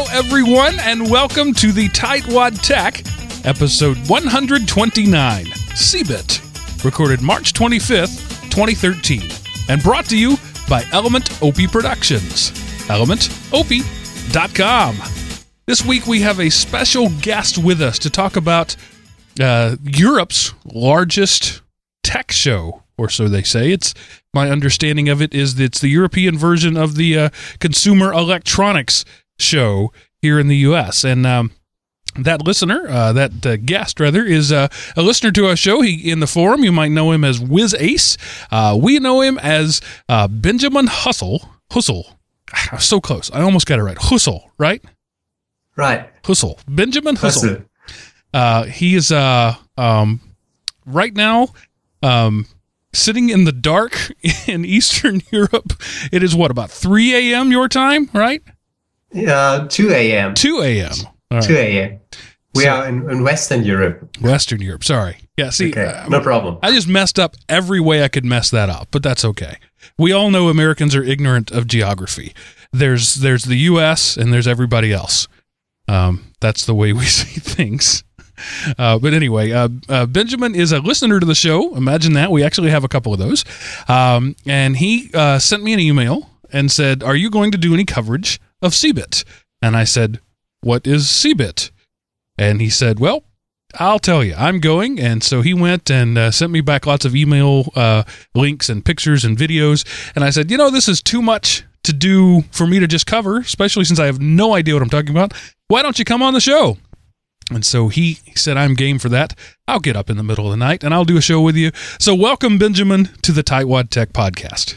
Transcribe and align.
Hello, 0.00 0.16
everyone, 0.16 0.78
and 0.78 1.10
welcome 1.10 1.52
to 1.54 1.72
the 1.72 1.88
Tightwad 1.88 2.62
Tech, 2.62 3.02
episode 3.44 3.96
129, 4.08 5.46
CeBIT, 5.46 6.84
recorded 6.84 7.20
March 7.20 7.52
25th, 7.52 8.48
2013, 8.48 9.28
and 9.68 9.82
brought 9.82 10.04
to 10.04 10.16
you 10.16 10.36
by 10.68 10.84
Element 10.92 11.42
Opie 11.42 11.66
Productions. 11.66 12.52
ElementOpie.com. 12.86 14.96
This 15.66 15.84
week 15.84 16.06
we 16.06 16.20
have 16.20 16.38
a 16.38 16.48
special 16.48 17.08
guest 17.20 17.58
with 17.58 17.82
us 17.82 17.98
to 17.98 18.08
talk 18.08 18.36
about 18.36 18.76
uh, 19.40 19.74
Europe's 19.82 20.54
largest 20.64 21.60
tech 22.04 22.30
show, 22.30 22.84
or 22.96 23.08
so 23.08 23.26
they 23.26 23.42
say. 23.42 23.72
It's 23.72 23.94
my 24.32 24.48
understanding 24.48 25.08
of 25.08 25.20
it 25.20 25.34
is 25.34 25.56
that 25.56 25.64
it's 25.64 25.80
the 25.80 25.88
European 25.88 26.38
version 26.38 26.76
of 26.76 26.94
the 26.94 27.18
uh, 27.18 27.30
Consumer 27.58 28.12
Electronics 28.12 29.04
show 29.38 29.92
here 30.20 30.38
in 30.38 30.48
the 30.48 30.56
U.S. 30.56 31.04
And 31.04 31.26
um, 31.26 31.52
that 32.16 32.44
listener, 32.44 32.86
uh, 32.88 33.12
that 33.12 33.46
uh, 33.46 33.56
guest 33.56 34.00
rather, 34.00 34.24
is 34.24 34.52
uh, 34.52 34.68
a 34.96 35.02
listener 35.02 35.30
to 35.32 35.46
our 35.46 35.56
show. 35.56 35.80
He 35.80 36.10
in 36.10 36.20
the 36.20 36.26
forum. 36.26 36.64
You 36.64 36.72
might 36.72 36.90
know 36.90 37.12
him 37.12 37.24
as 37.24 37.40
Wiz 37.40 37.74
Ace. 37.78 38.16
Uh, 38.50 38.78
we 38.80 38.98
know 38.98 39.20
him 39.20 39.38
as 39.38 39.80
uh, 40.08 40.28
Benjamin 40.28 40.86
Hustle. 40.86 41.48
Hustle. 41.70 42.14
So 42.78 43.00
close. 43.00 43.30
I 43.30 43.42
almost 43.42 43.66
got 43.66 43.78
it 43.78 43.82
right. 43.82 43.98
Hustle, 43.98 44.50
right? 44.58 44.82
Right. 45.76 46.10
Hustle. 46.24 46.58
Benjamin 46.66 47.16
Hustle. 47.16 47.64
Uh, 48.32 48.64
he 48.64 48.94
is 48.94 49.12
uh, 49.12 49.54
um, 49.76 50.20
right 50.86 51.14
now 51.14 51.48
um, 52.02 52.46
sitting 52.92 53.30
in 53.30 53.44
the 53.44 53.52
dark 53.52 54.12
in 54.46 54.64
Eastern 54.64 55.22
Europe. 55.30 55.74
It 56.10 56.22
is 56.22 56.34
what 56.34 56.50
about 56.50 56.70
3 56.70 57.32
a.m. 57.32 57.52
your 57.52 57.68
time, 57.68 58.10
right? 58.12 58.42
Uh, 59.14 59.66
2 59.68 59.90
a.m. 59.90 60.34
2 60.34 60.60
a.m. 60.62 60.92
All 61.30 61.40
2 61.42 61.54
a.m. 61.54 62.00
We 62.54 62.64
So- 62.64 62.70
are 62.70 62.88
in, 62.88 63.08
in 63.10 63.22
Western 63.22 63.64
Europe. 63.64 64.16
Western 64.20 64.60
Europe. 64.60 64.84
Sorry. 64.84 65.18
Yeah. 65.36 65.50
See, 65.50 65.70
Okay, 65.70 65.84
uh, 65.86 66.08
no 66.08 66.20
problem. 66.20 66.58
I 66.62 66.72
just 66.72 66.88
messed 66.88 67.18
up 67.18 67.36
every 67.48 67.80
way 67.80 68.02
I 68.02 68.08
could 68.08 68.24
mess 68.24 68.50
that 68.50 68.68
up, 68.68 68.88
but 68.90 69.02
that's 69.02 69.24
okay. 69.24 69.56
We 69.98 70.12
all 70.12 70.30
know 70.30 70.48
Americans 70.48 70.94
are 70.96 71.02
ignorant 71.02 71.50
of 71.50 71.66
geography. 71.66 72.34
There's 72.72 73.16
there's 73.16 73.44
the 73.44 73.56
U.S. 73.72 74.16
and 74.16 74.32
there's 74.32 74.46
everybody 74.48 74.92
else. 74.92 75.28
Um, 75.86 76.32
that's 76.40 76.66
the 76.66 76.74
way 76.74 76.92
we 76.92 77.04
see 77.06 77.40
things. 77.40 78.04
Uh, 78.78 78.98
but 78.98 79.14
anyway, 79.14 79.50
uh, 79.52 79.68
uh, 79.88 80.06
Benjamin 80.06 80.54
is 80.54 80.70
a 80.72 80.78
listener 80.80 81.18
to 81.18 81.26
the 81.26 81.34
show. 81.34 81.74
Imagine 81.76 82.12
that. 82.12 82.30
We 82.30 82.42
actually 82.44 82.70
have 82.70 82.84
a 82.84 82.88
couple 82.88 83.12
of 83.12 83.18
those. 83.18 83.44
Um, 83.88 84.36
and 84.46 84.76
he 84.76 85.10
uh, 85.14 85.38
sent 85.40 85.62
me 85.64 85.72
an 85.72 85.80
email 85.80 86.28
and 86.52 86.70
said, 86.70 87.02
Are 87.02 87.16
you 87.16 87.30
going 87.30 87.50
to 87.52 87.58
do 87.58 87.74
any 87.74 87.84
coverage 87.84 88.40
of 88.62 88.72
CeBIT? 88.72 89.24
And 89.62 89.76
I 89.76 89.84
said, 89.84 90.20
What 90.60 90.86
is 90.86 91.06
CeBIT? 91.06 91.70
And 92.36 92.60
he 92.60 92.70
said, 92.70 93.00
Well, 93.00 93.24
I'll 93.74 93.98
tell 93.98 94.24
you, 94.24 94.34
I'm 94.36 94.60
going. 94.60 94.98
And 94.98 95.22
so 95.22 95.42
he 95.42 95.52
went 95.52 95.90
and 95.90 96.16
uh, 96.16 96.30
sent 96.30 96.52
me 96.52 96.60
back 96.60 96.86
lots 96.86 97.04
of 97.04 97.14
email 97.14 97.70
uh, 97.74 98.04
links 98.34 98.68
and 98.68 98.84
pictures 98.84 99.24
and 99.24 99.36
videos. 99.36 99.84
And 100.14 100.24
I 100.24 100.30
said, 100.30 100.50
You 100.50 100.56
know, 100.56 100.70
this 100.70 100.88
is 100.88 101.02
too 101.02 101.22
much 101.22 101.64
to 101.84 101.92
do 101.92 102.42
for 102.50 102.66
me 102.66 102.78
to 102.78 102.86
just 102.86 103.06
cover, 103.06 103.38
especially 103.38 103.84
since 103.84 103.98
I 103.98 104.06
have 104.06 104.20
no 104.20 104.54
idea 104.54 104.74
what 104.74 104.82
I'm 104.82 104.90
talking 104.90 105.10
about. 105.10 105.32
Why 105.68 105.82
don't 105.82 105.98
you 105.98 106.04
come 106.04 106.22
on 106.22 106.34
the 106.34 106.40
show? 106.40 106.78
And 107.50 107.64
so 107.64 107.88
he 107.88 108.18
said, 108.34 108.56
I'm 108.56 108.74
game 108.74 108.98
for 108.98 109.08
that. 109.08 109.34
I'll 109.66 109.80
get 109.80 109.96
up 109.96 110.10
in 110.10 110.16
the 110.16 110.22
middle 110.22 110.46
of 110.46 110.50
the 110.50 110.56
night 110.58 110.84
and 110.84 110.92
I'll 110.92 111.06
do 111.06 111.16
a 111.16 111.22
show 111.22 111.40
with 111.40 111.56
you. 111.56 111.70
So 111.98 112.14
welcome, 112.14 112.58
Benjamin, 112.58 113.08
to 113.22 113.32
the 113.32 113.42
Tightwad 113.42 113.88
Tech 113.90 114.12
podcast. 114.12 114.76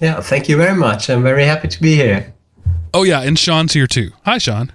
Yeah, 0.00 0.20
thank 0.20 0.48
you 0.48 0.56
very 0.56 0.74
much. 0.76 1.08
I'm 1.10 1.22
very 1.22 1.44
happy 1.44 1.68
to 1.68 1.80
be 1.80 1.94
here. 1.94 2.32
Oh, 2.94 3.02
yeah. 3.02 3.20
And 3.20 3.38
Sean's 3.38 3.72
here 3.74 3.86
too. 3.86 4.12
Hi, 4.24 4.38
Sean. 4.38 4.72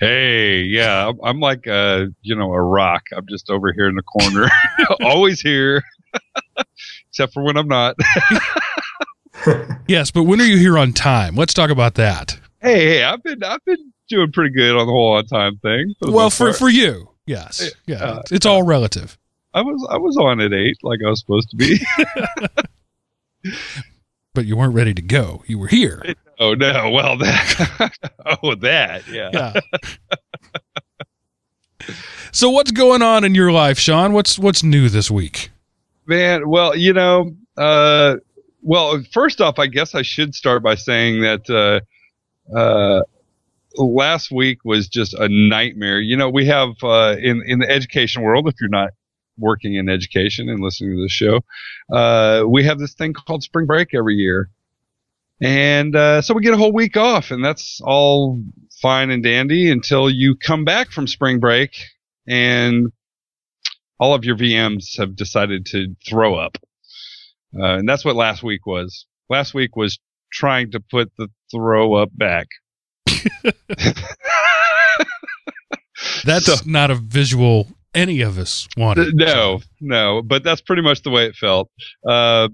Hey, 0.00 0.62
yeah, 0.62 1.06
I'm, 1.08 1.20
I'm 1.22 1.38
like 1.38 1.68
uh, 1.68 2.06
you 2.22 2.34
know, 2.34 2.52
a 2.52 2.60
rock. 2.60 3.04
I'm 3.16 3.24
just 3.30 3.48
over 3.50 3.72
here 3.72 3.88
in 3.88 3.94
the 3.94 4.02
corner, 4.02 4.48
always 5.00 5.40
here, 5.40 5.80
except 7.08 7.32
for 7.32 7.44
when 7.44 7.56
I'm 7.56 7.68
not. 7.68 7.96
Yes, 9.88 10.12
but 10.12 10.22
when 10.22 10.40
are 10.40 10.44
you 10.44 10.56
here 10.56 10.78
on 10.78 10.92
time? 10.92 11.34
Let's 11.34 11.52
talk 11.52 11.70
about 11.70 11.94
that. 11.94 12.38
hey, 12.60 12.84
hey, 12.86 13.02
I've 13.02 13.22
been 13.24 13.42
I've 13.42 13.64
been 13.64 13.92
doing 14.08 14.30
pretty 14.30 14.54
good 14.54 14.76
on 14.76 14.86
the 14.86 14.92
whole 14.92 15.14
on 15.14 15.26
time 15.26 15.56
thing. 15.58 15.94
for 15.98 16.12
Well, 16.12 16.30
for, 16.30 16.46
part. 16.48 16.56
for 16.56 16.68
you, 16.68 17.08
yes. 17.26 17.72
Yeah. 17.86 18.04
Uh, 18.04 18.22
it's 18.30 18.46
all 18.46 18.62
relative. 18.62 19.18
I 19.52 19.62
was 19.62 19.84
I 19.90 19.96
was 19.96 20.16
on 20.16 20.40
at 20.40 20.52
eight, 20.52 20.76
like 20.84 21.00
I 21.04 21.10
was 21.10 21.18
supposed 21.20 21.50
to 21.50 21.56
be. 21.56 21.80
But 24.34 24.46
you 24.46 24.56
weren't 24.56 24.74
ready 24.74 24.94
to 24.94 25.02
go. 25.02 25.42
You 25.46 25.58
were 25.58 25.68
here. 25.68 26.02
oh 26.38 26.54
no, 26.54 26.90
well 26.90 27.18
that 27.18 27.92
oh 28.42 28.54
that 28.56 29.06
yeah. 29.08 29.30
Yeah. 29.32 29.60
so 32.32 32.50
what's 32.50 32.70
going 32.70 33.02
on 33.02 33.24
in 33.24 33.34
your 33.34 33.52
life, 33.52 33.78
Sean? 33.78 34.12
What's 34.12 34.38
what's 34.38 34.62
new 34.62 34.88
this 34.88 35.10
week? 35.10 35.50
Man, 36.06 36.48
well, 36.48 36.76
you 36.76 36.92
know, 36.92 37.36
uh, 37.56 38.16
well, 38.62 39.02
first 39.12 39.40
off, 39.40 39.58
I 39.58 39.66
guess 39.66 39.94
I 39.94 40.02
should 40.02 40.34
start 40.34 40.62
by 40.62 40.74
saying 40.76 41.20
that 41.22 41.50
uh, 41.50 42.56
uh, 42.56 43.02
last 43.76 44.30
week 44.30 44.64
was 44.64 44.88
just 44.88 45.14
a 45.14 45.28
nightmare. 45.28 46.00
You 46.00 46.16
know, 46.16 46.30
we 46.30 46.46
have 46.46 46.70
uh, 46.82 47.16
in 47.20 47.42
in 47.46 47.58
the 47.58 47.70
education 47.70 48.22
world, 48.22 48.48
if 48.48 48.54
you're 48.60 48.70
not 48.70 48.90
working 49.38 49.74
in 49.74 49.88
education 49.88 50.48
and 50.48 50.62
listening 50.62 50.96
to 50.96 51.02
the 51.02 51.08
show, 51.08 51.40
uh, 51.94 52.44
we 52.46 52.64
have 52.64 52.78
this 52.78 52.94
thing 52.94 53.12
called 53.12 53.42
spring 53.42 53.66
break 53.66 53.94
every 53.94 54.14
year, 54.14 54.50
and 55.40 55.94
uh, 55.96 56.22
so 56.22 56.34
we 56.34 56.42
get 56.42 56.54
a 56.54 56.58
whole 56.58 56.72
week 56.72 56.96
off, 56.96 57.30
and 57.30 57.44
that's 57.44 57.80
all 57.82 58.42
fine 58.80 59.10
and 59.10 59.22
dandy 59.22 59.70
until 59.70 60.08
you 60.10 60.34
come 60.36 60.64
back 60.64 60.90
from 60.90 61.06
spring 61.06 61.38
break 61.40 61.74
and 62.26 62.92
all 63.98 64.14
of 64.14 64.24
your 64.24 64.36
VMs 64.36 64.98
have 64.98 65.14
decided 65.14 65.66
to 65.66 65.94
throw 66.08 66.34
up. 66.34 66.58
Uh, 67.56 67.78
and 67.78 67.88
that's 67.88 68.04
what 68.04 68.16
last 68.16 68.42
week 68.42 68.66
was. 68.66 69.06
Last 69.28 69.54
week 69.54 69.76
was 69.76 69.98
trying 70.32 70.70
to 70.72 70.80
put 70.80 71.12
the 71.16 71.28
throw 71.52 71.94
up 71.94 72.10
back. 72.12 72.48
That's 76.24 76.46
So- 76.46 76.56
not 76.66 76.90
a 76.90 76.94
visual 76.96 77.68
any 77.94 78.20
of 78.22 78.38
us 78.38 78.68
wanted. 78.76 79.14
no, 79.14 79.60
no, 79.80 80.22
but 80.22 80.42
that's 80.42 80.60
pretty 80.60 80.82
much 80.82 81.02
the 81.02 81.10
way 81.10 81.26
it 81.26 81.36
felt. 81.36 81.70
Uh, 82.06 82.48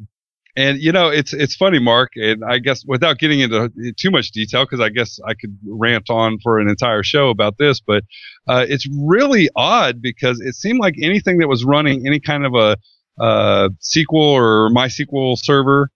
and 0.57 0.79
you 0.81 0.91
know, 0.91 1.09
it's 1.09 1.33
it's 1.33 1.55
funny, 1.55 1.79
Mark, 1.79 2.13
and 2.17 2.43
I 2.45 2.59
guess 2.59 2.85
without 2.85 3.19
getting 3.19 3.41
into 3.41 3.71
too 3.97 4.11
much 4.11 4.33
detail, 4.33 4.65
because 4.65 4.81
I 4.81 4.89
guess 4.89 5.21
I 5.25 5.35
could 5.35 5.57
rant 5.65 6.11
on 6.11 6.39
for 6.41 6.59
an 6.59 6.69
entire 6.69 7.05
show 7.05 7.29
about 7.29 7.59
this, 7.59 7.81
but 7.81 8.03
uh, 8.49 8.67
it's 8.69 8.89
really 8.93 9.49
odd 9.55 10.03
because 10.03 10.41
it 10.41 10.55
seemed 10.55 10.81
like 10.81 10.97
anything 11.01 11.39
that 11.39 11.49
was 11.49 11.65
running 11.65 12.07
any 12.07 12.19
kind 12.19 12.45
of 12.45 12.55
a 12.55 12.77
uh, 13.21 13.69
SQL 13.81 14.07
or 14.13 14.71
MySQL 14.71 15.37
server 15.39 15.91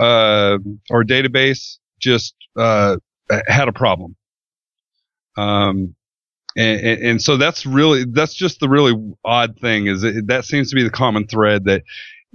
uh, 0.00 0.58
or 0.90 1.04
database 1.04 1.76
just 2.00 2.34
uh, 2.56 2.96
had 3.46 3.68
a 3.68 3.72
problem. 3.72 4.16
Um, 5.36 5.94
and, 6.56 6.80
and, 6.80 7.02
and 7.02 7.22
so 7.22 7.36
that's 7.36 7.64
really 7.66 8.04
that's 8.04 8.34
just 8.34 8.60
the 8.60 8.68
really 8.68 8.94
odd 9.24 9.58
thing 9.58 9.86
is 9.86 10.02
it, 10.02 10.26
that 10.26 10.44
seems 10.44 10.70
to 10.70 10.76
be 10.76 10.82
the 10.82 10.90
common 10.90 11.26
thread 11.26 11.64
that 11.64 11.82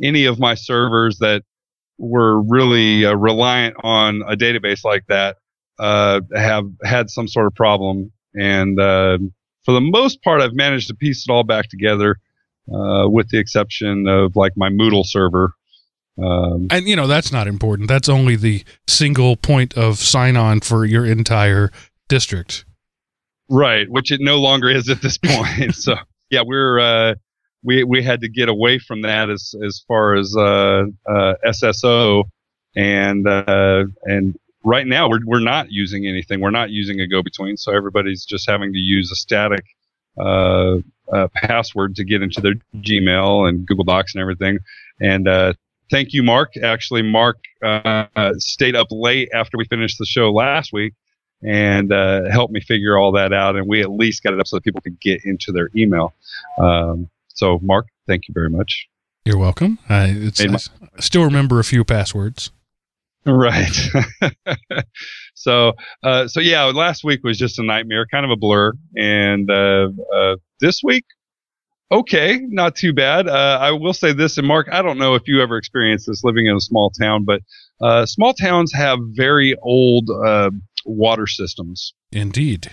any 0.02 0.26
of 0.26 0.40
my 0.40 0.56
servers 0.56 1.20
that 1.20 1.44
were 1.98 2.42
really 2.42 3.06
uh, 3.06 3.14
reliant 3.16 3.76
on 3.84 4.22
a 4.28 4.36
database 4.36 4.84
like 4.84 5.06
that 5.08 5.38
uh, 5.80 6.22
have 6.36 6.66
had 6.84 7.10
some 7.10 7.28
sort 7.28 7.48
of 7.48 7.56
problem 7.56 8.12
and 8.34 8.80
uh, 8.80 9.18
for 9.64 9.74
the 9.74 9.82
most 9.82 10.22
part 10.24 10.42
I've 10.42 10.54
managed 10.54 10.88
to 10.88 10.96
piece 10.96 11.26
it 11.28 11.32
all 11.32 11.44
back 11.44 11.70
together 11.70 12.18
uh, 12.74 13.08
with 13.10 13.30
the 13.30 13.38
exception 13.38 14.08
of 14.08 14.36
like 14.36 14.54
my 14.56 14.70
Moodle 14.70 15.06
server 15.06 15.54
um, 16.22 16.68
And 16.72 16.88
you 16.88 16.96
know, 16.96 17.08
that's 17.08 17.32
not 17.32 17.48
important. 17.48 17.90
That's 17.90 18.10
only 18.10 18.36
the 18.36 18.64
single 18.88 19.36
point 19.36 19.78
of 19.78 20.00
sign 20.00 20.38
on 20.38 20.62
for 20.62 20.86
your 20.86 21.06
entire 21.06 21.72
district. 22.08 22.66
Right, 23.50 23.90
which 23.90 24.12
it 24.12 24.22
no 24.22 24.40
longer 24.40 24.70
is 24.70 24.90
at 24.90 25.02
this 25.02 25.18
point. 25.24 25.76
so 25.76 25.96
yeah, 26.30 26.42
we're 26.46 26.80
uh, 26.80 27.16
we 27.64 27.84
we 27.84 28.02
had 28.02 28.22
to 28.22 28.30
get 28.30 28.50
away 28.50 28.80
from 28.80 29.02
that 29.04 29.30
as 29.30 29.54
as 29.66 29.84
far 29.88 30.16
as 30.16 30.36
uh, 30.38 30.86
uh, 31.08 31.34
SSO 31.46 32.24
and 32.76 33.28
uh, 33.28 33.86
and 34.04 34.38
right 34.64 34.88
now 34.88 35.10
we're 35.10 35.26
we're 35.26 35.40
not 35.40 35.72
using 35.72 36.08
anything. 36.08 36.42
We're 36.42 36.52
not 36.52 36.70
using 36.70 37.00
a 37.00 37.08
go 37.08 37.22
between. 37.22 37.58
So 37.58 37.74
everybody's 37.74 38.26
just 38.26 38.50
having 38.50 38.74
to 38.74 38.80
use 38.80 39.12
a 39.12 39.16
static 39.16 39.66
uh, 40.18 40.78
uh, 41.12 41.28
password 41.36 41.96
to 41.96 42.04
get 42.04 42.22
into 42.22 42.42
their 42.42 42.56
Gmail 42.78 43.48
and 43.48 43.66
Google 43.66 43.84
Docs 43.84 44.16
and 44.16 44.22
everything. 44.22 44.60
And 45.00 45.28
uh, 45.28 45.54
thank 45.92 46.14
you, 46.14 46.24
Mark. 46.24 46.54
Actually, 46.58 47.04
Mark 47.04 47.38
stayed 48.38 48.76
up 48.76 48.88
late 48.90 49.30
after 49.34 49.58
we 49.58 49.66
finished 49.66 50.00
the 50.00 50.06
show 50.06 50.32
last 50.32 50.74
week 50.74 50.94
and 51.44 51.92
uh, 51.92 52.30
helped 52.32 52.54
me 52.54 52.62
figure 52.62 52.98
all 52.98 53.12
that 53.14 53.34
out. 53.34 53.56
And 53.56 53.68
we 53.68 53.82
at 53.82 53.92
least 53.92 54.24
got 54.24 54.34
it 54.34 54.40
up 54.40 54.48
so 54.48 54.58
that 54.58 54.64
people 54.64 54.82
could 54.82 55.00
get 55.00 55.22
into 55.26 55.52
their 55.52 55.70
email. 55.76 56.14
Um, 56.60 57.10
so, 57.30 57.60
Mark, 57.62 57.88
thank 58.08 58.28
you 58.28 58.34
very 58.34 58.50
much. 58.50 58.88
You're 59.26 59.38
welcome. 59.38 59.80
I, 59.90 60.06
it's, 60.16 60.46
my- 60.46 60.60
I 60.98 61.02
still 61.02 61.24
remember 61.24 61.60
a 61.60 61.64
few 61.64 61.84
passwords. 61.84 62.52
Right. 63.26 63.76
so, 65.34 65.74
uh, 66.04 66.28
so 66.28 66.40
yeah, 66.40 66.64
last 66.66 67.04
week 67.04 67.24
was 67.24 67.38
just 67.38 67.58
a 67.58 67.64
nightmare, 67.64 68.06
kind 68.06 68.24
of 68.24 68.30
a 68.30 68.36
blur, 68.36 68.74
and 68.96 69.50
uh, 69.50 69.90
uh, 70.16 70.36
this 70.60 70.82
week, 70.84 71.06
okay, 71.92 72.40
not 72.50 72.76
too 72.76 72.94
bad. 72.94 73.28
Uh, 73.28 73.58
I 73.60 73.72
will 73.72 73.94
say 73.94 74.14
this, 74.14 74.38
and 74.38 74.46
Mark, 74.48 74.68
I 74.72 74.84
don't 74.84 75.00
know 75.00 75.16
if 75.16 75.28
you 75.28 75.42
ever 75.42 75.58
experienced 75.58 76.06
this 76.06 76.24
living 76.24 76.46
in 76.46 76.56
a 76.56 76.62
small 76.62 76.92
town, 76.92 77.26
but 77.26 77.42
uh, 77.82 78.06
small 78.06 78.34
towns 78.34 78.72
have 78.74 79.00
very 79.14 79.56
old 79.64 80.08
uh, 80.12 80.52
water 80.86 81.28
systems. 81.28 81.94
Indeed. 82.12 82.72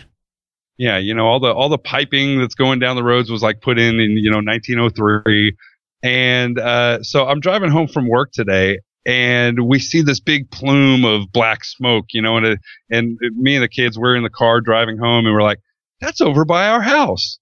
Yeah, 0.79 0.99
you 0.99 1.15
know 1.15 1.27
all 1.27 1.41
the 1.41 1.53
all 1.53 1.69
the 1.69 1.79
piping 1.79 2.39
that's 2.39 2.55
going 2.55 2.79
down 2.79 2.97
the 2.97 3.05
roads 3.05 3.31
was 3.31 3.43
like 3.43 3.61
put 3.61 3.79
in 3.79 4.01
in 4.01 4.13
you 4.13 4.31
know 4.31 4.39
1903, 4.39 5.57
and 6.03 6.59
uh, 6.59 7.03
so 7.03 7.27
I'm 7.27 7.41
driving 7.41 7.71
home 7.71 7.89
from 7.89 8.09
work 8.09 8.33
today, 8.33 8.79
and 9.05 9.67
we 9.67 9.79
see 9.79 10.03
this 10.03 10.21
big 10.21 10.51
plume 10.51 11.05
of 11.05 11.31
black 11.33 11.65
smoke, 11.65 12.07
you 12.13 12.23
know, 12.23 12.37
and 12.37 12.47
it, 12.47 12.61
and 12.91 13.19
me 13.37 13.57
and 13.57 13.63
the 13.63 13.69
kids 13.69 13.99
we're 13.99 14.17
in 14.17 14.23
the 14.23 14.31
car 14.31 14.61
driving 14.61 14.99
home, 14.99 15.27
and 15.27 15.35
we're 15.35 15.43
like, 15.43 15.61
that's 16.01 16.21
over 16.21 16.45
by 16.45 16.69
our 16.69 16.81
house. 16.81 17.39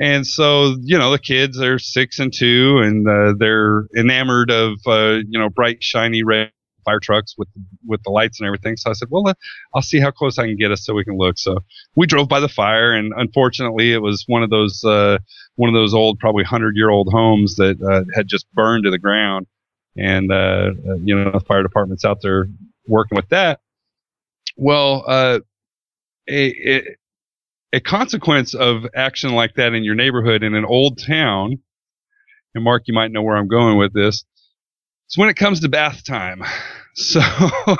And 0.00 0.26
so, 0.26 0.76
you 0.82 0.96
know, 0.96 1.10
the 1.10 1.18
kids 1.18 1.60
are 1.60 1.78
six 1.78 2.18
and 2.18 2.32
two, 2.32 2.78
and 2.78 3.08
uh, 3.08 3.34
they're 3.36 3.86
enamored 3.96 4.50
of, 4.50 4.78
uh, 4.86 5.18
you 5.28 5.38
know, 5.38 5.48
bright, 5.48 5.82
shiny 5.82 6.22
red 6.22 6.52
fire 6.88 7.00
trucks 7.00 7.34
with 7.36 7.48
with 7.86 8.02
the 8.02 8.10
lights 8.10 8.40
and 8.40 8.46
everything. 8.46 8.76
So 8.76 8.90
I 8.90 8.94
said, 8.94 9.08
well, 9.10 9.32
I'll 9.74 9.82
see 9.82 10.00
how 10.00 10.10
close 10.10 10.38
I 10.38 10.46
can 10.46 10.56
get 10.56 10.72
us 10.72 10.84
so 10.84 10.94
we 10.94 11.04
can 11.04 11.18
look. 11.18 11.38
So 11.38 11.58
we 11.96 12.06
drove 12.06 12.28
by 12.28 12.40
the 12.40 12.48
fire, 12.48 12.92
and 12.92 13.12
unfortunately, 13.16 13.92
it 13.92 14.00
was 14.02 14.24
one 14.26 14.42
of 14.42 14.50
those 14.50 14.82
uh, 14.84 15.18
one 15.56 15.68
of 15.68 15.74
those 15.74 15.92
old, 15.94 16.18
probably 16.18 16.44
hundred 16.44 16.76
year 16.76 16.90
old 16.90 17.08
homes 17.12 17.56
that 17.56 17.76
uh, 17.82 18.04
had 18.14 18.26
just 18.26 18.46
burned 18.54 18.84
to 18.84 18.90
the 18.90 18.98
ground. 18.98 19.46
And 19.96 20.32
uh, 20.32 20.70
uh, 20.88 20.94
you 21.04 21.14
know, 21.14 21.30
the 21.32 21.40
fire 21.40 21.62
department's 21.62 22.04
out 22.04 22.18
there 22.22 22.46
working 22.86 23.16
with 23.16 23.28
that. 23.28 23.60
Well, 24.56 25.04
uh, 25.06 25.40
a 26.30 26.96
a 27.72 27.80
consequence 27.80 28.54
of 28.54 28.86
action 28.94 29.32
like 29.32 29.54
that 29.56 29.74
in 29.74 29.84
your 29.84 29.94
neighborhood 29.94 30.42
in 30.42 30.54
an 30.54 30.64
old 30.64 30.98
town, 31.06 31.58
and 32.54 32.64
Mark, 32.64 32.84
you 32.86 32.94
might 32.94 33.12
know 33.12 33.22
where 33.22 33.36
I'm 33.36 33.48
going 33.48 33.76
with 33.76 33.92
this. 33.92 34.24
It's 35.06 35.16
when 35.18 35.28
it 35.28 35.36
comes 35.36 35.60
to 35.60 35.68
bath 35.68 36.04
time. 36.04 36.42
So, 36.94 37.20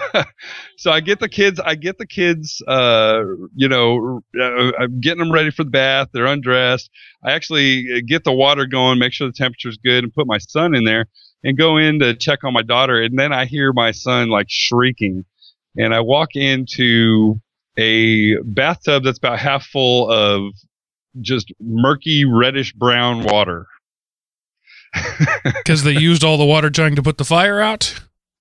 so 0.77 0.91
I 0.91 1.01
get 1.01 1.21
the 1.21 1.29
kids, 1.29 1.61
I 1.61 1.75
get 1.75 1.99
the 1.99 2.07
kids, 2.07 2.63
uh, 2.67 3.23
you 3.55 3.69
know, 3.69 4.23
uh, 4.39 4.73
I'm 4.79 5.01
getting 5.01 5.19
them 5.19 5.33
ready 5.33 5.51
for 5.51 5.65
the 5.65 5.71
bath. 5.71 6.09
They're 6.13 6.27
undressed. 6.27 6.91
I 7.25 7.33
actually 7.33 8.03
get 8.03 8.25
the 8.25 8.33
water 8.33 8.67
going, 8.67 8.99
make 8.99 9.13
sure 9.13 9.27
the 9.27 9.33
temperature's 9.33 9.79
good 9.79 10.05
and 10.05 10.15
put 10.15 10.27
my 10.27 10.39
son 10.39 10.75
in 10.75 10.85
there 10.85 11.07
and 11.43 11.59
go 11.59 11.77
in 11.77 11.99
to 12.01 12.15
check 12.15 12.45
on 12.45 12.53
my 12.53 12.63
daughter. 12.63 13.03
And 13.03 13.19
then 13.19 13.33
I 13.33 13.47
hear 13.47 13.73
my 13.73 13.91
son 13.91 14.29
like 14.29 14.47
shrieking 14.49 15.25
and 15.77 15.95
I 15.95 16.01
walk 16.01 16.35
into 16.35 17.41
a 17.77 18.37
bathtub 18.43 19.05
that's 19.05 19.19
about 19.19 19.39
half 19.39 19.65
full 19.65 20.11
of 20.11 20.53
just 21.21 21.53
murky 21.61 22.25
reddish 22.25 22.73
brown 22.73 23.25
water. 23.25 23.67
Because 25.45 25.83
they 25.83 25.93
used 25.93 26.25
all 26.25 26.39
the 26.39 26.45
water 26.45 26.71
trying 26.71 26.95
to 26.97 27.03
put 27.03 27.19
the 27.19 27.25
fire 27.25 27.61
out. 27.61 28.01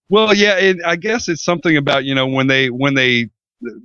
Well, 0.10 0.34
yeah, 0.34 0.58
it, 0.58 0.78
I 0.86 0.96
guess 0.96 1.28
it's 1.28 1.44
something 1.44 1.76
about 1.78 2.06
you 2.06 2.16
know 2.16 2.28
when 2.28 2.48
they 2.48 2.70
when 2.70 2.94
they 2.96 3.30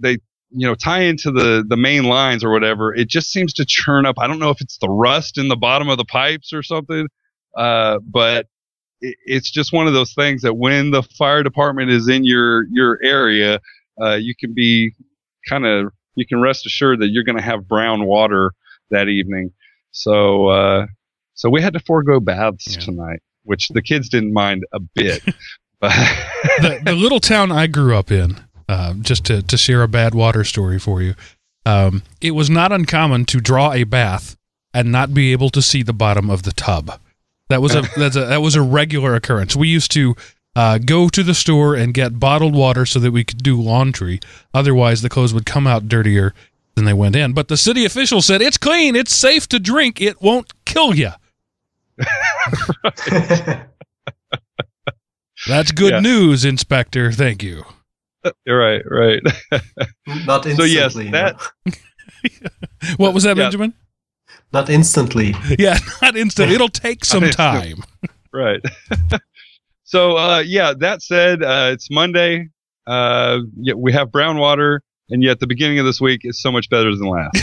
they 0.01 0.19
you 0.51 0.67
know 0.67 0.75
tie 0.75 1.01
into 1.03 1.31
the 1.31 1.65
the 1.67 1.77
main 1.77 2.05
lines 2.05 2.45
or 2.45 2.51
whatever. 2.51 2.95
It 2.95 3.09
just 3.09 3.31
seems 3.31 3.53
to 3.55 3.65
churn 3.67 4.07
up. 4.07 4.17
I 4.19 4.27
don't 4.27 4.39
know 4.39 4.51
if 4.51 4.61
it's 4.61 4.79
the 4.79 4.89
rust 4.89 5.39
in 5.39 5.49
the 5.49 5.57
bottom 5.57 5.89
of 5.89 5.99
the 5.99 6.05
pipes 6.05 6.53
or 6.53 6.63
something, 6.63 7.09
uh, 7.57 7.99
but 8.05 8.47
it, 9.01 9.17
it's 9.27 9.51
just 9.51 9.73
one 9.73 9.87
of 9.89 9.95
those 9.95 10.13
things 10.15 10.43
that 10.43 10.55
when 10.55 10.91
the 10.93 11.03
fire 11.03 11.43
department 11.43 11.91
is 11.91 12.09
in 12.09 12.25
your 12.25 12.67
your 12.71 12.99
area, 13.03 13.61
uh, 14.01 14.15
you 14.15 14.35
can 14.39 14.55
be 14.55 14.93
kind 15.49 15.67
of 15.67 15.93
you 16.15 16.27
can 16.27 16.41
rest 16.41 16.67
assured 16.67 17.01
that 17.01 17.09
you're 17.09 17.25
going 17.25 17.39
to 17.39 17.43
have 17.43 17.67
brown 17.67 18.05
water 18.07 18.53
that 18.91 19.09
evening. 19.09 19.51
So 19.91 20.47
uh, 20.49 20.87
so 21.35 21.51
we 21.51 21.61
had 21.63 21.73
to 21.73 21.81
forego 21.81 22.21
baths 22.21 22.67
Yeah. 22.77 22.81
tonight, 22.85 23.21
which 23.43 23.69
the 23.71 23.83
kids 23.83 24.09
didn't 24.09 24.33
mind 24.33 24.65
a 24.73 24.79
bit. 24.95 25.23
but 25.83 25.91
the, 26.61 26.81
the 26.85 26.93
little 26.93 27.21
town 27.21 27.51
I 27.53 27.67
grew 27.67 27.97
up 27.97 28.11
in, 28.11 28.41
uh, 28.69 28.95
just 28.95 29.25
to, 29.27 29.43
to 29.43 29.59
share 29.59 29.83
a 29.83 29.89
bad 29.89 30.15
water 30.15 30.45
story 30.45 30.79
for 30.79 31.03
you, 31.03 31.15
um, 31.67 32.03
it 32.21 32.31
was 32.31 32.49
not 32.49 32.73
uncommon 32.73 33.25
to 33.27 33.41
draw 33.41 33.73
a 33.73 33.85
bath 33.85 34.37
and 34.73 34.91
not 34.93 35.13
be 35.13 35.33
able 35.33 35.51
to 35.51 35.61
see 35.61 35.83
the 35.83 35.93
bottom 35.93 36.31
of 36.31 36.45
the 36.45 36.53
tub. 36.53 36.99
That 37.49 37.61
was 37.61 37.75
a 37.75 37.83
that's 37.97 38.17
a 38.17 38.27
that 38.27 38.41
was 38.41 38.55
a 38.55 38.63
regular 38.63 39.15
occurrence. 39.15 39.55
We 39.57 39.69
used 39.69 39.91
to 39.93 40.15
uh, 40.55 40.79
go 40.79 41.09
to 41.09 41.23
the 41.23 41.35
store 41.35 41.75
and 41.75 41.93
get 41.93 42.21
bottled 42.21 42.55
water 42.55 42.87
so 42.87 42.99
that 43.01 43.11
we 43.11 43.25
could 43.25 43.43
do 43.43 43.61
laundry. 43.61 44.21
Otherwise, 44.55 45.03
the 45.03 45.09
clothes 45.09 45.35
would 45.35 45.47
come 45.47 45.67
out 45.67 45.89
dirtier 45.89 46.33
than 46.77 46.85
they 46.85 46.93
went 46.93 47.17
in. 47.17 47.33
But 47.33 47.49
the 47.49 47.57
city 47.57 47.85
official 47.85 48.23
said 48.23 48.41
it's 48.41 48.57
clean, 48.59 48.95
it's 48.95 49.15
safe 49.15 49.49
to 49.49 49.59
drink, 49.59 50.01
it 50.01 50.23
won't 50.23 50.53
kill 50.65 50.95
you. 50.95 51.11
That's 55.49 55.73
good 55.73 55.93
Yeah. 55.93 56.01
news, 56.01 56.45
Inspector. 56.45 57.13
Thank 57.13 57.43
you. 57.43 57.65
You're 58.47 58.59
right, 58.59 58.83
right. 58.89 59.21
Not 60.27 60.47
instantly. 60.47 60.55
So, 60.57 60.65
yes, 60.65 60.95
that- 60.95 61.37
What 62.97 63.15
was 63.15 63.25
that, 63.25 63.37
Yeah. 63.37 63.45
Benjamin? 63.45 63.75
Not 64.53 64.69
instantly. 64.71 65.35
Yeah, 65.59 65.79
not 66.03 66.17
instantly. 66.17 66.55
It'll 66.55 66.69
take 66.69 67.05
some 67.05 67.29
time. 67.31 67.83
right. 68.33 68.61
so 69.85 70.17
uh, 70.17 70.39
yeah, 70.47 70.75
that 70.79 71.03
said, 71.03 71.43
uh, 71.43 71.71
it's 71.73 71.91
Monday. 71.91 72.49
Uh, 72.87 73.39
yeah, 73.57 73.75
we 73.75 73.93
have 73.93 74.13
brown 74.13 74.39
water, 74.39 74.83
and 75.09 75.23
yet 75.23 75.41
the 75.41 75.47
beginning 75.47 75.79
of 75.79 75.85
this 75.87 76.01
week 76.01 76.21
is 76.25 76.41
so 76.41 76.53
much 76.53 76.69
better 76.71 76.95
than 76.95 77.09
last. 77.09 77.37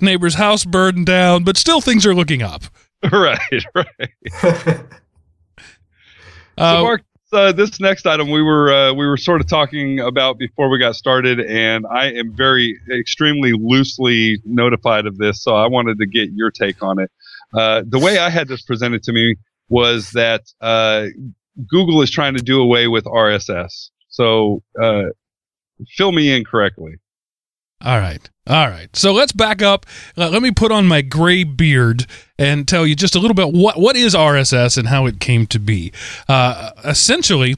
Neighbor's 0.00 0.34
house 0.34 0.64
burned 0.64 1.06
down, 1.06 1.44
but 1.44 1.56
still 1.56 1.80
things 1.80 2.06
are 2.06 2.14
looking 2.14 2.42
up. 2.42 2.62
right, 3.12 3.64
right. 3.74 4.80
Uh, 6.56 6.76
so 6.76 6.82
Mark, 6.84 7.02
uh, 7.32 7.52
this 7.52 7.80
next 7.80 8.06
item 8.06 8.30
we 8.30 8.40
were 8.40 8.72
uh, 8.72 8.92
we 8.94 9.06
were 9.06 9.16
sort 9.16 9.40
of 9.40 9.48
talking 9.48 9.98
about 10.00 10.38
before 10.38 10.68
we 10.68 10.78
got 10.78 10.94
started, 10.94 11.40
and 11.40 11.84
I 11.86 12.12
am 12.12 12.32
very 12.32 12.78
extremely 12.92 13.52
loosely 13.52 14.40
notified 14.44 15.06
of 15.06 15.18
this, 15.18 15.42
so 15.42 15.54
I 15.54 15.66
wanted 15.66 15.98
to 15.98 16.06
get 16.06 16.30
your 16.32 16.52
take 16.52 16.82
on 16.82 17.00
it. 17.00 17.10
Uh, 17.52 17.82
the 17.86 17.98
way 17.98 18.18
I 18.18 18.30
had 18.30 18.48
this 18.48 18.62
presented 18.62 19.02
to 19.04 19.12
me 19.12 19.36
was 19.68 20.10
that 20.12 20.42
uh, 20.60 21.06
Google 21.68 22.02
is 22.02 22.10
trying 22.10 22.36
to 22.36 22.42
do 22.42 22.60
away 22.60 22.86
with 22.86 23.04
RSS. 23.04 23.90
So 24.08 24.62
uh, 24.80 25.06
fill 25.88 26.12
me 26.12 26.34
in 26.34 26.44
correctly. 26.44 26.96
all 27.84 27.98
right. 27.98 28.28
All 28.46 28.68
right. 28.68 28.94
So 28.94 29.12
let's 29.12 29.32
back 29.32 29.62
up. 29.62 29.86
Uh, 30.18 30.28
let 30.28 30.42
me 30.42 30.50
put 30.50 30.70
on 30.70 30.86
my 30.86 31.00
gray 31.00 31.44
beard 31.44 32.06
and 32.38 32.68
tell 32.68 32.86
you 32.86 32.94
just 32.94 33.14
a 33.14 33.18
little 33.18 33.34
bit 33.34 33.52
what, 33.52 33.80
what 33.80 33.96
is 33.96 34.14
RSS 34.14 34.76
and 34.76 34.88
how 34.88 35.06
it 35.06 35.18
came 35.18 35.46
to 35.46 35.58
be. 35.58 35.92
Uh, 36.28 36.72
essentially, 36.84 37.56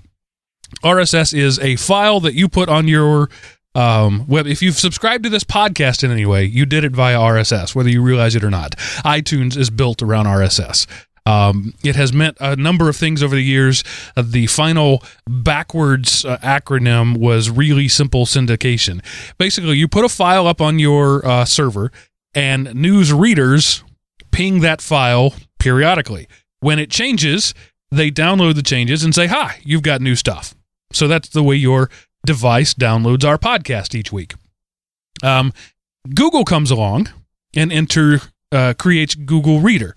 RSS 0.84 1.36
is 1.36 1.58
a 1.58 1.76
file 1.76 2.20
that 2.20 2.34
you 2.34 2.48
put 2.48 2.68
on 2.68 2.86
your 2.86 3.28
um, 3.74 4.26
web. 4.26 4.46
If 4.46 4.62
you've 4.62 4.76
subscribed 4.76 5.24
to 5.24 5.30
this 5.30 5.44
podcast 5.44 6.04
in 6.04 6.10
any 6.10 6.24
way, 6.24 6.44
you 6.44 6.66
did 6.66 6.84
it 6.84 6.92
via 6.92 7.18
RSS, 7.18 7.74
whether 7.74 7.90
you 7.90 8.00
realize 8.00 8.34
it 8.34 8.44
or 8.44 8.50
not. 8.50 8.76
iTunes 9.04 9.56
is 9.56 9.70
built 9.70 10.02
around 10.02 10.26
RSS. 10.26 10.86
Um, 11.26 11.74
it 11.84 11.96
has 11.96 12.12
meant 12.12 12.36
a 12.40 12.56
number 12.56 12.88
of 12.88 12.96
things 12.96 13.22
over 13.22 13.34
the 13.34 13.42
years. 13.42 13.82
Uh, 14.16 14.22
the 14.24 14.46
final 14.46 15.02
backwards 15.28 16.24
uh, 16.24 16.38
acronym 16.38 17.18
was 17.18 17.50
really 17.50 17.88
simple 17.88 18.24
syndication. 18.24 19.04
Basically, 19.36 19.76
you 19.76 19.88
put 19.88 20.04
a 20.04 20.08
file 20.08 20.46
up 20.46 20.60
on 20.60 20.78
your 20.78 21.26
uh, 21.26 21.44
server, 21.44 21.90
and 22.34 22.74
news 22.74 23.12
readers 23.12 23.82
ping 24.30 24.60
that 24.60 24.80
file 24.80 25.34
periodically. 25.58 26.28
When 26.60 26.78
it 26.78 26.90
changes, 26.90 27.54
they 27.90 28.10
download 28.10 28.54
the 28.54 28.62
changes 28.62 29.02
and 29.02 29.14
say, 29.14 29.26
Hi, 29.26 29.60
you've 29.64 29.82
got 29.82 30.00
new 30.00 30.14
stuff. 30.14 30.54
So 30.92 31.08
that's 31.08 31.28
the 31.28 31.42
way 31.42 31.56
your 31.56 31.90
device 32.24 32.74
downloads 32.74 33.24
our 33.24 33.38
podcast 33.38 33.94
each 33.94 34.12
week. 34.12 34.34
Um, 35.22 35.52
Google 36.14 36.44
comes 36.44 36.70
along 36.70 37.08
and 37.54 37.72
enter 37.72 38.20
uh, 38.52 38.74
creates 38.78 39.14
Google 39.14 39.60
Reader, 39.60 39.96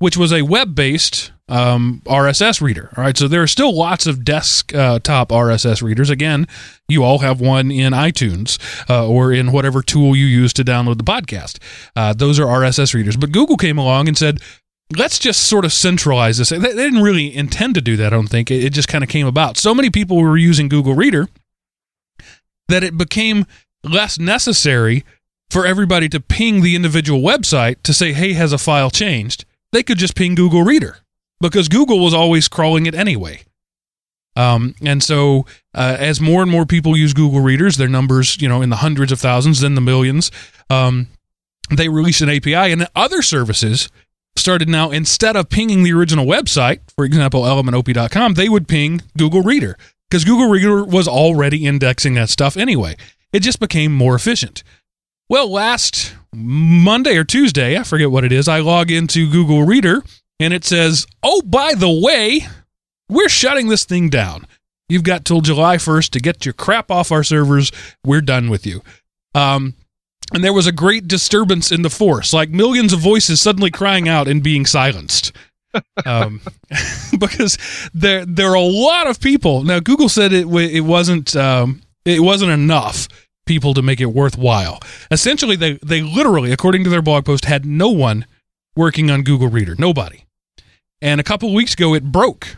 which 0.00 0.16
was 0.16 0.32
a 0.32 0.40
web-based 0.42 1.30
um, 1.48 2.00
RSS 2.06 2.62
reader. 2.62 2.90
All 2.96 3.04
right, 3.04 3.16
so 3.16 3.28
there 3.28 3.42
are 3.42 3.46
still 3.46 3.76
lots 3.76 4.06
of 4.06 4.24
desktop 4.24 5.28
RSS 5.28 5.82
readers. 5.82 6.08
Again, 6.08 6.48
you 6.88 7.04
all 7.04 7.18
have 7.18 7.40
one 7.40 7.70
in 7.70 7.92
iTunes 7.92 8.58
uh, 8.88 9.06
or 9.06 9.30
in 9.30 9.52
whatever 9.52 9.82
tool 9.82 10.16
you 10.16 10.24
use 10.24 10.54
to 10.54 10.64
download 10.64 10.96
the 10.96 11.04
podcast. 11.04 11.58
Uh, 11.94 12.14
those 12.14 12.40
are 12.40 12.46
RSS 12.46 12.94
readers. 12.94 13.18
But 13.18 13.30
Google 13.30 13.58
came 13.58 13.76
along 13.76 14.08
and 14.08 14.16
said, 14.16 14.38
let's 14.96 15.18
just 15.18 15.42
sort 15.42 15.66
of 15.66 15.72
centralize 15.72 16.38
this. 16.38 16.48
They, 16.48 16.58
didn't 16.58 17.02
really 17.02 17.36
intend 17.36 17.74
to 17.74 17.82
do 17.82 17.98
that, 17.98 18.06
I 18.06 18.16
don't 18.16 18.30
think. 18.30 18.50
It 18.50 18.70
just 18.70 18.88
kind 18.88 19.04
of 19.04 19.10
came 19.10 19.26
about. 19.26 19.58
So 19.58 19.74
many 19.74 19.90
people 19.90 20.16
were 20.16 20.38
using 20.38 20.70
Google 20.70 20.94
Reader 20.94 21.28
that 22.68 22.82
it 22.82 22.96
became 22.96 23.44
less 23.84 24.18
necessary 24.18 25.04
for 25.50 25.66
everybody 25.66 26.08
to 26.08 26.20
ping 26.20 26.62
the 26.62 26.74
individual 26.74 27.20
website 27.20 27.82
to 27.82 27.92
say, 27.92 28.14
hey, 28.14 28.32
has 28.32 28.54
a 28.54 28.58
file 28.58 28.90
changed? 28.90 29.44
They 29.72 29.82
could 29.82 29.98
just 29.98 30.14
ping 30.14 30.34
Google 30.34 30.62
Reader 30.62 30.98
because 31.40 31.68
Google 31.68 32.00
was 32.00 32.14
always 32.14 32.48
crawling 32.48 32.86
it 32.86 32.94
anyway. 32.94 33.42
Um, 34.36 34.74
and 34.84 35.02
so, 35.02 35.46
uh, 35.74 35.96
as 35.98 36.20
more 36.20 36.42
and 36.42 36.50
more 36.50 36.64
people 36.64 36.96
use 36.96 37.12
Google 37.12 37.40
Readers, 37.40 37.76
their 37.76 37.88
numbers, 37.88 38.40
you 38.40 38.48
know, 38.48 38.62
in 38.62 38.70
the 38.70 38.76
hundreds 38.76 39.12
of 39.12 39.20
thousands, 39.20 39.60
then 39.60 39.74
the 39.74 39.80
millions, 39.80 40.30
um, 40.70 41.08
they 41.70 41.88
released 41.88 42.20
an 42.20 42.30
API, 42.30 42.72
and 42.72 42.86
other 42.94 43.22
services 43.22 43.88
started 44.36 44.68
now 44.68 44.90
instead 44.90 45.36
of 45.36 45.48
pinging 45.48 45.82
the 45.82 45.92
original 45.92 46.26
website, 46.26 46.80
for 46.94 47.04
example, 47.04 47.42
elementop.com, 47.42 48.34
they 48.34 48.48
would 48.48 48.68
ping 48.68 49.02
Google 49.18 49.42
Reader 49.42 49.76
because 50.08 50.24
Google 50.24 50.48
Reader 50.48 50.84
was 50.84 51.08
already 51.08 51.66
indexing 51.66 52.14
that 52.14 52.30
stuff 52.30 52.56
anyway. 52.56 52.96
It 53.32 53.40
just 53.40 53.60
became 53.60 53.94
more 53.94 54.14
efficient. 54.14 54.62
Well, 55.30 55.48
last 55.48 56.16
Monday 56.34 57.16
or 57.16 57.22
Tuesday, 57.22 57.78
I 57.78 57.84
forget 57.84 58.10
what 58.10 58.24
it 58.24 58.32
is, 58.32 58.48
I 58.48 58.58
log 58.58 58.90
into 58.90 59.30
Google 59.30 59.62
Reader 59.62 60.02
and 60.40 60.52
it 60.52 60.64
says, 60.64 61.06
oh, 61.22 61.40
by 61.42 61.74
the 61.74 61.88
way, 61.88 62.48
we're 63.08 63.28
shutting 63.28 63.68
this 63.68 63.84
thing 63.84 64.08
down. 64.10 64.48
You've 64.88 65.04
got 65.04 65.24
till 65.24 65.40
July 65.40 65.76
1st 65.76 66.10
to 66.10 66.18
get 66.18 66.44
your 66.44 66.52
crap 66.52 66.90
off 66.90 67.12
our 67.12 67.22
servers. 67.22 67.70
We're 68.04 68.22
done 68.22 68.50
with 68.50 68.66
you. 68.66 68.82
Um, 69.32 69.74
and 70.34 70.42
there 70.42 70.52
was 70.52 70.66
a 70.66 70.72
great 70.72 71.06
disturbance 71.06 71.70
in 71.70 71.82
the 71.82 71.90
force, 71.90 72.32
like 72.32 72.50
millions 72.50 72.92
of 72.92 72.98
voices 72.98 73.40
suddenly 73.40 73.70
crying 73.70 74.08
out 74.08 74.26
and 74.26 74.42
being 74.42 74.66
silenced. 74.66 75.30
um, 76.06 76.40
because 77.20 77.56
there 77.94 78.26
there 78.26 78.50
are 78.50 78.56
a 78.56 78.60
lot 78.60 79.06
of 79.06 79.20
people 79.20 79.62
now. 79.62 79.78
Google 79.78 80.08
said 80.08 80.32
it 80.32 80.48
it 80.48 80.80
wasn't 80.80 81.36
um, 81.36 81.82
it 82.04 82.18
wasn't 82.18 82.50
enough 82.50 83.06
people 83.50 83.74
to 83.74 83.82
make 83.82 84.00
it 84.00 84.06
worthwhile. 84.06 84.78
Essentially, 85.10 85.56
they 85.56 85.72
they 85.82 86.02
literally, 86.02 86.52
according 86.52 86.84
to 86.84 86.90
their 86.90 87.02
blog 87.02 87.24
post, 87.24 87.46
had 87.46 87.66
no 87.66 87.88
one 87.88 88.24
working 88.76 89.10
on 89.10 89.24
Google 89.24 89.48
Reader, 89.48 89.74
nobody. 89.76 90.24
And 91.02 91.20
a 91.20 91.24
couple 91.24 91.52
weeks 91.52 91.74
ago, 91.74 91.92
it 91.94 92.04
broke. 92.04 92.56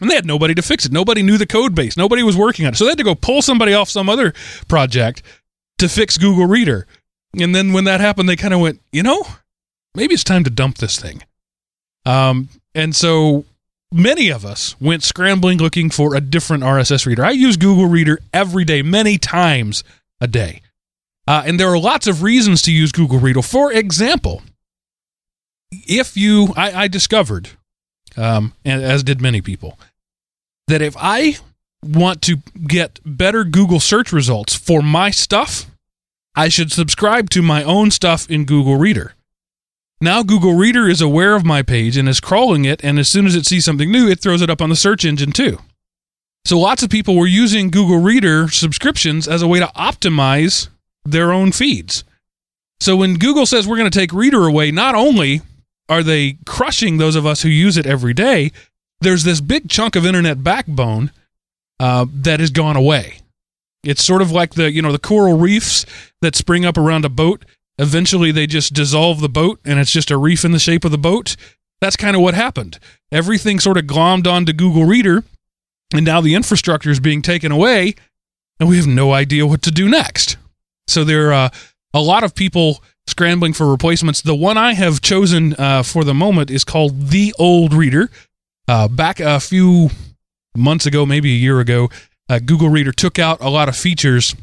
And 0.00 0.10
they 0.10 0.14
had 0.14 0.24
nobody 0.24 0.54
to 0.54 0.62
fix 0.62 0.86
it. 0.86 0.92
Nobody 0.92 1.22
knew 1.22 1.36
the 1.36 1.46
code 1.46 1.74
base. 1.74 1.98
Nobody 1.98 2.22
was 2.22 2.34
working 2.34 2.64
on 2.64 2.72
it. 2.72 2.76
So 2.76 2.84
they 2.84 2.92
had 2.92 2.98
to 2.98 3.04
go 3.04 3.14
pull 3.14 3.42
somebody 3.42 3.74
off 3.74 3.90
some 3.90 4.08
other 4.08 4.32
project 4.68 5.22
to 5.76 5.88
fix 5.90 6.16
Google 6.16 6.46
Reader. 6.46 6.86
And 7.38 7.54
then 7.54 7.74
when 7.74 7.84
that 7.84 8.00
happened, 8.00 8.26
they 8.26 8.36
kind 8.36 8.54
of 8.54 8.60
went, 8.60 8.80
you 8.90 9.02
know, 9.02 9.26
maybe 9.94 10.14
it's 10.14 10.24
time 10.24 10.44
to 10.44 10.50
dump 10.50 10.78
this 10.78 10.98
thing. 10.98 11.22
Um, 12.06 12.48
and 12.74 12.96
so 12.96 13.44
many 13.92 14.28
of 14.28 14.44
us 14.44 14.78
went 14.80 15.02
scrambling 15.02 15.58
looking 15.58 15.90
for 15.90 16.14
a 16.14 16.20
different 16.20 16.62
RSS 16.62 17.06
reader. 17.06 17.24
I 17.24 17.30
use 17.30 17.56
Google 17.56 17.86
Reader 17.86 18.20
every 18.32 18.64
day, 18.64 18.82
many 18.82 19.18
times 19.18 19.84
a 20.20 20.26
day. 20.26 20.62
Uh, 21.26 21.42
and 21.46 21.60
there 21.60 21.68
are 21.68 21.78
lots 21.78 22.06
of 22.06 22.22
reasons 22.22 22.62
to 22.62 22.72
use 22.72 22.92
Google 22.92 23.18
Reader. 23.18 23.42
For 23.42 23.72
example, 23.72 24.42
if 25.70 26.16
you, 26.16 26.52
I, 26.56 26.84
I 26.84 26.88
discovered, 26.88 27.50
um, 28.16 28.54
and 28.64 28.82
as 28.82 29.02
did 29.02 29.20
many 29.20 29.40
people, 29.40 29.78
that 30.66 30.82
if 30.82 30.96
I 30.98 31.36
want 31.82 32.22
to 32.22 32.38
get 32.66 33.00
better 33.04 33.44
Google 33.44 33.80
search 33.80 34.12
results 34.12 34.54
for 34.54 34.82
my 34.82 35.10
stuff, 35.10 35.66
I 36.34 36.48
should 36.48 36.72
subscribe 36.72 37.30
to 37.30 37.42
my 37.42 37.62
own 37.62 37.90
stuff 37.90 38.30
in 38.30 38.44
Google 38.44 38.76
Reader. 38.76 39.14
Now 40.00 40.22
Google 40.22 40.54
Reader 40.54 40.88
is 40.88 41.02
aware 41.02 41.34
of 41.34 41.44
my 41.44 41.62
page 41.62 41.96
and 41.96 42.08
is 42.08 42.20
crawling 42.20 42.64
it, 42.64 42.82
and 42.82 42.98
as 42.98 43.08
soon 43.08 43.26
as 43.26 43.36
it 43.36 43.44
sees 43.44 43.64
something 43.64 43.90
new, 43.90 44.08
it 44.08 44.20
throws 44.20 44.40
it 44.40 44.48
up 44.48 44.62
on 44.62 44.70
the 44.70 44.76
search 44.76 45.04
engine 45.04 45.32
too. 45.32 45.58
So 46.46 46.58
lots 46.58 46.82
of 46.82 46.88
people 46.88 47.16
were 47.16 47.26
using 47.26 47.70
Google 47.70 47.98
Reader 47.98 48.48
subscriptions 48.48 49.28
as 49.28 49.42
a 49.42 49.48
way 49.48 49.58
to 49.58 49.66
optimize 49.76 50.68
their 51.04 51.32
own 51.32 51.52
feeds. 51.52 52.04
So 52.80 52.96
when 52.96 53.18
Google 53.18 53.44
says 53.44 53.68
we're 53.68 53.76
going 53.76 53.90
to 53.90 53.98
take 53.98 54.12
Reader 54.12 54.46
away, 54.46 54.70
not 54.70 54.94
only 54.94 55.42
are 55.90 56.02
they 56.02 56.38
crushing 56.46 56.96
those 56.96 57.16
of 57.16 57.26
us 57.26 57.42
who 57.42 57.50
use 57.50 57.76
it 57.76 57.84
every 57.84 58.14
day, 58.14 58.52
there's 59.02 59.24
this 59.24 59.42
big 59.42 59.68
chunk 59.68 59.96
of 59.96 60.06
internet 60.06 60.42
backbone 60.42 61.10
uh, 61.78 62.06
that 62.12 62.40
has 62.40 62.50
gone 62.50 62.76
away. 62.76 63.18
It's 63.82 64.04
sort 64.04 64.22
of 64.22 64.30
like 64.30 64.54
the 64.54 64.70
you 64.70 64.82
know 64.82 64.92
the 64.92 64.98
coral 64.98 65.38
reefs 65.38 65.86
that 66.20 66.36
spring 66.36 66.64
up 66.64 66.76
around 66.76 67.04
a 67.04 67.08
boat. 67.08 67.44
Eventually, 67.80 68.30
they 68.30 68.46
just 68.46 68.74
dissolve 68.74 69.20
the 69.20 69.28
boat, 69.30 69.58
and 69.64 69.80
it's 69.80 69.90
just 69.90 70.10
a 70.10 70.18
reef 70.18 70.44
in 70.44 70.52
the 70.52 70.58
shape 70.58 70.84
of 70.84 70.90
the 70.90 70.98
boat. 70.98 71.34
That's 71.80 71.96
kind 71.96 72.14
of 72.14 72.20
what 72.20 72.34
happened. 72.34 72.78
Everything 73.10 73.58
sort 73.58 73.78
of 73.78 73.84
glommed 73.84 74.26
onto 74.26 74.52
Google 74.52 74.84
Reader, 74.84 75.24
and 75.94 76.04
now 76.04 76.20
the 76.20 76.34
infrastructure 76.34 76.90
is 76.90 77.00
being 77.00 77.22
taken 77.22 77.50
away, 77.50 77.94
and 78.60 78.68
we 78.68 78.76
have 78.76 78.86
no 78.86 79.14
idea 79.14 79.46
what 79.46 79.62
to 79.62 79.70
do 79.70 79.88
next. 79.88 80.36
So 80.88 81.04
there 81.04 81.30
are 81.30 81.46
uh, 81.46 81.50
a 81.94 82.02
lot 82.02 82.22
of 82.22 82.34
people 82.34 82.84
scrambling 83.06 83.54
for 83.54 83.70
replacements. 83.70 84.20
The 84.20 84.34
one 84.34 84.58
I 84.58 84.74
have 84.74 85.00
chosen 85.00 85.54
uh, 85.54 85.82
for 85.82 86.04
the 86.04 86.12
moment 86.12 86.50
is 86.50 86.64
called 86.64 87.08
The 87.08 87.34
Old 87.38 87.72
Reader. 87.72 88.10
Uh, 88.68 88.88
back 88.88 89.20
a 89.20 89.40
few 89.40 89.88
months 90.54 90.84
ago, 90.84 91.06
maybe 91.06 91.32
a 91.32 91.38
year 91.38 91.60
ago, 91.60 91.88
uh, 92.28 92.40
Google 92.40 92.68
Reader 92.68 92.92
took 92.92 93.18
out 93.18 93.40
a 93.40 93.48
lot 93.48 93.70
of 93.70 93.76
features 93.76 94.36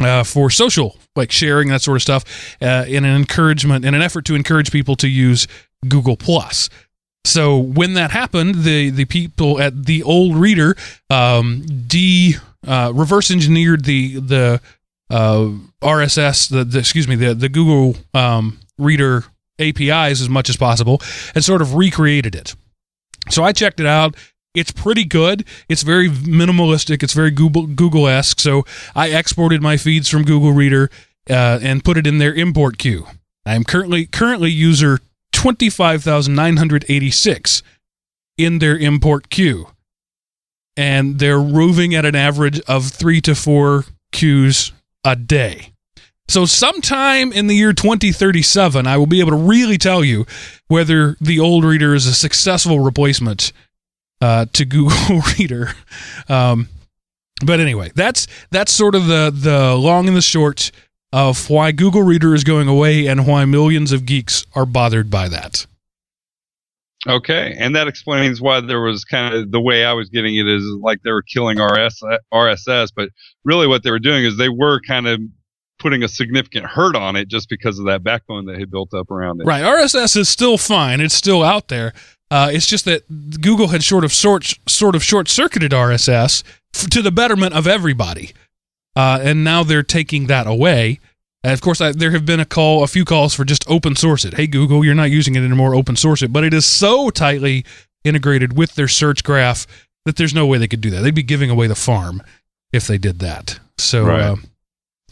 uh, 0.00 0.24
for 0.24 0.50
social, 0.50 0.96
like 1.16 1.30
sharing 1.32 1.68
that 1.68 1.82
sort 1.82 1.96
of 1.96 2.02
stuff, 2.02 2.56
uh, 2.60 2.84
in 2.88 3.04
an 3.04 3.16
encouragement, 3.16 3.84
in 3.84 3.94
an 3.94 4.02
effort 4.02 4.24
to 4.26 4.34
encourage 4.34 4.70
people 4.70 4.96
to 4.96 5.08
use 5.08 5.46
Google 5.86 6.16
Plus. 6.16 6.68
So 7.24 7.58
when 7.58 7.94
that 7.94 8.10
happened, 8.10 8.62
the 8.64 8.90
the 8.90 9.04
people 9.04 9.60
at 9.60 9.84
the 9.86 10.02
old 10.02 10.34
reader 10.36 10.76
um, 11.10 11.64
de 11.86 12.36
uh, 12.66 12.92
reverse 12.94 13.30
engineered 13.30 13.84
the 13.84 14.18
the 14.20 14.60
uh, 15.10 15.50
RSS, 15.82 16.50
the, 16.50 16.64
the, 16.64 16.78
excuse 16.78 17.08
me, 17.08 17.16
the 17.16 17.34
the 17.34 17.48
Google 17.48 18.00
um, 18.14 18.58
Reader 18.78 19.24
APIs 19.58 20.20
as 20.20 20.28
much 20.28 20.48
as 20.48 20.56
possible, 20.56 21.02
and 21.34 21.44
sort 21.44 21.60
of 21.60 21.74
recreated 21.74 22.34
it. 22.34 22.54
So 23.30 23.44
I 23.44 23.52
checked 23.52 23.80
it 23.80 23.86
out. 23.86 24.16
It's 24.54 24.72
pretty 24.72 25.04
good. 25.04 25.44
It's 25.68 25.82
very 25.82 26.08
minimalistic. 26.08 27.02
It's 27.02 27.12
very 27.12 27.30
Google 27.30 27.66
Google 27.66 28.08
esque. 28.08 28.40
So 28.40 28.64
I 28.94 29.08
exported 29.08 29.62
my 29.62 29.76
feeds 29.76 30.08
from 30.08 30.24
Google 30.24 30.52
Reader 30.52 30.90
uh, 31.30 31.58
and 31.62 31.84
put 31.84 31.96
it 31.96 32.06
in 32.06 32.18
their 32.18 32.34
import 32.34 32.78
queue. 32.78 33.06
I 33.46 33.54
am 33.54 33.64
currently 33.64 34.06
currently 34.06 34.50
user 34.50 35.00
twenty 35.32 35.70
five 35.70 36.02
thousand 36.02 36.34
nine 36.34 36.56
hundred 36.56 36.84
eighty 36.88 37.10
six 37.10 37.62
in 38.36 38.58
their 38.58 38.76
import 38.76 39.30
queue, 39.30 39.68
and 40.76 41.18
they're 41.18 41.40
roving 41.40 41.94
at 41.94 42.04
an 42.04 42.14
average 42.14 42.60
of 42.60 42.86
three 42.86 43.20
to 43.22 43.34
four 43.34 43.84
queues 44.12 44.72
a 45.04 45.16
day. 45.16 45.72
So, 46.30 46.44
sometime 46.44 47.32
in 47.32 47.46
the 47.46 47.56
year 47.56 47.72
2037, 47.72 48.86
I 48.86 48.98
will 48.98 49.06
be 49.06 49.20
able 49.20 49.30
to 49.30 49.36
really 49.36 49.78
tell 49.78 50.04
you 50.04 50.26
whether 50.66 51.16
the 51.22 51.40
old 51.40 51.64
reader 51.64 51.94
is 51.94 52.06
a 52.06 52.12
successful 52.12 52.80
replacement 52.80 53.50
uh, 54.20 54.46
to 54.52 54.64
Google 54.64 55.20
Reader. 55.38 55.70
Um, 56.28 56.68
but 57.44 57.60
anyway, 57.60 57.92
that's 57.94 58.26
that's 58.50 58.72
sort 58.72 58.94
of 58.94 59.06
the 59.06 59.32
the 59.34 59.74
long 59.74 60.08
and 60.08 60.16
the 60.16 60.22
short 60.22 60.70
of 61.12 61.48
why 61.48 61.72
Google 61.72 62.02
Reader 62.02 62.34
is 62.34 62.44
going 62.44 62.68
away 62.68 63.06
and 63.06 63.26
why 63.26 63.44
millions 63.44 63.92
of 63.92 64.04
geeks 64.04 64.44
are 64.54 64.66
bothered 64.66 65.10
by 65.10 65.28
that. 65.28 65.66
Okay, 67.06 67.54
and 67.56 67.76
that 67.76 67.86
explains 67.86 68.40
why 68.40 68.60
there 68.60 68.80
was 68.80 69.04
kind 69.04 69.32
of 69.32 69.52
the 69.52 69.60
way 69.60 69.84
I 69.84 69.92
was 69.92 70.08
getting 70.10 70.36
it 70.36 70.48
is 70.48 70.64
like 70.80 70.98
they 71.04 71.12
were 71.12 71.22
killing 71.22 71.58
RS, 71.58 72.02
RSS, 72.34 72.88
but 72.94 73.10
really 73.44 73.68
what 73.68 73.84
they 73.84 73.90
were 73.90 74.00
doing 74.00 74.24
is 74.24 74.36
they 74.36 74.48
were 74.48 74.80
kind 74.80 75.06
of 75.06 75.20
putting 75.78 76.02
a 76.02 76.08
significant 76.08 76.66
hurt 76.66 76.96
on 76.96 77.14
it 77.14 77.28
just 77.28 77.48
because 77.48 77.78
of 77.78 77.86
that 77.86 78.02
backbone 78.02 78.46
that 78.46 78.58
had 78.58 78.68
built 78.70 78.92
up 78.92 79.10
around 79.12 79.40
it. 79.40 79.44
Right. 79.44 79.62
RSS 79.62 80.16
is 80.16 80.28
still 80.28 80.58
fine. 80.58 81.00
It's 81.00 81.14
still 81.14 81.44
out 81.44 81.68
there. 81.68 81.92
Uh, 82.30 82.50
it's 82.52 82.66
just 82.66 82.84
that 82.84 83.40
Google 83.40 83.68
had 83.68 83.82
sort 83.82 84.04
of 84.04 84.12
short, 84.12 84.52
sort 84.68 84.94
of 84.94 85.02
short 85.02 85.28
circuited 85.28 85.72
RSS 85.72 86.42
f- 86.74 86.88
to 86.90 87.00
the 87.00 87.10
betterment 87.10 87.54
of 87.54 87.66
everybody, 87.66 88.32
uh, 88.96 89.18
and 89.22 89.44
now 89.44 89.62
they're 89.62 89.82
taking 89.82 90.26
that 90.26 90.46
away. 90.46 91.00
And 91.42 91.52
of 91.52 91.60
course, 91.60 91.80
I, 91.80 91.92
there 91.92 92.10
have 92.10 92.26
been 92.26 92.40
a 92.40 92.44
call, 92.44 92.82
a 92.82 92.86
few 92.86 93.04
calls 93.04 93.32
for 93.34 93.44
just 93.44 93.68
open 93.70 93.96
source 93.96 94.24
it. 94.24 94.34
Hey, 94.34 94.46
Google, 94.46 94.84
you're 94.84 94.94
not 94.94 95.10
using 95.10 95.36
it 95.36 95.44
anymore. 95.44 95.74
Open 95.74 95.96
source 95.96 96.22
it, 96.22 96.32
but 96.32 96.44
it 96.44 96.52
is 96.52 96.66
so 96.66 97.10
tightly 97.10 97.64
integrated 98.04 98.56
with 98.56 98.74
their 98.74 98.88
search 98.88 99.24
graph 99.24 99.66
that 100.04 100.16
there's 100.16 100.34
no 100.34 100.46
way 100.46 100.58
they 100.58 100.68
could 100.68 100.80
do 100.80 100.90
that. 100.90 101.00
They'd 101.00 101.14
be 101.14 101.22
giving 101.22 101.48
away 101.48 101.66
the 101.66 101.74
farm 101.74 102.22
if 102.72 102.86
they 102.86 102.98
did 102.98 103.20
that. 103.20 103.58
So. 103.78 104.04
Right. 104.04 104.20
Uh, 104.20 104.36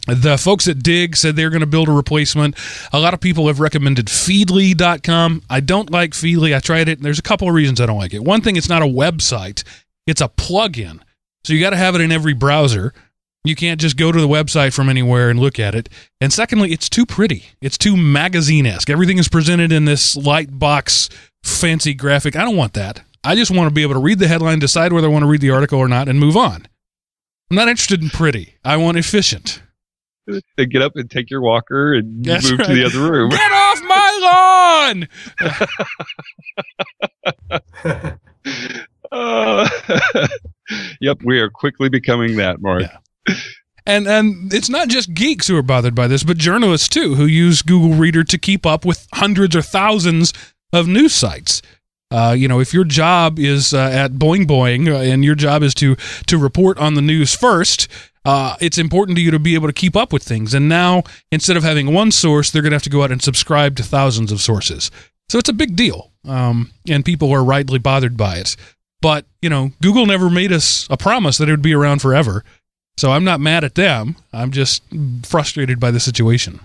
the 0.07 0.37
folks 0.37 0.67
at 0.67 0.81
Digg 0.81 1.15
said 1.15 1.35
they're 1.35 1.49
going 1.49 1.61
to 1.61 1.65
build 1.65 1.89
a 1.89 1.93
replacement. 1.93 2.55
A 2.93 2.99
lot 2.99 3.13
of 3.13 3.19
people 3.19 3.47
have 3.47 3.59
recommended 3.59 4.07
Feedly.com. 4.07 5.43
I 5.49 5.59
don't 5.59 5.91
like 5.91 6.11
Feedly. 6.11 6.55
I 6.55 6.59
tried 6.59 6.87
it, 6.87 6.99
and 6.99 7.05
there's 7.05 7.19
a 7.19 7.23
couple 7.23 7.47
of 7.47 7.53
reasons 7.53 7.81
I 7.81 7.85
don't 7.85 7.97
like 7.97 8.13
it. 8.13 8.23
One 8.23 8.41
thing, 8.41 8.55
it's 8.55 8.69
not 8.69 8.81
a 8.81 8.85
website, 8.85 9.63
it's 10.05 10.21
a 10.21 10.29
plugin. 10.29 11.01
So 11.43 11.53
you 11.53 11.59
got 11.59 11.71
to 11.71 11.77
have 11.77 11.95
it 11.95 12.01
in 12.01 12.11
every 12.11 12.33
browser. 12.33 12.93
You 13.43 13.55
can't 13.55 13.79
just 13.79 13.95
go 13.95 14.11
to 14.11 14.19
the 14.19 14.27
website 14.27 14.73
from 14.73 14.89
anywhere 14.89 15.29
and 15.29 15.39
look 15.39 15.59
at 15.59 15.73
it. 15.73 15.87
And 16.19 16.33
secondly, 16.33 16.73
it's 16.73 16.89
too 16.89 17.05
pretty. 17.05 17.45
It's 17.61 17.77
too 17.77 17.95
magazine 17.95 18.65
esque. 18.65 18.89
Everything 18.89 19.17
is 19.17 19.29
presented 19.29 19.71
in 19.71 19.85
this 19.85 20.17
light 20.17 20.59
box, 20.59 21.09
fancy 21.43 21.93
graphic. 21.93 22.35
I 22.35 22.43
don't 22.43 22.57
want 22.57 22.73
that. 22.73 23.03
I 23.23 23.35
just 23.35 23.51
want 23.51 23.69
to 23.69 23.73
be 23.73 23.83
able 23.83 23.93
to 23.93 24.01
read 24.01 24.19
the 24.19 24.27
headline, 24.27 24.59
decide 24.59 24.91
whether 24.91 25.07
I 25.07 25.11
want 25.11 25.23
to 25.23 25.29
read 25.29 25.41
the 25.41 25.51
article 25.51 25.79
or 25.79 25.87
not, 25.87 26.09
and 26.09 26.19
move 26.19 26.35
on. 26.35 26.67
I'm 27.49 27.55
not 27.55 27.69
interested 27.69 28.01
in 28.01 28.09
pretty. 28.09 28.55
I 28.65 28.75
want 28.75 28.97
efficient. 28.97 29.61
Get 30.57 30.81
up 30.81 30.93
and 30.95 31.09
take 31.09 31.29
your 31.29 31.41
walker 31.41 31.93
and 31.93 32.23
That's 32.25 32.49
move 32.49 32.59
right. 32.59 32.67
to 32.67 32.73
the 32.73 32.85
other 32.85 32.99
room. 33.11 33.29
Get 33.29 33.51
off 33.51 33.81
my 33.83 35.05
lawn! 38.03 38.17
Uh, 39.11 39.67
Yep, 40.99 41.19
we 41.23 41.39
are 41.39 41.49
quickly 41.49 41.87
becoming 41.87 42.35
that, 42.37 42.59
Mark. 42.61 42.81
Yeah. 42.81 43.35
And 43.85 44.05
and 44.05 44.53
it's 44.53 44.67
not 44.69 44.89
just 44.89 45.13
geeks 45.13 45.47
who 45.47 45.55
are 45.55 45.63
bothered 45.63 45.95
by 45.95 46.07
this, 46.07 46.23
but 46.25 46.37
journalists 46.37 46.89
too, 46.89 47.15
who 47.15 47.25
use 47.25 47.61
Google 47.61 47.93
Reader 47.93 48.25
to 48.25 48.37
keep 48.37 48.65
up 48.65 48.83
with 48.83 49.07
hundreds 49.13 49.55
or 49.55 49.61
thousands 49.61 50.33
of 50.73 50.85
news 50.89 51.13
sites. 51.13 51.61
Uh, 52.09 52.33
you 52.37 52.47
know, 52.47 52.59
if 52.59 52.73
your 52.73 52.85
job 52.85 53.37
is 53.37 53.73
uh, 53.73 53.79
at 53.79 54.13
Boing 54.13 54.45
Boing 54.45 54.87
uh, 54.87 54.99
and 54.99 55.25
your 55.25 55.35
job 55.35 55.61
is 55.61 55.73
to 55.75 55.95
to 56.27 56.37
report 56.37 56.77
on 56.77 56.93
the 56.93 57.01
news 57.01 57.35
first, 57.35 57.87
uh, 58.23 58.55
it's 58.61 58.77
important 58.77 59.17
to 59.17 59.21
you 59.21 59.31
to 59.31 59.39
be 59.39 59.55
able 59.55 59.67
to 59.67 59.73
keep 59.73 59.95
up 59.95 60.13
with 60.13 60.23
things. 60.23 60.53
And 60.53 60.69
now, 60.69 61.03
instead 61.31 61.57
of 61.57 61.63
having 61.63 61.93
one 61.93 62.11
source, 62.11 62.49
they're 62.49 62.61
going 62.61 62.71
to 62.71 62.75
have 62.75 62.83
to 62.83 62.89
go 62.89 63.03
out 63.03 63.11
and 63.11 63.21
subscribe 63.21 63.75
to 63.77 63.83
thousands 63.83 64.31
of 64.31 64.41
sources. 64.41 64.89
So 65.29 65.37
it's 65.37 65.49
a 65.49 65.53
big 65.53 65.75
deal, 65.75 66.11
um, 66.25 66.71
and 66.87 67.03
people 67.03 67.31
are 67.31 67.43
rightly 67.43 67.79
bothered 67.79 68.15
by 68.15 68.37
it. 68.37 68.55
But 69.01 69.25
you 69.41 69.49
know, 69.49 69.71
Google 69.81 70.05
never 70.05 70.29
made 70.29 70.53
us 70.53 70.87
a 70.89 70.97
promise 70.97 71.37
that 71.37 71.49
it 71.49 71.51
would 71.51 71.61
be 71.61 71.73
around 71.73 72.01
forever. 72.01 72.45
So 72.97 73.11
I'm 73.11 73.25
not 73.25 73.39
mad 73.39 73.63
at 73.63 73.75
them. 73.75 74.15
I'm 74.33 74.51
just 74.51 74.81
frustrated 75.23 75.79
by 75.79 75.91
the 75.91 75.99
situation. 75.99 76.61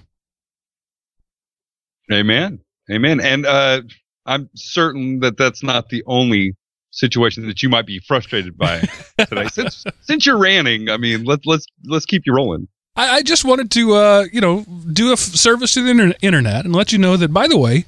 Amen. 2.11 2.61
Amen. 2.91 3.21
And 3.21 3.47
uh, 3.47 3.83
I'm 4.27 4.49
certain 4.55 5.21
that 5.21 5.37
that's 5.37 5.63
not 5.63 5.89
the 5.89 6.03
only 6.07 6.55
situation 6.91 7.47
that 7.47 7.63
you 7.63 7.69
might 7.69 7.87
be 7.87 7.99
frustrated 7.99 8.57
by 8.57 8.81
today. 9.19 9.49
since 9.49 9.85
since 10.03 10.27
you're 10.27 10.39
ranting, 10.39 10.89
I 10.89 10.97
mean, 10.97 11.25
let's 11.25 11.45
let's 11.47 11.67
let's 11.85 12.07
keep 12.07 12.23
you 12.27 12.35
rolling. 12.35 12.69
I, 12.95 13.17
I 13.17 13.23
just 13.23 13.45
wanted 13.45 13.71
to, 13.73 13.95
uh, 13.95 14.25
you 14.33 14.41
know, 14.41 14.67
do 14.93 15.09
a 15.11 15.13
f- 15.15 15.19
service 15.19 15.73
to 15.75 15.83
the 15.83 15.91
inter- 15.91 16.15
internet 16.21 16.67
and 16.67 16.77
let 16.77 16.93
you 16.93 16.99
know 16.99 17.17
that, 17.17 17.33
by 17.33 17.49
the 17.49 17.57
way, 17.57 17.87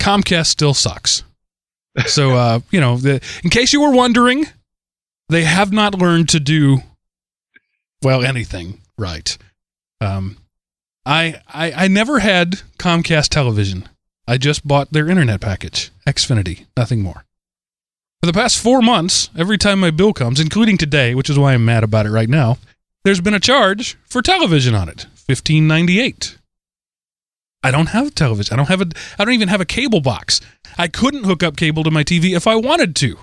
Comcast 0.00 0.46
still 0.46 0.72
sucks. 0.72 1.22
So, 2.06 2.30
uh, 2.34 2.60
you 2.70 2.80
know, 2.80 2.96
the, 2.96 3.20
in 3.44 3.50
case 3.50 3.74
you 3.74 3.82
were 3.82 3.92
wondering, 3.92 4.46
they 5.28 5.44
have 5.44 5.70
not 5.70 5.94
learned 5.94 6.30
to 6.30 6.40
do 6.40 6.78
well 8.02 8.24
anything 8.24 8.80
right. 8.96 9.36
Um, 10.00 10.38
I, 11.04 11.40
I 11.46 11.72
I 11.72 11.88
never 11.88 12.18
had 12.20 12.60
Comcast 12.78 13.28
television. 13.28 13.88
I 14.28 14.36
just 14.36 14.68
bought 14.68 14.92
their 14.92 15.08
internet 15.08 15.40
package, 15.40 15.90
Xfinity, 16.06 16.66
nothing 16.76 17.00
more. 17.00 17.24
For 18.20 18.26
the 18.26 18.34
past 18.34 18.58
four 18.58 18.82
months, 18.82 19.30
every 19.34 19.56
time 19.56 19.80
my 19.80 19.90
bill 19.90 20.12
comes, 20.12 20.38
including 20.38 20.76
today, 20.76 21.14
which 21.14 21.30
is 21.30 21.38
why 21.38 21.54
I'm 21.54 21.64
mad 21.64 21.82
about 21.82 22.04
it 22.04 22.10
right 22.10 22.28
now, 22.28 22.58
there's 23.04 23.22
been 23.22 23.32
a 23.32 23.40
charge 23.40 23.96
for 24.04 24.20
television 24.20 24.74
on 24.74 24.86
it, 24.90 25.06
fifteen 25.14 25.66
ninety 25.66 25.98
eight. 25.98 26.36
I 27.62 27.70
don't 27.70 27.86
have 27.86 28.14
television. 28.14 28.52
I 28.52 28.56
don't 28.58 28.68
have 28.68 28.82
a. 28.82 28.88
I 29.18 29.24
don't 29.24 29.32
even 29.32 29.48
have 29.48 29.62
a 29.62 29.64
cable 29.64 30.02
box. 30.02 30.42
I 30.76 30.88
couldn't 30.88 31.24
hook 31.24 31.42
up 31.42 31.56
cable 31.56 31.82
to 31.84 31.90
my 31.90 32.04
TV 32.04 32.36
if 32.36 32.46
I 32.46 32.54
wanted 32.56 32.94
to, 32.96 33.16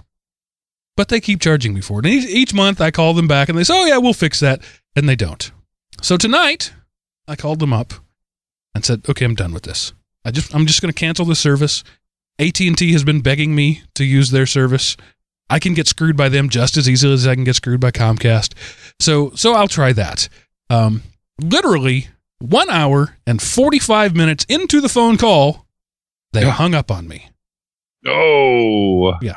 but 0.98 1.10
they 1.10 1.22
keep 1.22 1.40
charging 1.40 1.76
me 1.76 1.82
for 1.82 2.00
it. 2.00 2.06
And 2.08 2.16
each, 2.16 2.26
each 2.26 2.54
month 2.56 2.82
I 2.82 2.90
call 2.90 3.14
them 3.14 3.28
back 3.28 3.48
and 3.48 3.56
they 3.56 3.64
say, 3.64 3.76
"Oh 3.78 3.86
yeah, 3.86 3.98
we'll 3.98 4.14
fix 4.14 4.40
that," 4.40 4.60
and 4.96 5.08
they 5.08 5.16
don't. 5.16 5.52
So 6.02 6.18
tonight 6.18 6.74
I 7.28 7.36
called 7.36 7.60
them 7.60 7.74
up 7.74 7.94
and 8.74 8.84
said, 8.84 9.04
"Okay, 9.08 9.24
I'm 9.24 9.36
done 9.36 9.54
with 9.54 9.64
this. 9.64 9.94
I 10.26 10.32
just 10.32 10.54
I'm 10.56 10.66
just 10.66 10.82
going 10.82 10.92
to 10.92 11.00
cancel 11.00 11.26
the 11.26 11.36
service. 11.36 11.84
AT&T 12.40 12.92
has 12.92 13.04
been 13.06 13.22
begging 13.22 13.56
me 13.56 13.84
to 13.94 14.04
use 14.04 14.32
their 14.32 14.46
service. 14.46 14.98
I 15.50 15.60
can 15.60 15.74
get 15.76 15.88
screwed 15.88 16.18
by 16.18 16.28
them 16.28 16.50
just 16.50 16.76
as 16.76 16.90
easily 16.90 17.14
as 17.14 17.26
I 17.28 17.36
can 17.36 17.44
get 17.46 17.56
screwed 17.56 17.80
by 17.80 17.92
Comcast. 17.92 18.54
So 19.00 19.32
so 19.36 19.54
I'll 19.54 19.68
try 19.70 19.94
that. 19.94 20.28
Um, 20.70 21.04
literally 21.40 22.08
one 22.40 22.70
hour 22.70 23.16
and 23.28 23.42
45 23.42 24.16
minutes 24.16 24.46
into 24.50 24.82
the 24.82 24.90
phone 24.90 25.18
call, 25.18 25.66
they 26.34 26.42
Yeah. 26.42 26.52
hung 26.52 26.74
up 26.74 26.90
on 26.92 27.08
me. 27.08 27.30
Oh, 28.08 29.14
Yeah. 29.22 29.36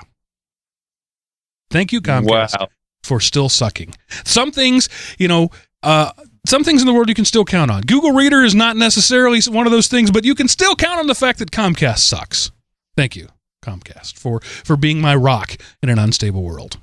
Thank 1.70 1.92
you, 1.92 2.00
Comcast, 2.00 2.58
wow. 2.58 2.68
for 3.02 3.20
still 3.20 3.48
sucking. 3.50 3.94
Some 4.24 4.50
things, 4.52 4.88
you 5.18 5.28
know, 5.28 5.50
uh, 5.82 6.12
some 6.46 6.64
things 6.64 6.80
in 6.80 6.86
the 6.86 6.92
world 6.92 7.08
you 7.08 7.14
can 7.14 7.24
still 7.24 7.44
count 7.44 7.70
on. 7.70 7.82
Google 7.82 8.12
Reader 8.12 8.42
is 8.42 8.54
not 8.54 8.76
necessarily 8.76 9.40
one 9.48 9.66
of 9.66 9.72
those 9.72 9.88
things, 9.88 10.10
but 10.10 10.24
you 10.24 10.34
can 10.34 10.48
still 10.48 10.74
count 10.76 11.00
on 11.00 11.06
the 11.06 11.14
fact 11.14 11.38
that 11.38 11.50
Comcast 11.50 11.98
sucks. 11.98 12.50
Thank 12.96 13.16
you, 13.16 13.28
Comcast, 13.64 14.18
for 14.18 14.40
for 14.40 14.76
being 14.76 15.00
my 15.00 15.14
rock 15.14 15.56
in 15.82 15.88
an 15.88 15.98
unstable 15.98 16.42
world. 16.42 16.78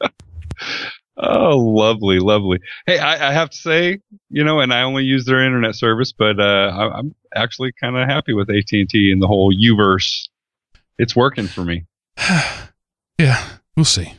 Oh, 1.24 1.58
lovely, 1.58 2.18
lovely. 2.18 2.58
Hey, 2.86 2.98
I, 2.98 3.28
I 3.28 3.32
have 3.32 3.50
to 3.50 3.56
say, 3.56 4.00
you 4.30 4.42
know, 4.42 4.60
and 4.60 4.72
I 4.72 4.82
only 4.82 5.04
use 5.04 5.24
their 5.24 5.44
internet 5.44 5.76
service, 5.76 6.12
but 6.12 6.40
uh, 6.40 6.72
I, 6.74 6.98
I'm 6.98 7.14
actually 7.34 7.72
kind 7.80 7.96
of 7.96 8.08
happy 8.08 8.32
with 8.32 8.50
AT 8.50 8.72
and 8.72 8.88
T 8.88 9.12
and 9.12 9.22
the 9.22 9.26
whole 9.26 9.54
Uverse. 9.54 10.28
It's 10.98 11.14
working 11.14 11.46
for 11.46 11.64
me. 11.64 11.84
yeah, 13.18 13.46
we'll 13.76 13.84
see. 13.84 14.14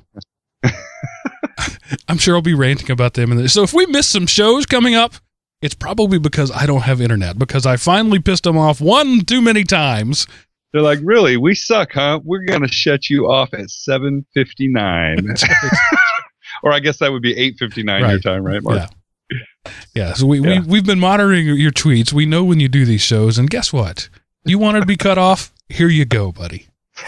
I'm 2.07 2.17
sure 2.17 2.35
I'll 2.35 2.41
be 2.41 2.53
ranting 2.53 2.91
about 2.91 3.13
them. 3.13 3.31
And 3.31 3.49
so 3.49 3.63
if 3.63 3.73
we 3.73 3.85
miss 3.87 4.07
some 4.07 4.27
shows 4.27 4.65
coming 4.65 4.95
up, 4.95 5.13
it's 5.61 5.73
probably 5.75 6.19
because 6.19 6.51
I 6.51 6.65
don't 6.65 6.81
have 6.81 6.99
internet 7.01 7.39
because 7.39 7.65
I 7.65 7.77
finally 7.77 8.19
pissed 8.19 8.43
them 8.43 8.57
off 8.57 8.81
one 8.81 9.21
too 9.21 9.41
many 9.41 9.63
times. 9.63 10.27
They're 10.73 10.81
like, 10.81 10.99
really? 11.03 11.37
We 11.37 11.55
suck, 11.55 11.93
huh? 11.93 12.19
We're 12.23 12.45
gonna 12.45 12.67
shut 12.67 13.09
you 13.09 13.29
off 13.31 13.53
at 13.53 13.69
seven 13.69 14.25
fifty 14.33 14.67
nine, 14.67 15.35
or 16.63 16.73
I 16.73 16.79
guess 16.79 16.97
that 16.97 17.11
would 17.11 17.21
be 17.21 17.37
eight 17.37 17.55
fifty 17.59 17.83
nine 17.83 18.09
your 18.09 18.19
time, 18.19 18.43
right, 18.43 18.61
Mark? 18.61 18.89
Yeah. 19.31 19.71
Yeah. 19.93 20.13
So 20.13 20.25
we, 20.25 20.39
Yeah. 20.41 20.59
we 20.61 20.67
we've 20.67 20.85
been 20.85 20.99
monitoring 20.99 21.45
your 21.45 21.71
tweets. 21.71 22.11
We 22.11 22.25
know 22.25 22.43
when 22.43 22.59
you 22.59 22.67
do 22.67 22.85
these 22.85 23.01
shows, 23.01 23.37
and 23.37 23.49
guess 23.49 23.71
what? 23.71 24.09
You 24.45 24.57
wanted 24.59 24.81
to 24.81 24.85
be 24.85 24.97
cut 24.97 25.17
off? 25.17 25.53
Here 25.69 25.87
you 25.87 26.05
go, 26.05 26.31
buddy. 26.31 26.67